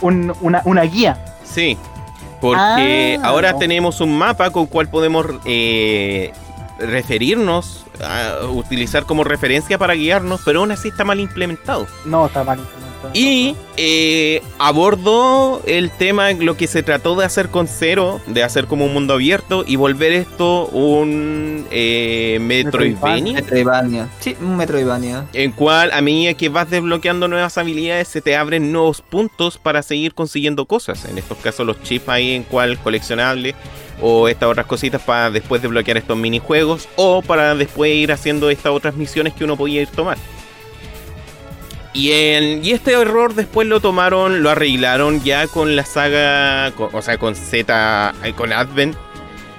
[0.02, 1.18] una, guía.
[1.44, 1.78] Sí,
[2.42, 6.34] porque ah, ahora tenemos un mapa con cual podemos eh,
[6.80, 11.88] referirnos, a utilizar como referencia para guiarnos, pero aún así está mal implementado.
[12.06, 17.50] No, está mal implementado Y eh, abordó el tema, lo que se trató de hacer
[17.50, 23.34] con Cero, de hacer como un mundo abierto y volver esto un eh, Metroidvania.
[23.34, 24.10] Metroidvania.
[24.20, 25.26] Sí, un Metroidvania.
[25.34, 29.82] En cual a medida que vas desbloqueando nuevas habilidades se te abren nuevos puntos para
[29.84, 31.06] seguir consiguiendo cosas.
[31.06, 33.56] En estos casos los chips ahí en cual coleccionable
[34.02, 38.72] o estas otras cositas para después desbloquear estos minijuegos o para después ir haciendo estas
[38.72, 40.18] otras misiones que uno podía ir tomar.
[41.96, 47.18] Y, y este error después lo tomaron, lo arreglaron ya con la saga, o sea,
[47.18, 48.98] con Z, eh, con Advent,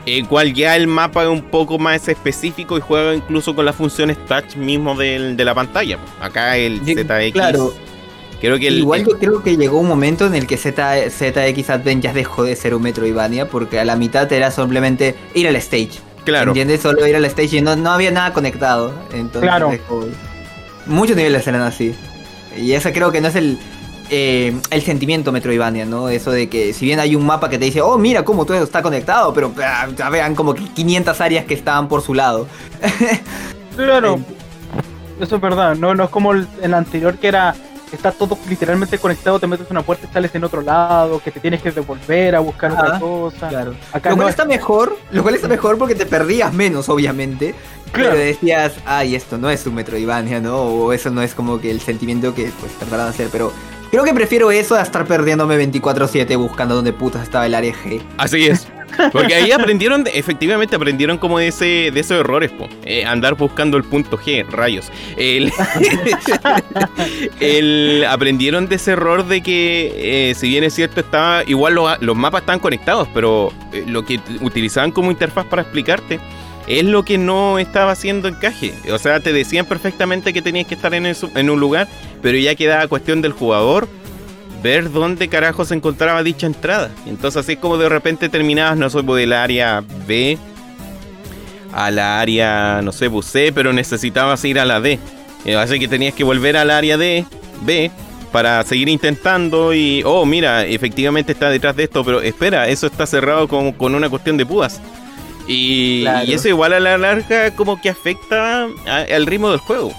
[0.05, 3.75] el cual ya el mapa es un poco más específico y juega incluso con las
[3.75, 5.99] funciones touch mismo de, la pantalla.
[6.21, 7.33] Acá el ZX.
[7.33, 7.73] Claro.
[8.39, 12.05] Creo que Igual yo creo que llegó un momento en el que Z, ZX Advent
[12.05, 16.01] ya dejó de ser un Metroidvania porque a la mitad era simplemente ir al stage.
[16.27, 16.51] Claro.
[16.51, 16.83] ¿Entiendes?
[16.83, 18.93] Solo ir al stage y no, no había nada conectado.
[19.11, 19.71] Entonces, claro.
[20.85, 21.95] muchos niveles eran así.
[22.57, 23.59] Y ese creo que no es el,
[24.11, 26.09] eh, el sentimiento Metroidvania, ¿no?
[26.09, 28.63] Eso de que si bien hay un mapa que te dice, oh, mira cómo todo
[28.63, 32.47] está conectado, pero ah, ya vean como 500 áreas que estaban por su lado.
[33.77, 34.21] claro,
[35.21, 37.55] eso es verdad, no, no es como el, el anterior que era
[37.93, 41.41] está todo literalmente conectado, te metes una puerta y sales en otro lado, que te
[41.41, 43.49] tienes que devolver a buscar otra cosa.
[43.49, 43.75] Claro.
[43.93, 47.55] lo cual está mejor, lo cual está mejor porque te perdías menos, obviamente.
[47.97, 50.59] Pero decías, ay, esto no es un Metroidvania, ¿no?
[50.59, 53.53] O eso no es como que el sentimiento que pues trataron de hacer, pero
[53.91, 58.03] Creo que prefiero eso a estar perdiéndome 24-7 buscando dónde putas estaba el área G.
[58.19, 58.67] Así es.
[59.13, 62.69] Porque ahí aprendieron, efectivamente aprendieron como de, ese, de esos errores, po.
[62.85, 64.91] Eh, andar buscando el punto G, rayos.
[65.17, 65.53] El,
[68.09, 72.43] aprendieron de ese error de que, eh, si bien es cierto, estaba igual los, mapas
[72.43, 76.19] están conectados, pero eh, lo que utilizaban como interfaz para explicarte
[76.67, 78.75] es lo que no estaba haciendo encaje.
[78.93, 81.89] O sea, te decían perfectamente que tenías que estar en, en un lugar,
[82.23, 83.89] pero ya quedaba cuestión del jugador
[84.63, 86.91] ver dónde carajo se encontraba dicha entrada.
[87.07, 90.39] Entonces así como de repente terminabas, no sé, pues, del área B
[91.73, 94.99] a la área, no sé, pues, C, pero necesitabas ir a la D.
[95.45, 97.25] Eh, así que tenías que volver al área D,
[97.63, 97.91] B,
[98.33, 103.07] para seguir intentando y, oh, mira, efectivamente está detrás de esto, pero espera, eso está
[103.07, 104.81] cerrado con, con una cuestión de púas.
[105.47, 109.93] Y, eso igual a la larga como que afecta al ritmo del juego.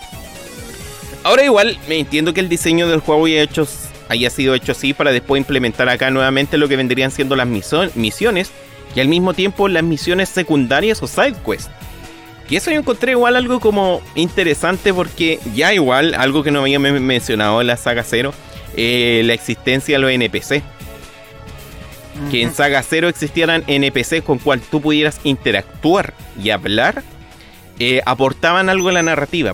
[1.23, 3.67] Ahora igual me entiendo que el diseño del juego haya, hecho,
[4.09, 8.51] haya sido hecho así para después implementar acá nuevamente lo que vendrían siendo las misiones
[8.95, 11.69] y al mismo tiempo las misiones secundarias o side quests.
[12.49, 16.79] Y eso yo encontré igual algo como interesante porque ya igual, algo que no había
[16.79, 18.33] mencionado en la saga 0,
[18.77, 20.63] eh, la existencia de los NPC
[22.31, 27.03] que en Saga 0 existieran NPCs con cual tú pudieras interactuar y hablar,
[27.79, 29.53] eh, aportaban algo a la narrativa.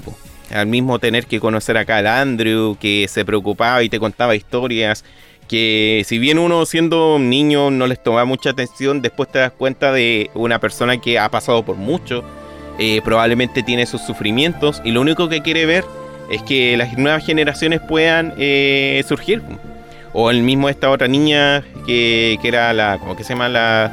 [0.52, 5.04] Al mismo tener que conocer acá al Andrew, que se preocupaba y te contaba historias,
[5.48, 9.92] que si bien uno siendo niño no les tomaba mucha atención, después te das cuenta
[9.92, 12.24] de una persona que ha pasado por mucho,
[12.80, 15.86] eh, probablemente tiene sus sufrimientos y lo único que quiere ver
[16.32, 19.44] es que las nuevas generaciones puedan eh, surgir.
[20.14, 22.98] O el mismo esta otra niña que, que era la.
[23.00, 23.50] ¿Cómo que se llama?
[23.50, 23.92] La,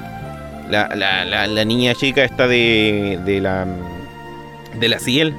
[0.68, 3.66] la, la, la, niña chica esta de, de la.
[4.78, 5.34] De la Ciel.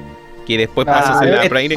[0.46, 1.76] Que después pasa a ser la Praire.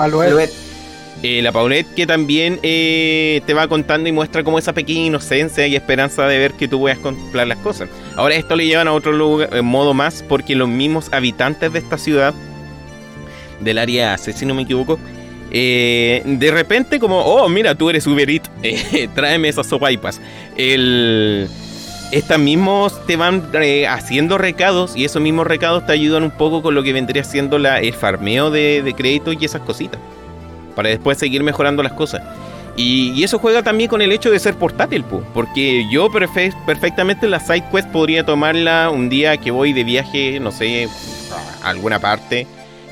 [1.24, 5.66] Eh, la Paulette que también eh, te va contando y muestra como esa pequeña inocencia
[5.66, 7.90] y esperanza de ver que tú puedas contemplar las cosas.
[8.16, 11.80] Ahora esto le llevan a otro lugar, en modo más porque los mismos habitantes de
[11.80, 12.34] esta ciudad,
[13.62, 15.00] del área AC si no me equivoco,
[15.58, 20.20] eh, de repente como, oh, mira, tú eres Uber Eats, eh, tráeme esas sopaipas.
[20.58, 21.48] El...
[22.12, 26.62] Estas mismos te van eh, haciendo recados y esos mismos recados te ayudan un poco
[26.62, 30.00] con lo que vendría siendo la, el farmeo de, créditos y esas cositas.
[30.76, 32.22] Para después seguir mejorando las cosas.
[32.76, 37.64] Y, eso juega también con el hecho de ser portátil, porque yo perfectamente la side
[37.72, 40.90] quest podría tomarla un día que voy de viaje, no sé,
[41.64, 42.46] a alguna parte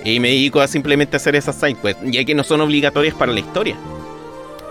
[0.04, 3.40] y me dedico a simplemente hacer esas sidequests, ya que no son obligatorias para la
[3.40, 3.78] historia.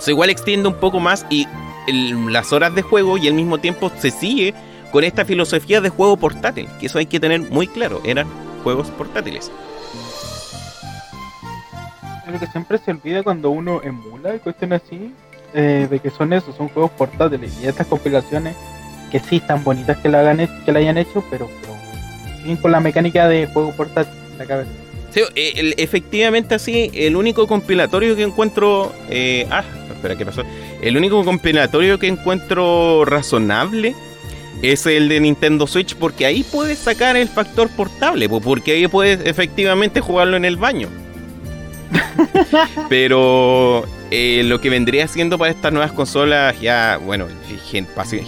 [0.07, 1.47] Igual extiende un poco más y
[1.89, 4.55] las horas de juego y al mismo tiempo se sigue
[4.91, 8.27] con esta filosofía de juego portátil, que eso hay que tener muy claro, eran
[8.63, 9.51] juegos portátiles.
[12.31, 15.13] Lo que siempre se olvida cuando uno emula y cuestiones así,
[15.55, 17.53] eh, de que son esos, son juegos portátiles.
[17.63, 18.57] Y estas compilaciones,
[19.11, 22.81] que sí están bonitas que la, hagan, que la hayan hecho, pero, pero con la
[22.81, 24.71] mecánica de juego portátil en la cabeza.
[25.15, 28.93] Eh, efectivamente así, el único compilatorio que encuentro...
[29.11, 30.43] Eh, ah, espera, ¿qué pasó?
[30.81, 33.95] El único compilatorio que encuentro razonable
[34.63, 39.25] es el de Nintendo Switch porque ahí puedes sacar el factor portable, porque ahí puedes
[39.27, 40.89] efectivamente jugarlo en el baño.
[42.89, 47.27] Pero eh, lo que vendría siendo para estas nuevas consolas, ya, bueno,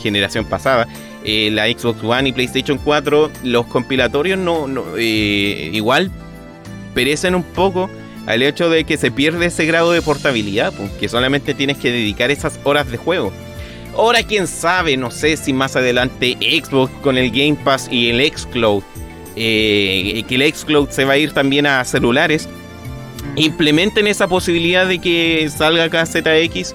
[0.02, 0.86] generación pasada,
[1.24, 6.10] eh, la Xbox One y PlayStation 4, los compilatorios no, eh, igual
[6.94, 7.90] perecen un poco
[8.26, 12.30] al hecho de que se pierde ese grado de portabilidad, pues, solamente tienes que dedicar
[12.30, 13.32] esas horas de juego.
[13.96, 18.32] Ahora quién sabe, no sé si más adelante Xbox con el Game Pass y el
[18.32, 18.82] Xcloud,
[19.34, 22.48] que el Xcloud se va a ir también a celulares
[23.36, 26.74] implementen esa posibilidad de que salga acá ZX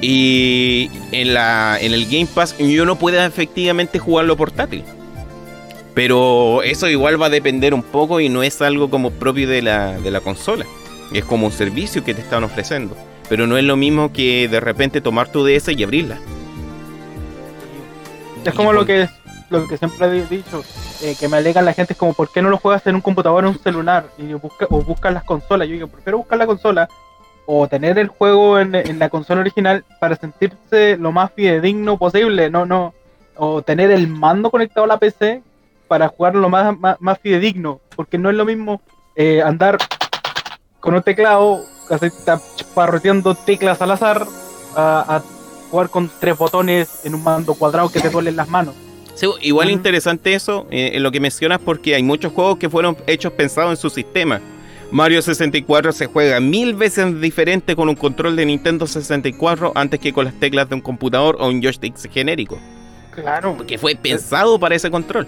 [0.00, 4.84] y en, la, en el Game Pass yo no pueda efectivamente jugarlo portátil.
[5.94, 9.62] Pero eso igual va a depender un poco y no es algo como propio de
[9.62, 10.66] la, de la consola.
[11.12, 12.96] Es como un servicio que te están ofreciendo.
[13.28, 16.18] Pero no es lo mismo que de repente tomar tu DS y abrirla.
[18.44, 19.08] Es como lo que
[19.50, 20.64] lo que siempre he dicho,
[21.02, 23.00] eh, que me alegan la gente es como, ¿por qué no lo juegas en un
[23.00, 24.06] computador o en un celular?
[24.18, 25.68] Y busca, o buscas las consolas.
[25.68, 26.88] Yo digo, prefiero buscar la consola
[27.46, 32.64] o tener el juego en, la consola original para sentirse lo más fidedigno posible, no,
[32.64, 32.94] no,
[33.36, 35.42] o tener el mando conectado a la PC
[35.88, 38.80] para jugarlo lo más, más, fidedigno, porque no es lo mismo
[39.16, 39.78] eh, andar
[40.80, 41.64] con un teclado,
[42.74, 44.26] parroteando teclas al azar,
[44.76, 45.22] a, a,
[45.70, 48.74] jugar con tres botones en un mando cuadrado que te duelen las manos
[49.40, 53.32] igual interesante eso, eh, en lo que mencionas, porque hay muchos juegos que fueron hechos
[53.32, 54.40] pensados en su sistema.
[54.90, 60.12] Mario 64 se juega mil veces diferente con un control de Nintendo 64 antes que
[60.12, 62.58] con las teclas de un computador o un joystick genérico.
[63.10, 63.54] Claro.
[63.56, 65.26] Porque fue pensado para ese control.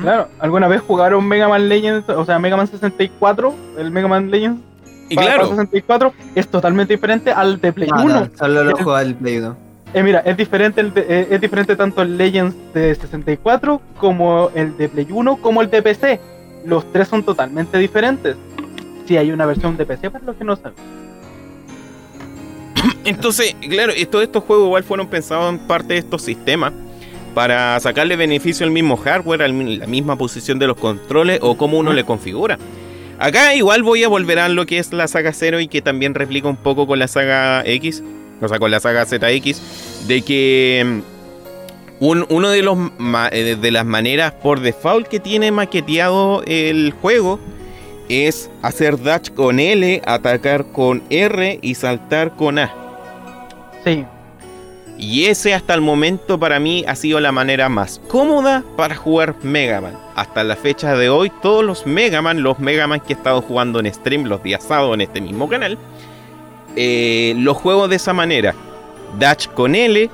[0.00, 4.30] Claro, ¿alguna vez jugaron Mega Man Legends, o sea, Mega Man 64, el Mega Man
[4.30, 4.60] Legends?
[5.08, 5.48] Y claro.
[5.48, 8.30] 64 es totalmente diferente al de Play 1.
[8.36, 9.56] solo lo juega el Play 1.
[9.94, 14.76] Eh, mira, es diferente, el eh, es diferente tanto el Legends de 64 como el
[14.76, 16.20] de Play 1 como el de PC.
[16.64, 18.36] Los tres son totalmente diferentes.
[19.06, 20.74] Si hay una versión de PC para los que no saben.
[23.04, 26.72] Entonces, claro, todos estos juegos igual fueron pensados en parte de estos sistemas
[27.36, 31.78] para sacarle beneficio al mismo hardware, a la misma posición de los controles o cómo
[31.78, 32.58] uno le configura.
[33.18, 36.14] Acá igual voy a volver a lo que es la saga 0 y que también
[36.14, 38.02] replica un poco con la saga X
[38.40, 40.82] o sea, con la saga ZX, de que
[42.00, 42.78] mm, un, uno de los
[43.32, 47.38] eh, de las maneras por default que tiene maqueteado el juego
[48.08, 52.72] es hacer dash con L, atacar con R y saltar con A.
[53.84, 54.06] Sí.
[54.98, 59.34] Y ese hasta el momento para mí ha sido la manera más cómoda para jugar
[59.42, 59.98] Mega Man.
[60.14, 63.42] Hasta la fecha de hoy, todos los Mega Man, los Mega Man que he estado
[63.42, 65.76] jugando en stream los días sábados en este mismo canal,
[66.76, 68.54] eh, los juegos de esa manera.
[69.18, 70.10] Dash con L,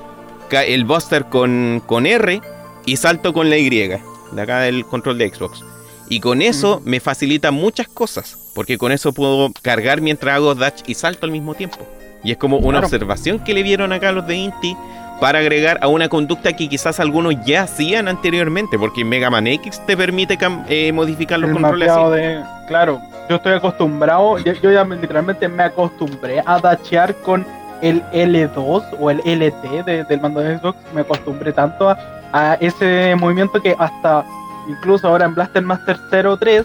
[0.51, 2.41] el Buster con, con R
[2.85, 3.71] y salto con la Y.
[3.71, 4.01] De
[4.37, 5.65] acá del control de Xbox.
[6.09, 8.39] Y con eso me facilita muchas cosas.
[8.55, 11.79] Porque con eso puedo cargar mientras hago dash y salto al mismo tiempo.
[12.25, 14.77] Y es como una observación que le vieron acá los de Inti
[15.21, 18.79] para agregar a una conducta que quizás algunos ya hacían anteriormente.
[18.79, 20.39] Porque Mega Man X te permite
[20.69, 26.59] eh, modificar los controles De, claro, yo estoy acostumbrado, yo, ya literalmente me acostumbré a
[26.59, 27.47] dachear con
[27.83, 31.95] el L2 o el LT del mando de Xbox, me acostumbré tanto
[32.33, 34.25] a, ese movimiento que hasta
[34.69, 36.65] incluso ahora en Blaster Master 03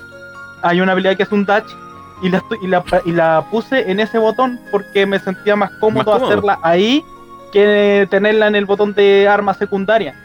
[0.61, 1.65] hay una habilidad que es un dash
[2.21, 6.13] y la, y la, y la puse en ese botón porque me sentía más cómodo,
[6.13, 7.03] hacerla ahí
[7.51, 10.15] que tenerla en el botón de arma secundaria.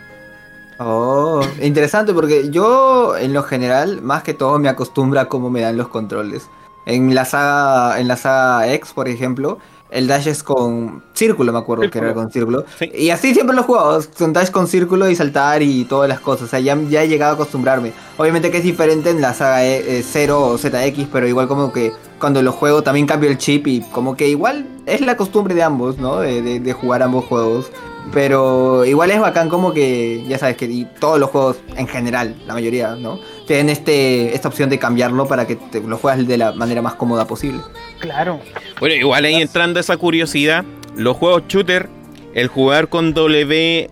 [0.79, 5.61] Oh, interesante porque yo en lo general, más que todo, me acostumbro a cómo me
[5.61, 6.49] dan los controles.
[6.87, 9.59] En la saga, en la saga X, por ejemplo,
[9.93, 12.65] el dash es con círculo, me acuerdo que era con círculo.
[12.95, 16.21] Y así siempre lo he jugado, son dash con círculo y saltar y todas las
[16.21, 16.45] cosas.
[16.45, 17.93] O sea, ya, ya he llegado a acostumbrarme.
[18.17, 21.73] Obviamente que es diferente en la saga e, eh, 0 o ZX, pero igual como
[21.73, 25.55] que cuando lo juego también cambio el chip y como que igual es la costumbre
[25.55, 26.21] de ambos, ¿no?
[26.21, 27.71] De, de jugar ambos juegos.
[28.13, 32.55] Pero igual es bacán como que, ya sabes que todos los juegos en general, la
[32.55, 33.21] mayoría, ¿no?
[33.47, 36.95] Tienen este, esta opción de cambiarlo para que te, lo juegas de la manera más
[36.95, 37.61] cómoda posible.
[38.01, 38.41] Claro.
[38.81, 40.65] Bueno, igual ahí entrando esa curiosidad,
[40.97, 41.89] los juegos shooter,
[42.35, 43.89] el jugar con WSAD,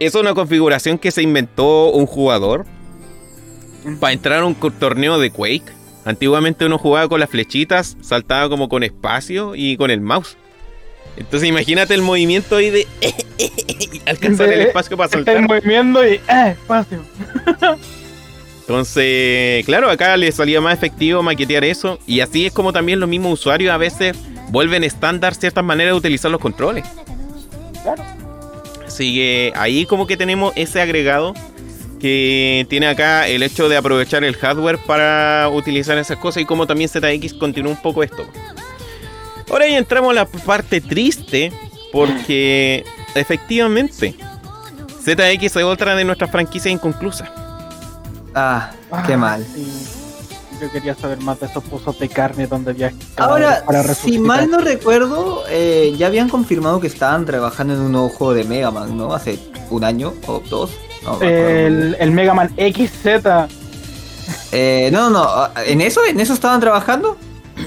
[0.00, 2.66] es una configuración que se inventó un jugador
[4.00, 5.72] para entrar a un torneo de Quake.
[6.04, 10.36] Antiguamente uno jugaba con las flechitas, saltaba como con espacio y con el mouse.
[11.18, 12.86] Entonces imagínate el movimiento ahí de
[14.06, 15.36] alcanzar el espacio para soltar.
[15.36, 17.02] El movimiento y eh, espacio.
[18.60, 21.98] Entonces, claro, acá le salía más efectivo maquetear eso.
[22.06, 24.16] Y así es como también los mismos usuarios a veces
[24.50, 26.84] vuelven estándar ciertas maneras de utilizar los controles.
[27.82, 28.02] Claro.
[28.86, 31.34] Así que ahí como que tenemos ese agregado
[31.98, 36.66] que tiene acá el hecho de aprovechar el hardware para utilizar esas cosas y como
[36.66, 38.24] también ZX continúa un poco esto.
[39.50, 41.52] Ahora ya entramos a la parte triste
[41.92, 42.84] porque
[43.14, 44.14] efectivamente
[45.02, 47.30] ZX es otra de nuestras franquicias inconclusas.
[48.34, 48.70] Ah,
[49.06, 49.46] qué ah, mal.
[50.60, 52.92] Yo quería saber más de esos pozos de carne donde había.
[53.16, 53.64] Ahora,
[53.94, 58.34] si mal no recuerdo, eh, ya habían confirmado que estaban trabajando en un nuevo juego
[58.34, 59.14] de Mega Man, ¿no?
[59.14, 59.38] Hace
[59.70, 60.72] un año o dos.
[61.20, 63.06] el, el, Mega Man XZ.
[64.52, 66.04] Eh, no, no, ¿en eso?
[66.04, 67.16] ¿En eso estaban trabajando?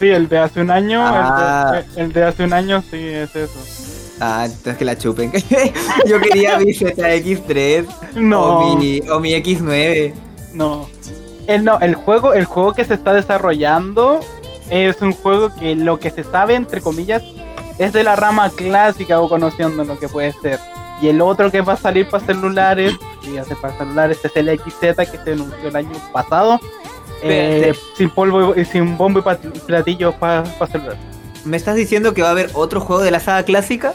[0.01, 1.83] Sí, el de hace un año, ah.
[1.95, 3.59] el, de, hace un año sí es eso.
[4.19, 5.31] Ah, entonces que la chupen.
[6.07, 8.41] Yo quería mi ZX3 no.
[8.41, 10.11] o mi, o mi X9.
[10.53, 10.89] No.
[11.45, 14.21] El, no, el juego, el juego que se está desarrollando
[14.71, 17.21] es un juego que lo que se sabe, entre comillas,
[17.77, 20.59] es de la rama clásica o conociendo lo que puede ser.
[20.99, 24.49] Y el otro que va a salir para celulares, y hace para celulares, es el
[24.59, 26.59] XZ que se anunció el año pasado.
[27.23, 30.97] Eh, sin polvo y sin bombo y platillo para celular.
[31.45, 33.93] ¿Me estás diciendo que va a haber otro juego de la saga clásica?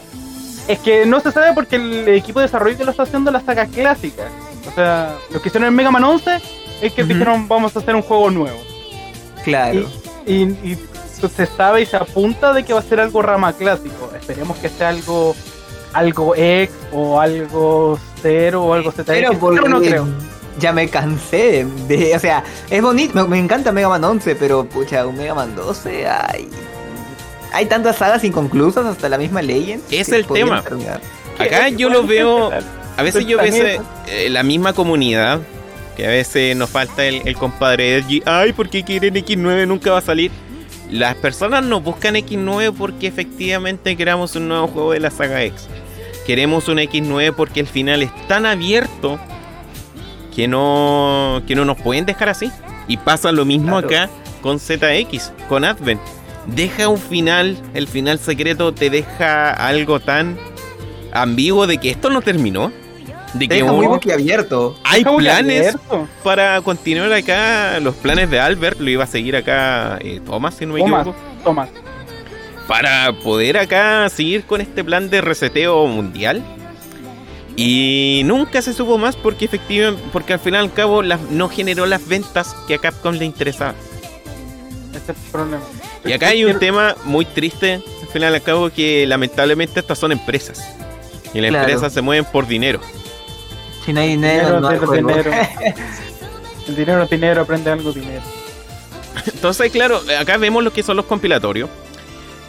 [0.67, 3.41] Es que no se sabe porque el equipo de desarrollo que lo está haciendo la
[3.41, 4.23] saga clásica.
[4.67, 6.41] O sea, lo que hicieron en Mega Man 11
[6.81, 8.59] es que dijeron vamos a hacer un juego nuevo.
[9.43, 9.85] Claro.
[10.25, 10.77] Y,
[11.35, 14.11] se sabe y se apunta de que va a ser algo rama clásico.
[14.15, 15.35] Esperemos que sea algo
[15.93, 19.05] algo X o algo cero o algo ZX.
[19.05, 20.05] Pero, no creo.
[20.59, 25.05] Ya me cansé de, o sea, es bonito, me, encanta Mega Man 11, pero pucha,
[25.05, 26.49] un Mega Man 12, ay.
[27.53, 29.83] Hay tantas sagas inconclusas hasta la misma Legend.
[29.89, 30.63] Es el tema.
[31.39, 32.51] Acá yo lo veo,
[32.97, 35.39] a veces yo veo eh, la misma comunidad
[35.97, 38.21] que a veces nos falta el, compadre Edgy.
[38.25, 39.67] Ay, ¿por qué quieren X9?
[39.67, 40.29] Nunca va a salir.
[40.91, 45.67] Las personas no buscan X9 porque efectivamente queramos un nuevo juego de la saga X.
[46.27, 49.19] Queremos un X9 porque el final es tan abierto
[50.37, 52.51] que no, que no nos pueden dejar así.
[52.87, 54.07] Y pasa lo mismo acá
[54.43, 55.99] con ZX, con Advent.
[56.45, 60.37] Deja un final, el final secreto te deja algo tan
[61.11, 62.71] ambiguo de que esto no terminó
[63.33, 64.77] de que muy boquiabierto.
[64.83, 65.75] Hay planes
[66.23, 67.79] para continuar acá.
[67.79, 71.15] Los planes de Albert lo iba a seguir acá eh, Thomas, si no me equivoco.
[71.43, 71.69] Thomas.
[72.67, 76.43] Para poder acá seguir con este plan de reseteo mundial.
[77.59, 81.87] Y nunca se supo más porque efectivamente, porque al final y al cabo no generó
[81.87, 83.73] las ventas que a Capcom le interesaba.
[84.93, 85.63] Este es el problema.
[86.05, 89.97] Y acá hay un tema muy triste, al final y al cabo, que lamentablemente estas
[89.97, 90.63] son empresas.
[91.33, 92.79] Y las empresas se mueven por dinero.
[93.83, 95.31] Si no hay dinero, no hay dinero.
[96.67, 98.21] El dinero es dinero, aprende algo dinero.
[99.25, 101.69] Entonces, claro, acá vemos lo que son los compilatorios.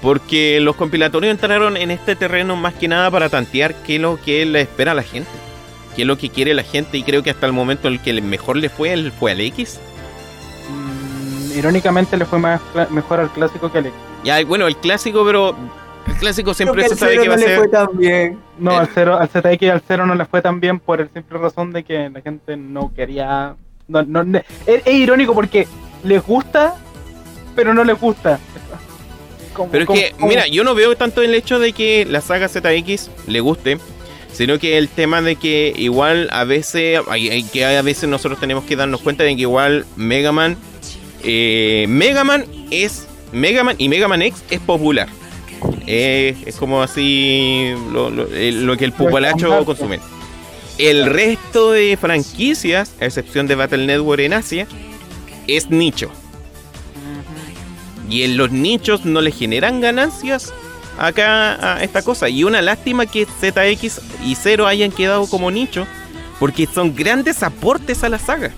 [0.02, 4.20] Porque los compilatorios entraron en este terreno más que nada para tantear qué es lo
[4.20, 5.30] que le espera a la gente.
[5.96, 6.98] Qué es lo que quiere la gente.
[6.98, 9.80] Y creo que hasta el momento el que mejor le fue fue al X.
[10.70, 12.60] Mm, irónicamente le fue más,
[12.90, 13.98] mejor al clásico que al X.
[14.24, 15.56] Ya, bueno, el clásico, pero
[16.06, 17.58] el clásico siempre se sabe que va a ser.
[17.58, 18.38] Fue tan bien.
[18.58, 21.10] No, al, cero, al ZX y al cero no le fue tan bien por el
[21.12, 23.56] simple razón de que la gente no quería.
[23.86, 25.66] No, no, es, irónico porque
[26.04, 26.74] les gusta,
[27.54, 28.38] pero no les gusta.
[29.70, 33.10] Pero es que, mira, yo no veo tanto el hecho de que la saga ZX
[33.26, 33.78] le guste,
[34.32, 37.00] sino que el tema de que igual a veces,
[37.52, 40.56] que a veces nosotros tenemos que darnos cuenta de que igual Mega Man,
[41.24, 45.08] eh, Mega Man es, Mega Man y Mega Man X es popular
[45.86, 50.00] es como así lo, que el populacho consume.
[50.76, 54.66] El resto de franquicias, a excepción de Battle Network en Asia,
[55.46, 56.10] es nicho.
[58.08, 60.52] Y en los nichos no le generan ganancias
[60.98, 62.28] acá a esta cosa.
[62.28, 65.86] Y una lástima que ZX y Zero hayan quedado como nicho,
[66.40, 68.52] porque son grandes aportes a la saga.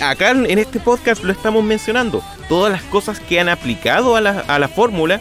[0.00, 2.22] Acá en este podcast lo estamos mencionando.
[2.48, 5.20] Todas las cosas que han aplicado a la, a la fórmula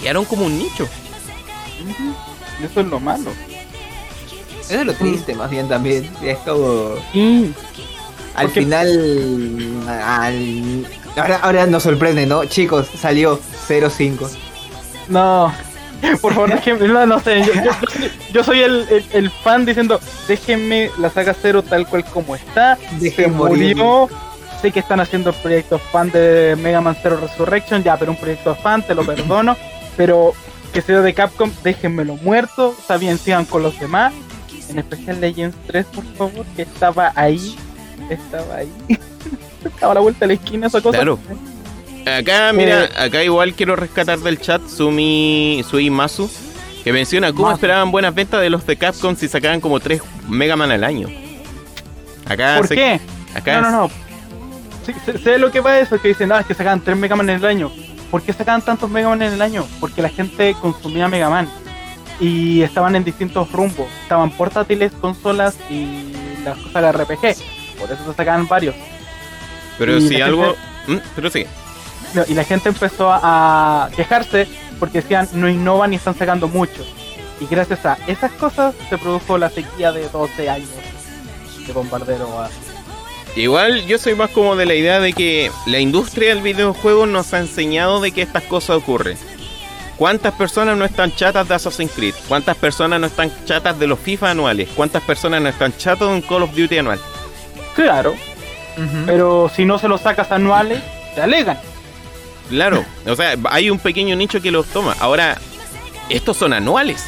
[0.00, 0.88] quedaron como un nicho.
[2.62, 3.32] Eso es lo malo.
[4.60, 6.10] Eso es lo triste, más bien también.
[6.22, 6.94] Es como.
[8.34, 8.90] Al final.
[11.16, 12.44] Ahora, ahora nos sorprende, ¿no?
[12.44, 14.28] Chicos, salió 0-5.
[15.08, 15.52] No.
[16.20, 16.88] Por favor, déjenme.
[16.88, 17.42] No, no sé.
[18.32, 22.78] Yo, soy el, el, fan diciendo: déjenme la saga 0 tal cual como está.
[23.00, 24.08] Déjenme murió.
[24.60, 27.82] Sé que están haciendo proyectos fan de Mega Man Zero Resurrection.
[27.82, 29.56] Ya, pero un proyecto fan, te lo perdono.
[29.96, 30.32] Pero
[30.72, 32.74] que sea de Capcom, déjenmelo muerto.
[32.78, 34.12] Está bien, sigan con los demás.
[34.68, 37.56] En especial Legends 3, por favor, que estaba ahí.
[38.10, 38.72] Estaba ahí.
[39.68, 40.98] Estaba a la vuelta de la esquina esa cosa.
[40.98, 41.18] Claro.
[42.06, 46.30] Acá, mira, eh, acá igual quiero rescatar del chat Sumi Suimasu,
[46.84, 50.54] que menciona cómo esperaban buenas ventas de los de Capcom si sacaban como 3 Mega
[50.54, 51.08] Man al año.
[52.24, 53.00] Acá ¿Por qué?
[53.34, 55.18] Acá no, no, no.
[55.18, 57.36] sé, lo que va eso, que dicen, ah, es que sacaban 3 Mega Man en
[57.36, 57.72] el año.
[58.10, 59.66] ¿Por qué sacaban tantos Mega Man en el año?
[59.80, 61.48] Porque la gente consumía Mega Man.
[62.20, 63.88] Y estaban en distintos rumbos.
[64.02, 66.12] Estaban portátiles, consolas y
[66.44, 67.20] las cosas de RPG.
[67.80, 68.76] Por eso se sacaban varios.
[69.78, 70.56] Pero si algo...
[70.86, 70.96] ¿Mm?
[71.14, 71.46] Pero sí.
[72.28, 74.46] Y la gente empezó a quejarse
[74.78, 76.84] porque decían, no innovan y están sacando mucho.
[77.40, 80.68] Y gracias a esas cosas se produjo la sequía de 12 años
[81.66, 82.48] de bombardero a
[83.34, 87.34] Igual yo soy más como de la idea de que la industria del videojuego nos
[87.34, 89.18] ha enseñado de que estas cosas ocurren.
[89.98, 92.14] ¿Cuántas personas no están chatas de Assassin's Creed?
[92.28, 94.70] ¿Cuántas personas no están chatas de los FIFA anuales?
[94.74, 97.00] ¿Cuántas personas no están chatas de un Call of Duty anual?
[97.74, 98.14] Claro.
[99.06, 100.82] Pero si no se los sacas anuales,
[101.14, 101.58] te alegan.
[102.48, 104.94] Claro, o sea, hay un pequeño nicho que los toma.
[105.00, 105.38] Ahora,
[106.08, 107.04] estos son anuales.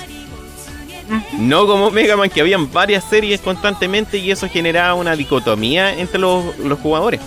[1.38, 6.18] No como Mega Man, que habían varias series constantemente y eso generaba una dicotomía entre
[6.18, 6.44] los,
[6.82, 7.20] jugadores.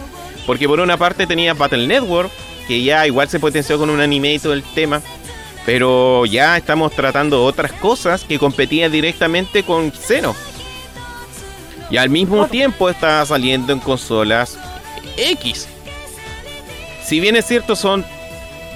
[0.45, 2.31] Porque por una parte tenía Battle Network,
[2.68, 5.01] que ya igual se potenció con un anime y todo el tema.
[5.65, 10.35] Pero ya estamos tratando otras cosas que competían directamente con Xeno.
[11.91, 14.57] Y al mismo tiempo está saliendo en consolas
[15.18, 15.68] X.
[17.03, 18.05] Si bien es cierto, son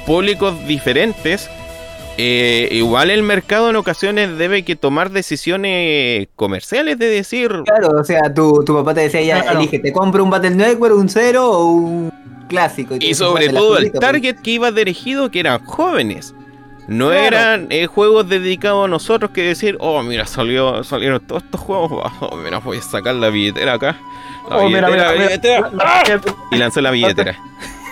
[0.05, 1.49] públicos diferentes,
[2.17, 7.51] eh, igual el mercado en ocasiones debe que tomar decisiones comerciales de decir...
[7.65, 11.07] Claro, o sea, tu, papá te decía ya, elige, te compro un Battle Network, un
[11.07, 12.13] cero o un
[12.49, 12.95] clásico.
[12.99, 16.33] Y, sobre todo el target que iba dirigido, que eran jóvenes.
[16.87, 21.59] No eran eh, juegos dedicados a nosotros que decir, oh, mira, salió, salieron todos estos
[21.61, 23.97] juegos, oh, mira, voy a sacar la billetera acá.
[24.49, 25.71] La oh, billetera, la billetera.
[26.51, 27.35] Y lanzó la billetera.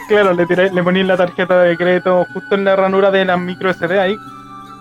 [0.07, 3.37] Claro, le, tiré, le poní la tarjeta de crédito justo en la ranura de la
[3.37, 4.15] micro SD ahí.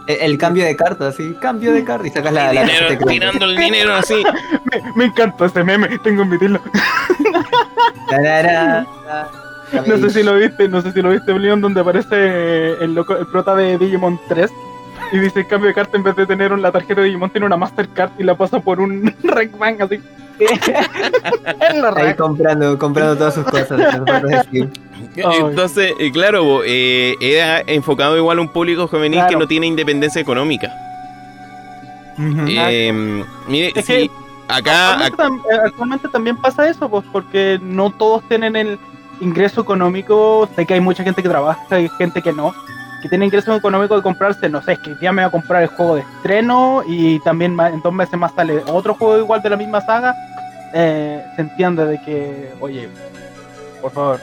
[0.09, 2.67] El, cambio de carta, sí, cambio de carta y sacas la, la
[3.07, 4.23] Tirando el dinero así.
[4.65, 6.61] me, me encanta ese meme, tengo que emitirlo.
[9.87, 13.17] No sé si lo viste, no sé si lo viste, Leon, donde aparece el, loco,
[13.17, 14.51] el prota de Digimon 3
[15.13, 17.57] y dice cambio de carta en vez de tener la tarjeta de Digimon tiene una
[17.57, 20.01] Mastercard y la pasa por un Rackman así.
[21.97, 23.81] Ahí comprando, comprando todas sus cosas.
[25.17, 30.21] Entonces, eh, claro, eh, era enfocado igual a un público juvenil que no tiene independencia
[30.21, 30.73] económica.
[32.19, 33.73] Eh, mire,
[34.49, 38.79] acá actualmente, también pasa eso, pues porque no todos tienen el
[39.21, 40.49] ingreso económico.
[40.57, 42.53] Sé que hay mucha gente que trabaja, hay gente que no,
[43.03, 45.63] que tiene ingreso económico de comprarse, no sé, es que ya me voy a comprar
[45.63, 49.51] el juego de estreno y también en dos meses más sale otro juego igual de
[49.51, 50.15] la misma saga.
[50.73, 52.89] se entiende de que, oye,
[53.81, 54.21] por favor,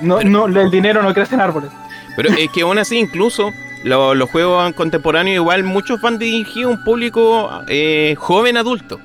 [0.00, 1.70] no, no, el dinero no crece en árboles.
[2.16, 3.50] Pero es que aún así, incluso
[3.84, 9.00] los juegos contemporáneos, igual muchos van dirigidos a un público eh, joven adulto.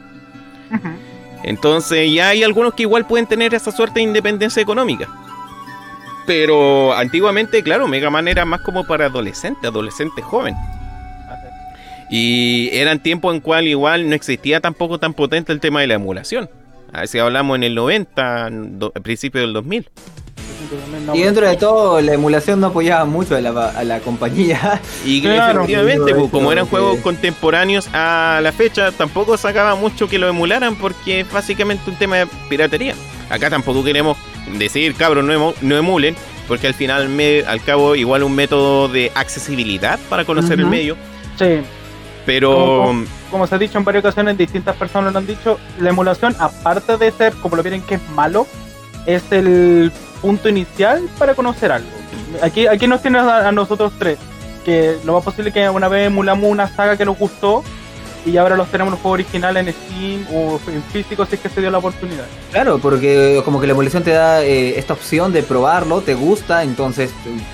[1.48, 5.08] Entonces, ya hay algunos que igual pueden tener esa suerte de independencia económica.
[6.26, 10.56] Pero antiguamente, claro, Mega Man era más como para adolescente, adolescente joven.
[12.10, 15.94] Y eran tiempos en cual igual no existía tampoco tan potente el tema de la
[15.94, 16.50] emulación.
[16.92, 19.90] A ver si hablamos en el 90, al principio del 2000.
[21.14, 24.82] Y dentro de todo, la emulación no apoyaba mucho a la, compañía.
[25.06, 30.28] Y efectivamente, pues, como eran juegos contemporáneos a la fecha, tampoco sacaba mucho que lo
[30.28, 32.96] emularan porque es básicamente un tema de piratería.
[33.30, 34.18] Acá tampoco queremos
[34.58, 36.16] decir, cabros, no, no emulen,
[36.48, 37.10] porque al final,
[37.48, 40.96] al cabo, igual un método de accesibilidad para conocer el medio.
[41.38, 41.62] Sí.
[42.26, 42.94] Pero.
[43.32, 46.98] Como, se ha dicho en varias ocasiones, distintas personas lo han dicho, la emulación, aparte
[46.98, 48.48] de ser, como lo vienen que es malo,
[49.06, 49.92] es el
[50.22, 51.90] punto inicial para conocer algo.
[52.42, 54.18] Aquí, aquí nos tiene a, nosotros tres,
[54.66, 57.64] que lo más posible que una vez emulamos una saga que nos gustó
[58.26, 61.50] y ahora los tenemos los juegos originales en Steam o en físico si es que
[61.50, 62.26] se dio la oportunidad.
[62.52, 66.64] Claro, porque como que la emulación te da eh, esta opción de probarlo, te gusta,
[66.64, 67.12] entonces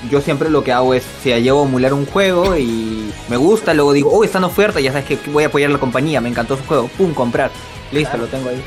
[0.10, 3.73] yo siempre lo que hago es, si llevo a emular un juego y me gusta,
[3.73, 6.22] luego digo, oh, está en oferta, ya sabes que voy a apoyar a la compañía,
[6.22, 7.52] me encantó su juego, pum, comprar,
[7.91, 8.64] listo, lo tengo ahí.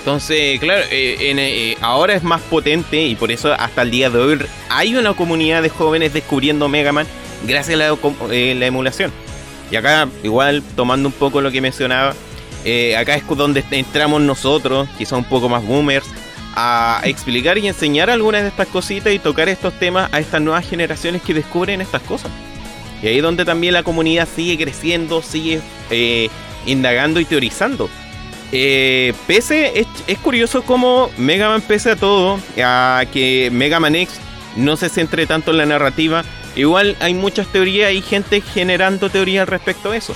[0.00, 4.18] Entonces, claro, eh, eh, ahora es más potente y por eso hasta el día de
[4.18, 4.38] hoy
[4.70, 7.06] hay una comunidad de jóvenes descubriendo Mega Man
[7.46, 7.98] gracias a la,
[8.30, 9.12] eh, emulación.
[9.70, 12.14] Y acá, igual, tomando un poco lo que mencionaba,
[12.98, 16.06] acá es donde entramos nosotros, son un poco más boomers,
[16.54, 20.68] a explicar y enseñar algunas de estas cositas y tocar estos temas a estas nuevas
[20.68, 22.30] generaciones que descubren estas cosas.
[23.02, 25.60] Y ahí es donde también la comunidad sigue creciendo, sigue
[26.66, 27.90] indagando y teorizando.
[28.52, 34.18] Eh, pese, es, curioso cómo Mega Man pese a todo, a que Mega Man X
[34.56, 36.24] no se centre tanto en la narrativa,
[36.56, 40.14] igual hay muchas teorías y gente generando teorías respecto a eso.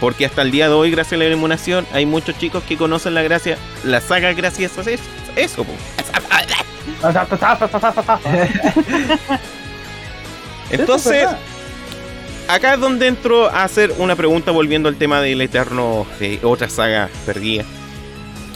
[0.00, 3.14] Porque hasta el día de hoy, gracias a la eliminación, hay muchos chicos que conocen
[3.14, 5.04] la gracia, la saga gracias a eso.
[5.36, 5.64] eso
[10.70, 11.28] Entonces,
[12.54, 16.68] acá es donde entro a hacer una pregunta volviendo al tema del eterno de otra
[16.68, 17.64] saga perdida.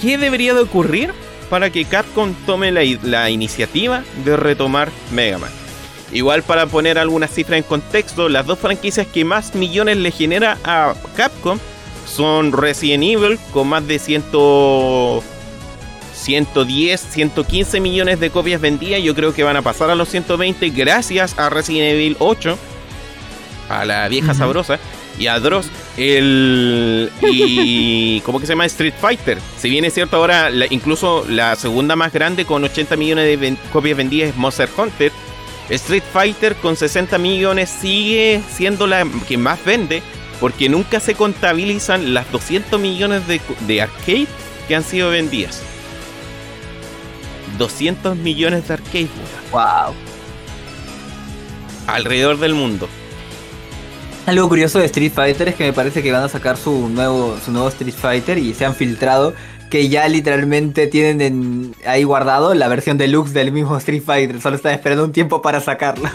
[0.00, 1.12] ¿Qué debería de ocurrir
[1.48, 5.50] para que Capcom tome la, la iniciativa de retomar Mega Man?
[6.12, 10.58] Igual para poner algunas cifras en contexto, las dos franquicias que más millones le genera
[10.62, 11.58] a Capcom
[12.06, 14.24] son Resident Evil con más de 100,
[16.14, 19.02] 110, 115 millones de copias vendidas.
[19.02, 22.56] Yo creo que van a pasar a los 120 gracias a Resident Evil 8,
[23.68, 24.78] a la vieja sabrosa
[25.18, 25.68] y a Dross.
[25.96, 28.66] El, y ¿cómo que se llama?
[28.66, 29.38] Street Fighter.
[29.58, 33.96] Si bien es cierto ahora, incluso la segunda más grande con 80 millones de copias
[33.96, 35.12] vendidas es Monster Hunter
[35.70, 40.02] Street Fighter con 60 millones sigue siendo la que más vende
[40.40, 44.26] porque nunca se contabilizan las 200 millones de, arcade
[44.68, 45.62] que han sido vendidas.
[47.58, 49.08] 200 millones de arcade.
[49.50, 49.94] Wow.
[51.86, 52.88] Alrededor del mundo.
[54.26, 57.38] Algo curioso de Street Fighter es que me parece que van a sacar su nuevo,
[57.44, 59.34] su nuevo Street Fighter y se han filtrado
[59.70, 64.40] que ya literalmente tienen ahí guardado la versión deluxe del mismo Street Fighter.
[64.40, 66.12] Solo están esperando un tiempo para sacarla.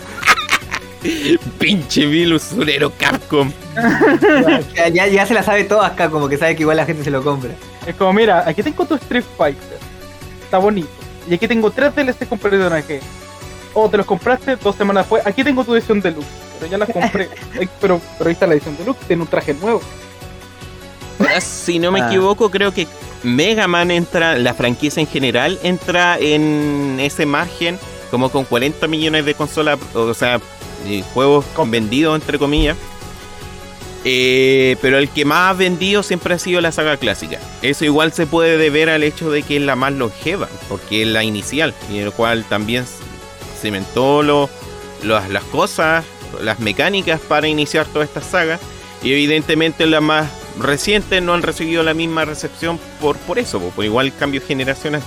[1.58, 3.50] Pinche Vilusurero Capcom.
[4.94, 7.12] ya, ya, se la sabe todo acá, como que sabe que igual la gente se
[7.12, 7.52] lo compra.
[7.88, 9.80] Es como, mira, aquí tengo tu Street Fighter.
[10.44, 10.90] Está bonito.
[11.30, 13.00] Y aquí tengo tres DLC con personaje.
[13.74, 15.26] O te los compraste dos semanas después.
[15.26, 16.51] Aquí tengo tu edición deluxe.
[16.62, 17.28] Pero ya la compré.
[17.82, 19.08] pero, pero ahí está la edición deluxe.
[19.08, 19.82] Tiene un traje nuevo.
[21.40, 22.08] si no me ah.
[22.08, 22.88] equivoco, creo que
[23.24, 27.80] Mega Man entra, la franquicia en general entra en ese margen
[28.12, 30.40] como con 40 millones de consolas, o sea,
[31.16, 32.78] juegos vendidos entre comillas.
[34.04, 37.40] Eh, pero el que más ha vendido siempre ha sido la saga clásica.
[37.64, 41.08] Eso igual se puede deber al hecho de que es la más longeva, porque es
[41.08, 42.86] la inicial, y en el cual también
[43.62, 44.50] cimentó lo,
[45.04, 46.04] las cosas,
[46.42, 48.60] las mecánicas para iniciar toda esta saga.
[49.04, 50.30] Y evidentemente la más
[50.60, 55.02] recientes no han recibido la misma recepción por, por eso, por igual cambio generacional.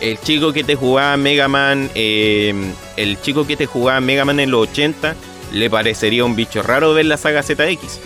[0.00, 2.54] El chico que te jugaba Mega Man, eh,
[2.96, 5.14] el chico que te jugaba Mega Man en los 80,
[5.52, 8.00] le parecería un bicho raro ver la saga ZX.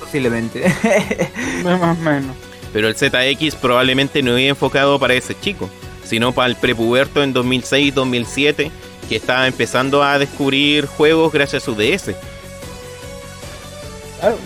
[0.00, 0.64] Posiblemente.
[1.64, 2.36] Más o menos.
[2.72, 5.68] Pero el ZX probablemente no iba enfocado para ese chico,
[6.04, 8.70] sino para el prepuberto en 2006-2007,
[9.12, 12.14] que estaba empezando a descubrir juegos gracias a su DS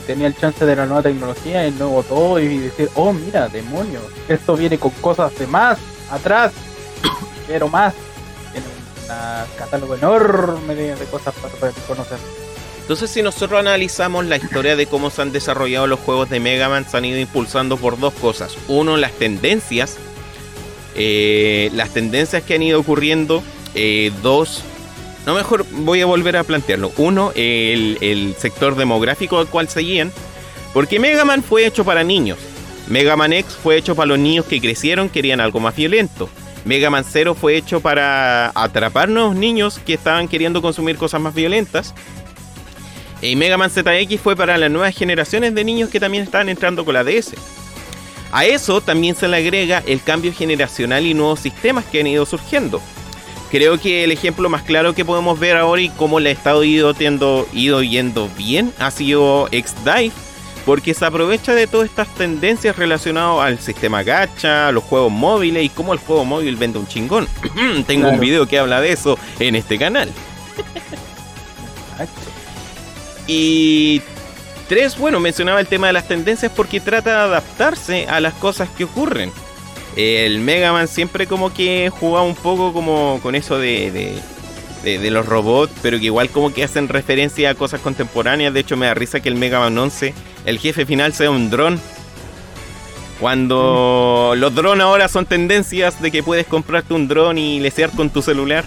[0.07, 4.03] tenía el chance de la nueva tecnología, el nuevo todo y decir, oh mira, demonios,
[4.29, 5.79] esto viene con cosas de más,
[6.11, 6.53] atrás,
[7.47, 7.95] pero más.
[8.53, 12.19] Tiene un catálogo enorme de, cosas para, conocer.
[12.81, 16.69] Entonces, si nosotros analizamos la historia de cómo se han desarrollado los juegos de Mega
[16.69, 18.57] Man, se han ido impulsando por dos cosas.
[18.69, 19.97] Uno, las tendencias.
[20.95, 23.43] Eh, las tendencias que han ido ocurriendo.
[23.77, 24.65] Eh, dos,
[25.27, 26.93] no, mejor voy a volver a plantearlo.
[26.97, 30.13] Uno, el, sector demográfico al cual seguían.
[30.73, 32.39] Porque Mega Man fue hecho para niños.
[32.89, 36.29] Mega Man X fue hecho para los niños que crecieron, querían algo más violento.
[36.65, 41.35] Mega Man Zero fue hecho para atrapar nuevos niños que estaban queriendo consumir cosas más
[41.35, 41.93] violentas.
[43.21, 46.85] Y Mega Man ZX fue para las nuevas generaciones de niños que también estaban entrando
[46.85, 47.35] con la DS.
[48.31, 52.27] A eso también se le agrega el cambio generacional y nuevos sistemas que han ido
[52.27, 52.81] surgiendo.
[53.51, 56.65] Creo que el ejemplo más claro que podemos ver ahora y cómo le ha estado
[56.65, 56.95] ido,
[57.53, 60.13] ido yendo bien ha sido X-Dive,
[60.65, 65.65] porque se aprovecha de todas estas tendencias relacionadas al sistema gacha, a los juegos móviles
[65.65, 67.29] y cómo el juego móvil vende un chingón.
[67.87, 70.11] Tengo un video que habla de eso en este canal.
[73.29, 74.03] y
[74.69, 78.69] tres, bueno, mencionaba el tema de las tendencias porque trata de adaptarse a las cosas
[78.77, 79.31] que ocurren
[79.97, 84.21] el Mega Man siempre como que jugaba un poco como con eso de,
[84.83, 88.53] de, los robots, pero que igual como que hacen referencia a cosas contemporáneas.
[88.53, 90.15] De hecho, me da risa que el Mega Man 11,
[90.45, 91.81] el jefe final sea un dron.
[93.19, 94.39] Cuando mm.
[94.39, 98.21] los drones ahora son tendencias de que puedes comprarte un dron y lesear con tu
[98.21, 98.65] celular.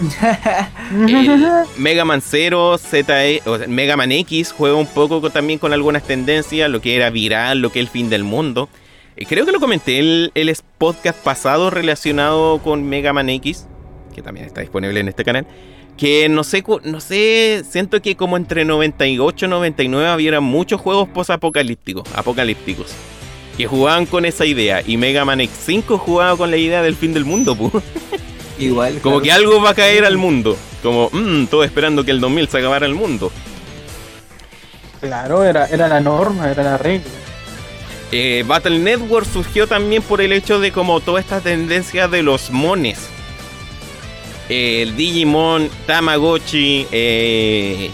[1.76, 6.70] Mega Man 0, Z, e, Mega Man X juega un poco también con algunas tendencias,
[6.70, 8.68] lo que era viral, lo que es el fin del mundo.
[9.16, 13.66] Eh, creo que lo comenté el, el podcast pasado relacionado con Mega Man X,
[14.14, 15.46] que también está disponible en este canal.
[15.96, 21.08] Que no sé, no sé, siento que como entre 98 y 99 había muchos juegos
[21.08, 22.92] post-apocalípticos, apocalípticos,
[23.56, 24.82] que jugaban con esa idea.
[24.84, 27.56] Y Mega Man X5 jugaba con la idea del fin del mundo,
[28.58, 29.00] Igual.
[29.00, 30.56] Como que algo va a caer al mundo.
[30.82, 33.32] Como, mmm, todo esperando que el 2000 se acabara el mundo.
[35.00, 37.10] Claro, era, era la norma, era la regla.
[38.16, 42.52] Eh, Battle Network surgió también por el hecho de como toda esta tendencia de los
[42.52, 43.08] mones.
[44.48, 47.90] el Digimon, Tamagotchi, eh,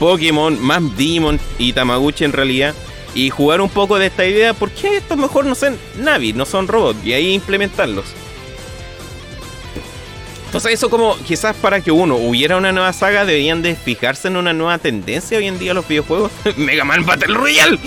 [0.00, 2.74] Pokémon, más Digimon y Tamagotchi en realidad.
[3.14, 6.44] Y jugar un poco de esta idea, ¿por qué estos mejor no son Navi, no
[6.44, 6.98] son robots?
[7.04, 8.06] Y ahí implementarlos.
[10.46, 14.36] Entonces eso como quizás para que uno hubiera una nueva saga deberían de fijarse en
[14.36, 16.32] una nueva tendencia hoy en día los videojuegos.
[16.56, 17.78] Mega Man Battle Royale.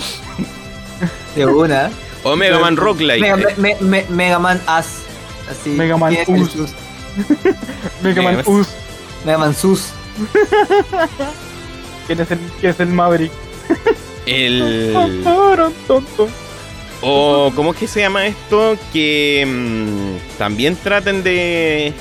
[1.34, 1.90] De una.
[2.24, 3.36] O Mega Man Rock Mega,
[4.08, 5.02] Mega Man As.
[5.50, 5.70] Así.
[5.70, 6.74] Mega Man Us.
[8.02, 8.68] Mega Man Us.
[9.24, 9.92] Mega Man Sus.
[12.06, 13.32] ¿Quién es el, quién es el Maverick?
[14.26, 15.24] El.
[17.02, 18.76] o, ¿cómo es que se llama esto?
[18.92, 21.92] Que mm, también traten de.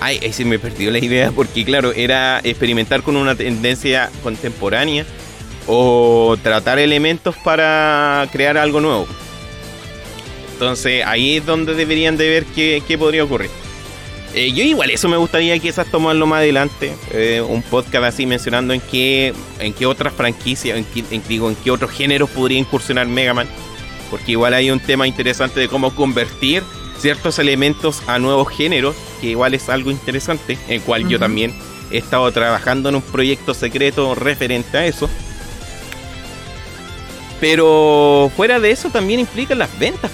[0.00, 5.04] Ay, ahí se me perdió la idea porque, claro, era experimentar con una tendencia contemporánea
[5.72, 9.06] o tratar elementos para crear algo nuevo.
[10.52, 13.50] Entonces ahí es donde deberían de ver qué, podría ocurrir.
[14.34, 18.74] Eh, yo igual eso me gustaría quizás tomarlo más adelante, eh, un podcast así mencionando
[18.74, 22.58] en qué, en qué otras franquicias, en qué, en, digo, en qué otros géneros podría
[22.58, 23.48] incursionar Mega Man,
[24.10, 26.62] porque igual hay un tema interesante de cómo convertir
[26.98, 31.54] ciertos elementos a nuevos géneros, que igual es algo interesante, en el cual yo también
[31.90, 35.08] he estado trabajando en un proyecto secreto referente a eso.
[37.40, 40.10] Pero fuera de eso también implican las ventas,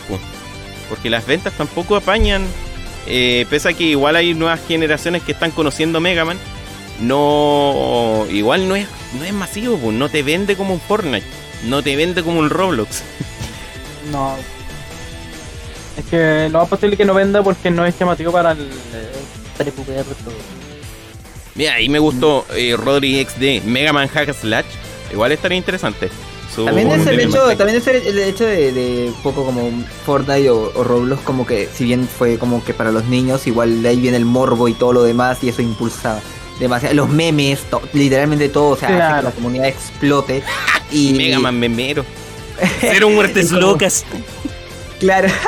[0.88, 2.46] porque las ventas tampoco apañan.
[3.08, 6.38] Eh, pese a que igual hay nuevas generaciones que están conociendo Mega Man,
[7.00, 8.88] no, igual no es,
[9.18, 11.26] no es masivo, pues, no te vende como un Fortnite,
[11.66, 13.02] no te vende como un Roblox.
[14.12, 14.36] No.
[15.98, 19.72] Es que lo más posible que no venda porque no es llamativo para el eh,
[21.56, 24.66] Mira, ahí me gustó eh, Rodri XD, Mega Man Hack Slash.
[25.10, 26.08] Igual estaría interesante.
[26.54, 29.70] También es el hecho, también es el, hecho de, un poco como
[30.04, 33.88] Fortnite o, Roblox, como que si bien fue como que para los niños, igual de
[33.90, 36.20] ahí viene el morbo y todo lo demás, y eso impulsa
[36.58, 36.94] demasiado.
[36.94, 37.60] Los memes,
[37.92, 40.42] literalmente todo, o sea, hace que la comunidad explote.
[40.92, 41.14] Y...
[41.14, 42.04] Mega Man memero.
[42.80, 44.04] Cero muertes locas.
[44.98, 45.28] Claro.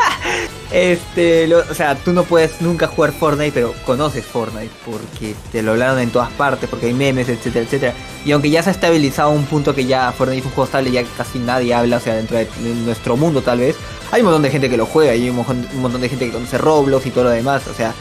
[0.71, 5.73] Este, o sea, tú no puedes nunca jugar Fortnite, pero conoces Fortnite porque te lo
[5.73, 7.95] hablaron en todas partes, porque hay memes, etcétera, etcétera.
[8.25, 10.91] Y aunque ya se ha estabilizado un punto que ya Fortnite es un juego estable,
[10.91, 12.49] ya casi nadie habla, o sea, dentro de
[12.85, 13.77] nuestro mundo tal vez,
[14.11, 16.33] hay un montón de gente que lo juega, y hay un montón, de gente que
[16.33, 17.95] conoce Roblox y todo lo demás, o sea,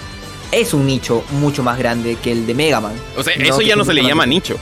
[0.51, 2.95] es un nicho mucho más grande que el de Mega Man.
[3.15, 4.57] O sea, eso ya no se le llama nicho.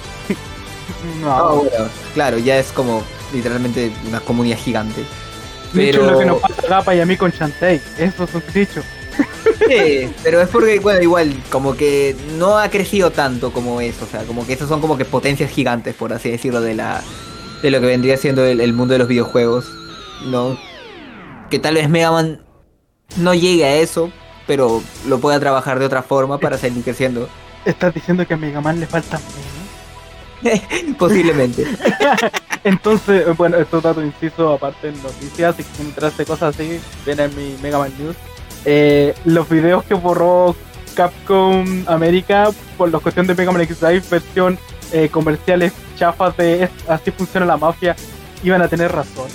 [1.21, 1.63] no,
[2.13, 3.03] claro, ya es como
[3.33, 5.03] literalmente una comunidad gigante.
[5.75, 6.11] Pero...
[6.11, 7.81] lo que nos pasa a Gapa y a mí con Shantae.
[7.97, 8.81] Eso es un dicho.
[9.67, 14.05] Sí, pero es porque, bueno, igual, como que no ha crecido tanto como eso.
[14.05, 17.01] O sea, como que esos son como que potencias gigantes, por así decirlo, de la
[17.61, 19.65] de lo que vendría siendo el, mundo de los videojuegos.
[20.25, 20.57] ¿No?
[21.49, 22.41] Que tal vez Mega Man
[23.17, 24.11] no llegue a eso,
[24.45, 27.29] pero lo pueda trabajar de otra forma para seguir creciendo.
[27.65, 29.19] ¿Estás diciendo que a Mega Man le falta
[30.99, 31.65] Posiblemente.
[32.65, 37.35] Entonces, bueno, estos datos inciso, aparte en noticias, si mientras de cosas así, viene en
[37.35, 38.15] mi Mega Man News.
[38.65, 40.55] Eh, los videos que borró
[40.95, 44.57] Capcom América por la cuestión de Mega Man X Live, versión
[44.91, 47.95] eh, comerciales chafas de así funciona la mafia,
[48.43, 49.27] iban a tener razón.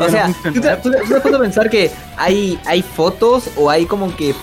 [0.00, 4.34] O sea, ¿tú te, tú, pensar que hay, hay fotos o hay como que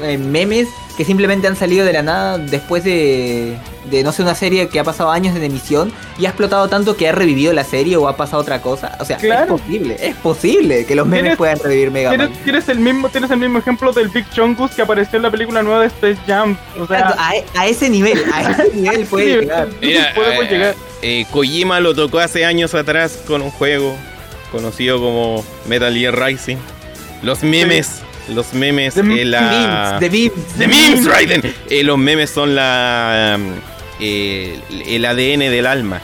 [0.00, 3.56] eh, memes que simplemente han salido de la nada después de,
[3.88, 6.96] de, no sé, una serie que ha pasado años en emisión y ha explotado tanto
[6.96, 8.96] que ha revivido la serie o ha pasado otra cosa.
[9.00, 12.32] O sea, es posible, es posible que los memes puedan revivir Mega Man.
[12.44, 15.62] ¿tienes, el mismo, tienes el mismo ejemplo del Big Chungus que apareció en la película
[15.62, 16.56] nueva de Space Jam.
[16.80, 17.14] O sea,
[17.54, 19.68] a, ese nivel, a ese nivel puede llegar.
[20.14, 20.74] podemos llegar.
[21.02, 23.94] Eh, Kojima lo tocó hace años atrás con un juego
[24.50, 26.56] conocido como Metal Gear Rising.
[27.22, 29.98] Los memes los memes, the, eh, la...
[30.00, 31.42] memes, memes, Raiden.
[31.70, 33.38] Eh, los memes son la
[34.00, 36.00] eh, el ADN del alma.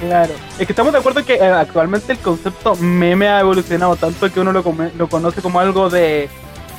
[0.00, 4.40] Claro, es que estamos de acuerdo que actualmente el concepto meme ha evolucionado tanto que
[4.40, 4.64] uno lo,
[4.98, 6.28] lo conoce como algo de,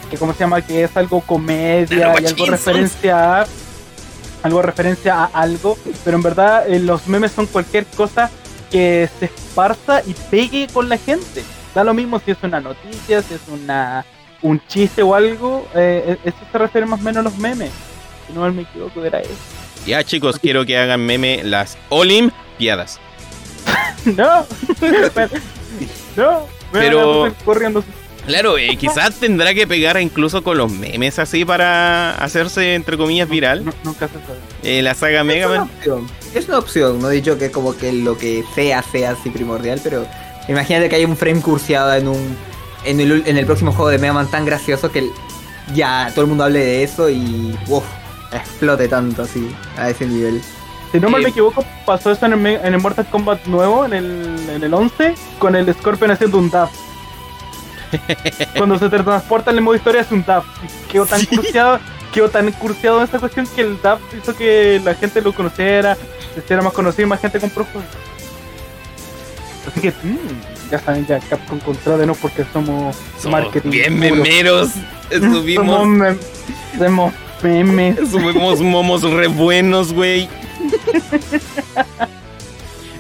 [0.09, 3.47] que cómo se llama, que es algo comedia y algo referencia a,
[4.43, 8.29] algo referencia a algo, pero en verdad los memes son cualquier cosa
[8.69, 11.43] que se esparza y pegue con la gente.
[11.73, 14.05] Da lo mismo si es una noticia, si es una
[14.45, 17.71] un chiste o algo, eh, e-, eso se refiere más o menos a los memes.
[18.27, 19.33] Si no me equivoco, era eso.
[19.85, 22.99] Ya chicos, quiero que hagan meme las Olimpiadas.
[24.05, 24.45] no,
[26.15, 27.83] no, pero corriendo.
[28.27, 33.29] Claro, eh, quizás tendrá que pegar incluso con los memes así para hacerse, entre comillas,
[33.29, 33.63] viral.
[33.83, 34.39] nunca se sabe.
[34.63, 35.69] Eh, la saga Mega Man.
[36.33, 39.79] Es una opción, no he dicho que como que lo que sea sea así primordial,
[39.83, 40.07] pero
[40.47, 42.35] imagínate que hay un frame cursiado en un
[42.85, 45.09] en el, en el próximo juego de Mega Man tan gracioso que
[45.73, 47.83] ya todo el mundo hable de eso y uf,
[48.31, 50.41] explote tanto así a ese nivel.
[50.91, 53.93] Si no mal me equivoco, pasó eso en el, en el Mortal Kombat nuevo, en
[53.93, 56.69] el, en el 11, con el Scorpion haciendo un dab.
[58.57, 60.45] Cuando se transporta en el modo historia es un DAF.
[60.91, 61.79] Quedó tan cursiado,
[62.13, 65.95] quedó tan cursiado en esta cuestión que el DAF hizo que la gente lo conociera,
[66.33, 67.89] se hiciera más conocido y más gente compró juegos.
[69.67, 72.95] Así que mm, ya saben ya Capcom contra de no porque somos,
[73.29, 73.69] marketing.
[73.69, 74.71] Bien memeros.
[75.09, 75.65] Estuvimos.
[75.65, 76.17] somos,
[76.77, 77.13] somos
[77.43, 78.09] memes.
[78.09, 80.27] Somos momos re buenos, güey.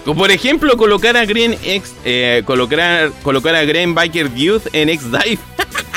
[0.05, 4.89] Como por ejemplo, colocar a Green X, eh, colocar, colocar a Green Biker Youth en
[4.89, 5.39] X-Dive.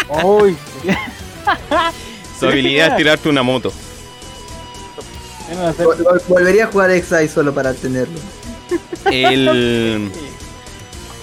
[2.41, 3.71] Su habilidad es tirarte una moto.
[6.27, 8.19] Volvería a jugar X-Dive solo para tenerlo.
[9.05, 10.11] El...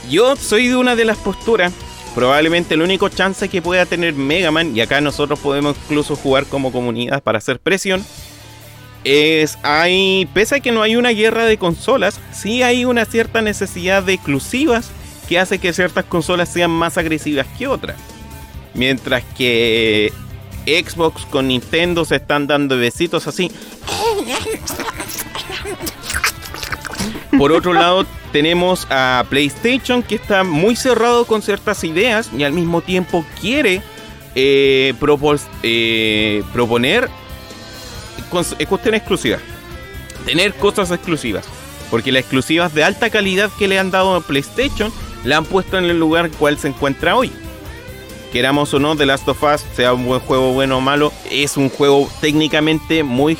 [0.10, 1.74] Yo soy de una de las posturas.
[2.14, 6.46] Probablemente el único chance que pueda tener Mega Man, y acá nosotros podemos incluso jugar
[6.46, 8.06] como comunidad para hacer presión,
[9.04, 13.42] es hay pese a que no hay una guerra de consolas, sí hay una cierta
[13.42, 14.92] necesidad de exclusivas
[15.28, 17.98] que hace que ciertas consolas sean más agresivas que otras.
[18.74, 20.14] Mientras que
[20.66, 23.52] Xbox con Nintendo se están dando besitos así.
[27.38, 32.54] Por otro lado, tenemos a PlayStation que está muy cerrado con ciertas ideas y al
[32.54, 33.82] mismo tiempo quiere
[34.36, 34.94] eh,
[35.64, 37.10] eh, proponer
[38.60, 39.38] es cuestión exclusiva.
[40.26, 41.46] Tener cosas exclusivas.
[41.90, 44.92] Porque las exclusivas de alta calidad que le han dado a PlayStation
[45.24, 47.32] la han puesto en el lugar cual se encuentra hoy.
[48.32, 51.58] Queramos o no, The Last of Us, sea un buen juego, bueno o malo, es
[51.58, 53.38] un juego técnicamente muy.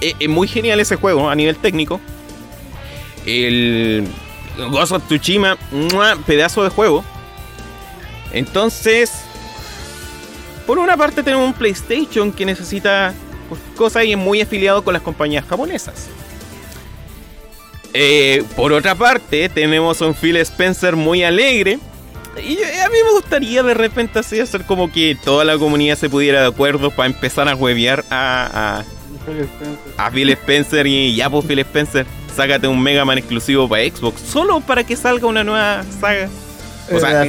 [0.00, 2.00] Es muy genial ese juego a nivel técnico.
[3.24, 4.06] El
[4.56, 5.56] Ghost of Tsushima,
[6.26, 7.04] pedazo de juego.
[8.32, 9.12] Entonces,
[10.66, 13.14] por una parte tenemos un PlayStation que necesita
[13.76, 16.08] cosas y es muy afiliado con las compañías japonesas.
[17.94, 21.78] Eh, por otra parte tenemos un Phil Spencer muy alegre.
[22.36, 26.10] Y a mí me gustaría de repente así hacer como que toda la comunidad se
[26.10, 28.84] pudiera de acuerdo para empezar a huevear a,
[29.96, 34.20] a, Phil Spencer y ya pues Phil Spencer, sácate un Mega Man exclusivo para Xbox,
[34.20, 36.28] solo para que salga una nueva saga.
[36.92, 37.28] O sea,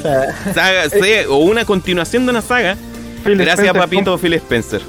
[0.54, 0.84] saga,
[1.30, 2.78] o una continuación de una saga
[3.36, 4.82] Gracias, papito Phil Spencer.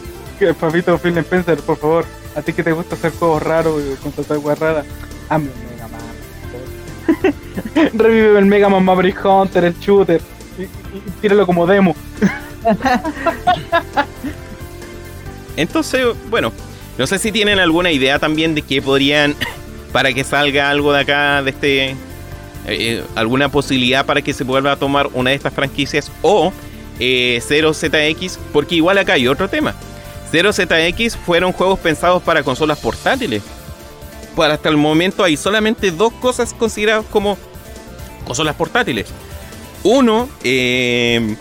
[0.60, 2.04] Papito Phil Spencer, por favor.
[2.36, 4.86] A ti que te gusta hacer juegos raros y contratar weas raras.
[5.28, 6.00] Hazme un Mega Man.
[7.98, 10.20] Revive el Mega Man Maverick Hunter, el shooter.
[10.58, 10.68] Y,
[11.20, 11.96] tíralo como demo.
[15.56, 16.52] Entonces, bueno,
[16.98, 19.36] no sé si tienen alguna idea también de que podrían,
[19.92, 21.96] para que salga algo de acá, de este,
[22.66, 26.52] eh, alguna posibilidad para que se vuelva a tomar una de estas franquicias o
[26.98, 29.74] 0ZX, eh, porque igual acá hay otro tema.
[30.32, 33.42] 0ZX fueron juegos pensados para consolas portátiles.
[34.34, 37.38] Pues hasta el momento hay solamente dos cosas consideradas como
[38.24, 39.06] consolas portátiles.
[39.84, 41.36] Uno, eh,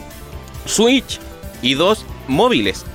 [0.66, 1.20] Switch
[1.62, 2.86] y dos, móviles.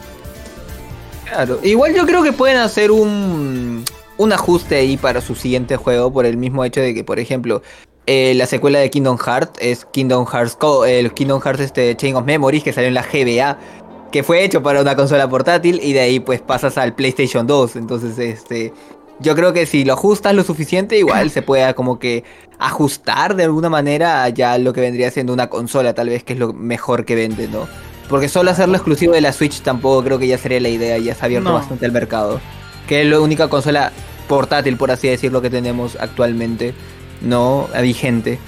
[1.33, 3.83] Claro, igual yo creo que pueden hacer un,
[4.19, 7.63] un ajuste ahí para su siguiente juego por el mismo hecho de que, por ejemplo,
[8.05, 12.27] eh, la secuela de Kingdom Hearts es Kingdom Hearts el Kingdom Hearts este Chain of
[12.27, 13.59] Memories que salió en la GBA
[14.11, 17.77] que fue hecho para una consola portátil y de ahí pues pasas al PlayStation 2
[17.77, 18.75] entonces este
[19.21, 22.25] yo creo que si lo ajustas lo suficiente igual se puede como que
[22.59, 26.39] ajustar de alguna manera ya lo que vendría siendo una consola tal vez que es
[26.39, 27.69] lo mejor que vende no
[28.13, 31.17] porque solo hacerlo exclusivo de la Switch tampoco creo que ya sería la idea ya
[31.17, 32.41] se ha abierto bastante el mercado
[32.87, 33.91] que es la única consola
[34.29, 36.75] portátil por así decirlo que tenemos actualmente
[37.23, 38.39] no vigente.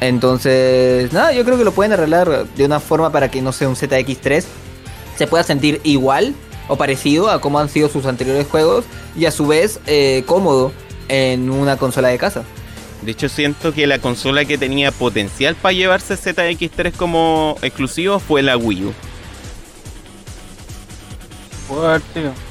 [0.00, 3.68] Entonces, nada, yo creo que lo pueden arreglar de una forma para que no sea
[3.68, 4.44] un ZX3
[5.16, 6.34] se pueda sentir igual
[6.68, 10.72] o parecido a como han sido sus anteriores juegos y a su vez eh, cómodo
[11.08, 12.44] en una consola de casa.
[13.02, 18.42] De hecho, siento que la consola que tenía potencial para llevarse ZX3 como exclusivo fue
[18.42, 18.94] la Wii U.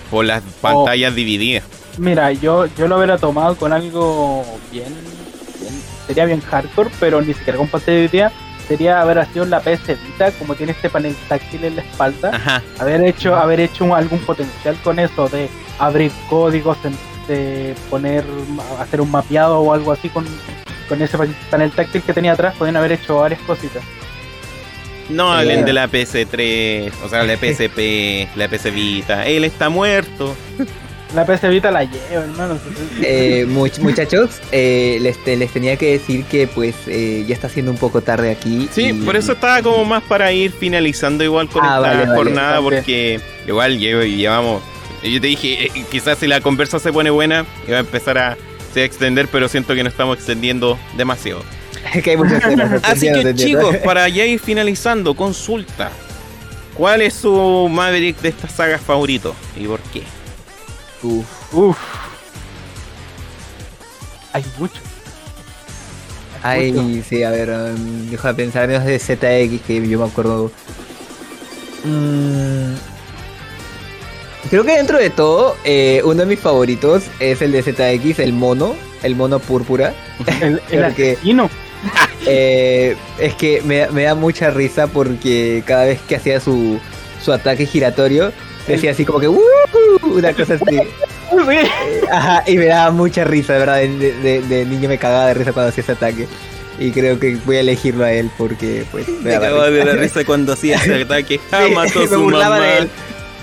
[0.10, 1.64] Por las pantallas divididas.
[1.98, 4.96] Mira, yo, yo lo hubiera tomado con algo bien
[6.10, 8.32] sería bien hardcore, pero ni siquiera con pantalla
[8.68, 13.04] sería haber sido la PS Vita, como tiene este panel táctil en la espalda, haber
[13.04, 16.78] hecho, haber hecho algún potencial con eso de abrir códigos,
[17.30, 18.26] de poner,
[18.80, 20.26] hacer un mapeado o algo así con,
[20.90, 21.18] con ese
[21.50, 23.84] panel táctil que tenía atrás, podían haber hecho varias cositas.
[25.10, 29.26] No hablen de la PS3, o sea, la PSP, la PS Vita.
[29.26, 30.36] Él está muerto.
[31.16, 32.60] La PS Vita la llevo, hermano.
[33.02, 37.78] Eh, muchachos, eh, les, les, tenía que decir que pues eh, ya está siendo un
[37.78, 38.70] poco tarde aquí.
[38.72, 43.20] Sí, por eso estaba como más para ir finalizando igual con ah, esta jornada, porque
[43.48, 44.62] igual llevamos...
[45.04, 48.38] Yo te dije, eh, quizás si la conversa se pone buena, iba a empezar a
[48.74, 51.44] se extender, pero siento que nos estamos extendiendo demasiado.
[52.84, 55.92] Así que chicos, para ya ir finalizando, consulta.
[56.74, 60.04] ¿Cuál es su Maverick de esta saga favorito y por qué?
[61.04, 61.54] Uf.
[61.54, 61.78] Uf.
[64.32, 64.80] Hay mucho.
[66.42, 70.52] Hay, sí, a ver, um, deja de pensar menos de ZX que yo me acuerdo.
[71.84, 72.76] Mm,
[74.50, 78.34] creo que dentro de todo, eh, uno de mis favoritos es el de ZX, el
[78.34, 79.94] mono, el mono púrpura.
[80.42, 81.50] El, el asesino.
[82.26, 86.78] Eh, es que me, me, da mucha risa porque cada vez que hacía su,
[87.24, 88.34] su ataque giratorio,
[88.68, 89.42] decía así como que uh,
[90.04, 90.80] una cosa así.
[91.32, 91.70] Eh,
[92.12, 93.78] ajá, y me daba mucha risa, de verdad.
[93.78, 96.28] De, de, niño me cagaba de risa cuando hacía ese ataque.
[96.80, 99.08] Y creo que voy a elegirlo a él porque, pues.
[99.08, 101.40] Me, cagaba de la risa cuando hacía ese ataque.
[101.52, 102.60] Ah, mató su mamá.
[102.60, 102.90] De él.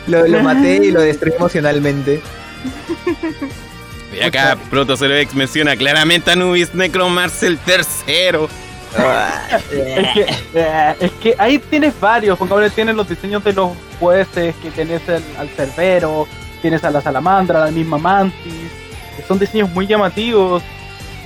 [0.06, 2.20] Lo, lo maté y lo destruí emocionalmente.
[4.12, 8.48] Y acá Proto X menciona claramente a Nubis Necromars el tercero.
[9.70, 14.54] es, que, eh, es que ahí tienes varios, porque tienes los diseños de los jueces,
[14.62, 16.26] que tienes al Cerbero,
[16.62, 18.70] tienes a la Salamandra, la misma Mantis,
[19.16, 20.62] que son diseños muy llamativos.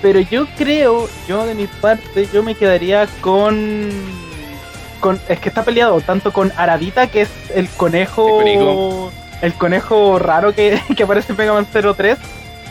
[0.03, 3.91] Pero yo creo, yo de mi parte, yo me quedaría con.
[5.01, 9.11] Con es que está peleado tanto con Aradita, que es el conejo.
[9.43, 12.19] El conejo raro que, que aparece en Mega Man 03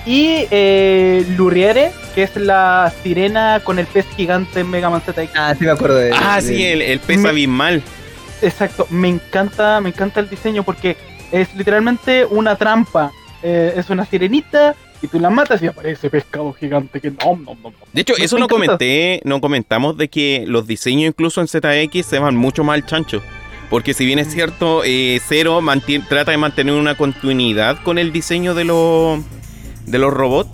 [0.06, 5.31] y eh, Luriere, que es la sirena con el pez gigante en Mega Man ZX.
[5.35, 7.84] Ah, sí me acuerdo de Ah, sí, el, pez abismal.
[8.41, 10.95] Exacto, me encanta, me encanta el diseño porque
[11.31, 13.11] es literalmente una trampa.
[13.41, 17.57] Eh, es una sirenita y tú la matas y aparece pescado gigante que no, no,
[17.61, 17.73] no.
[17.93, 22.19] De hecho, eso no comenté, no comentamos de que los diseños incluso en ZX se
[22.19, 23.21] van mucho más al chancho.
[23.69, 25.61] Porque si bien es cierto, eh, Zero
[26.07, 29.19] trata de mantener una continuidad con el diseño de los
[29.85, 30.49] de los robots,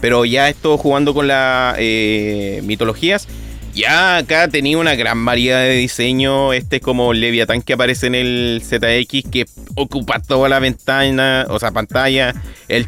[0.00, 3.28] pero ya esto jugando con las eh, mitologías,
[3.74, 6.52] ya acá tenía una gran variedad de diseño.
[6.52, 9.46] Este es como Leviatán que aparece en el ZX, que
[9.76, 12.34] ocupa toda la ventana, o sea, pantalla.
[12.68, 12.86] El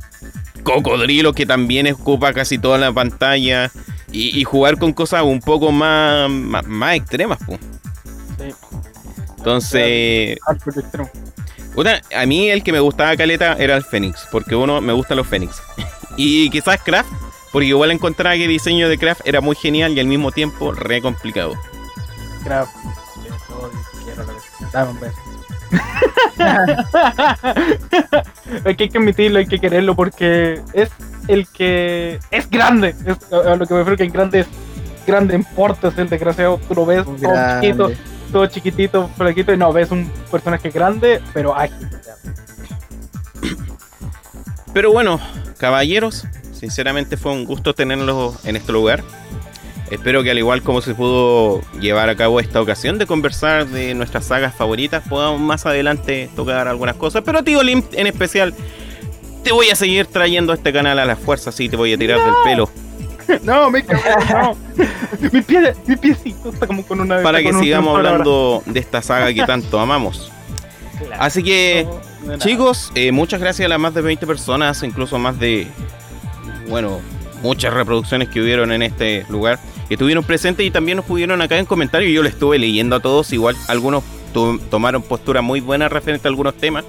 [0.63, 3.71] cocodrilo que también ocupa casi toda la pantalla.
[4.15, 7.39] Y, jugar con cosas un poco más, más, extremas.
[9.39, 10.39] Entonces...
[12.15, 15.27] a mí el que me gustaba Caleta era el Fénix, porque uno me gustan los
[15.27, 15.63] Fénix.
[16.19, 17.11] Y quizás Craft,
[17.53, 20.73] porque igual encontraba que el diseño de Craft era muy genial y al mismo tiempo
[20.73, 21.55] re complicado.
[22.45, 22.75] Craft,
[28.65, 30.91] hay que admitirlo, hay que quererlo porque es
[31.29, 32.95] el que es grande.
[33.07, 34.47] Es, a lo que me refiero que es grande es
[35.07, 36.61] grande en portes, el desgraciado.
[36.69, 37.17] Tú lo ves todo
[37.61, 37.91] chiquito,
[38.33, 41.89] todo chiquitito, flaquito, y no, ves un personaje grande, pero ágil.
[44.73, 45.21] Pero bueno,
[45.59, 49.03] caballeros, sinceramente fue un gusto tenerlos en este lugar.
[49.93, 53.93] Espero que al igual como se pudo llevar a cabo esta ocasión de conversar de
[53.93, 57.23] nuestras sagas favoritas, podamos más adelante tocar algunas cosas.
[57.27, 58.55] Pero tío Limp en especial,
[59.45, 61.99] te voy a seguir trayendo a este canal a la fuerza, así te voy a
[61.99, 62.71] tirar del pelo.
[63.43, 64.57] No, me no.
[65.33, 67.23] mi, pie, mi piecito está como con una...
[67.23, 70.31] Para que sigamos hablando de esta saga que tanto amamos.
[71.19, 71.87] Así que...
[72.39, 75.67] Chicos, eh, muchas gracias a las más de 20 personas, incluso más de,
[76.69, 77.01] bueno,
[77.43, 81.59] muchas reproducciones que hubieron en este lugar, que estuvieron presentes y también nos pudieron acá
[81.59, 82.13] en comentarios.
[82.13, 84.05] Yo les estuve leyendo a todos, igual algunos
[84.71, 86.85] tomaron postura muy buena referente a algunos temas.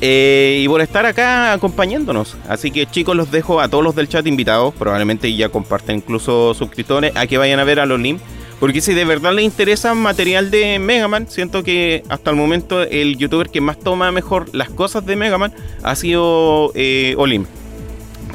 [0.00, 2.36] Eh, y por estar acá acompañándonos.
[2.48, 4.74] Así que chicos, los dejo a todos los del chat invitados.
[4.74, 8.22] Probablemente ya comparten incluso suscriptores a que vayan a ver a los links
[8.58, 12.82] porque si de verdad le interesa material de Mega Man, siento que hasta el momento
[12.82, 17.44] el youtuber que más toma mejor las cosas de Mega Man ha sido eh, Olim.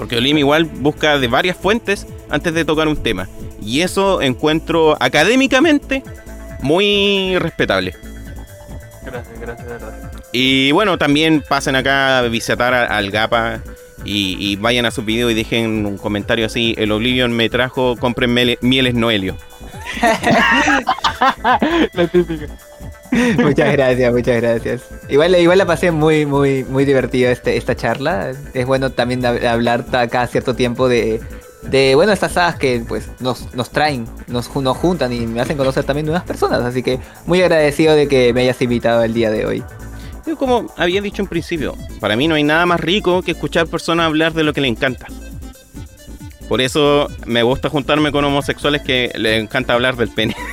[0.01, 3.29] Porque Olim igual busca de varias fuentes antes de tocar un tema.
[3.61, 6.01] Y eso encuentro académicamente
[6.63, 7.93] muy respetable.
[9.05, 10.11] Gracias, gracias, verdad.
[10.31, 13.61] Y bueno, también pasen acá a visitar al Gapa
[14.03, 16.73] y, vayan a su video y dejen un comentario así.
[16.79, 19.37] El Oblivion me trajo, compren mieles Noelio.
[23.37, 24.81] Muchas gracias, muchas gracias.
[25.09, 28.31] Igual, igual la pasé muy, muy, muy divertido este, esta charla.
[28.53, 31.19] Es bueno también hablar cada cierto tiempo de,
[31.63, 35.57] de bueno, estas sagas que pues nos, nos traen, nos, nos juntan y me hacen
[35.57, 36.61] conocer también nuevas personas.
[36.61, 39.63] Así que muy agradecido de que me hayas invitado el día de hoy.
[40.37, 44.05] Como había dicho en principio, para mí no hay nada más rico que escuchar personas
[44.05, 45.07] hablar de lo que le encanta.
[46.51, 50.35] Por eso me gusta juntarme con homosexuales que les encanta hablar del pene.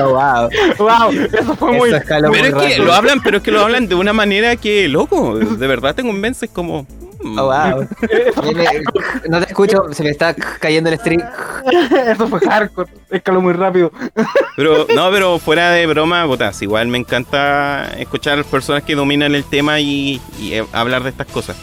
[0.00, 0.50] Oh, wow.
[0.76, 1.90] Wow, eso fue muy.
[1.90, 5.38] pero es que lo hablan, pero es que lo hablan de una manera que, loco,
[5.38, 6.84] de verdad te convences como.
[7.22, 7.38] Mm.
[7.38, 7.88] Oh, wow.
[9.28, 11.22] no te escucho, se me está cayendo el stream.
[12.08, 13.92] Eso fue hardcore, escaló muy rápido.
[14.56, 19.44] Pero, no, pero fuera de broma, botas, igual me encanta escuchar personas que dominan el
[19.44, 21.56] tema y, y eh, hablar de estas cosas.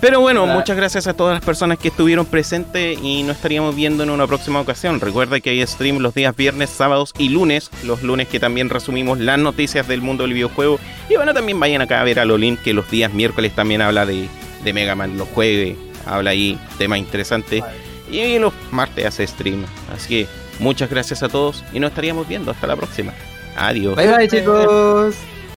[0.00, 4.02] Pero bueno, muchas gracias a todas las personas que estuvieron presentes y nos estaríamos viendo
[4.02, 4.98] en una próxima ocasión.
[4.98, 7.70] Recuerda que hay stream los días viernes, sábados y lunes.
[7.84, 10.80] Los lunes que también resumimos las noticias del mundo del videojuego.
[11.10, 14.06] Y bueno, también vayan acá a ver a Lolin que los días miércoles también habla
[14.06, 14.26] de,
[14.64, 17.62] de Mega Man, los jueves, habla ahí temas interesantes.
[18.10, 19.64] Y los martes hace stream.
[19.94, 20.26] Así que
[20.60, 22.50] muchas gracias a todos y nos estaríamos viendo.
[22.50, 23.12] Hasta la próxima.
[23.54, 23.96] Adiós.
[23.96, 25.14] Bye bye chicos.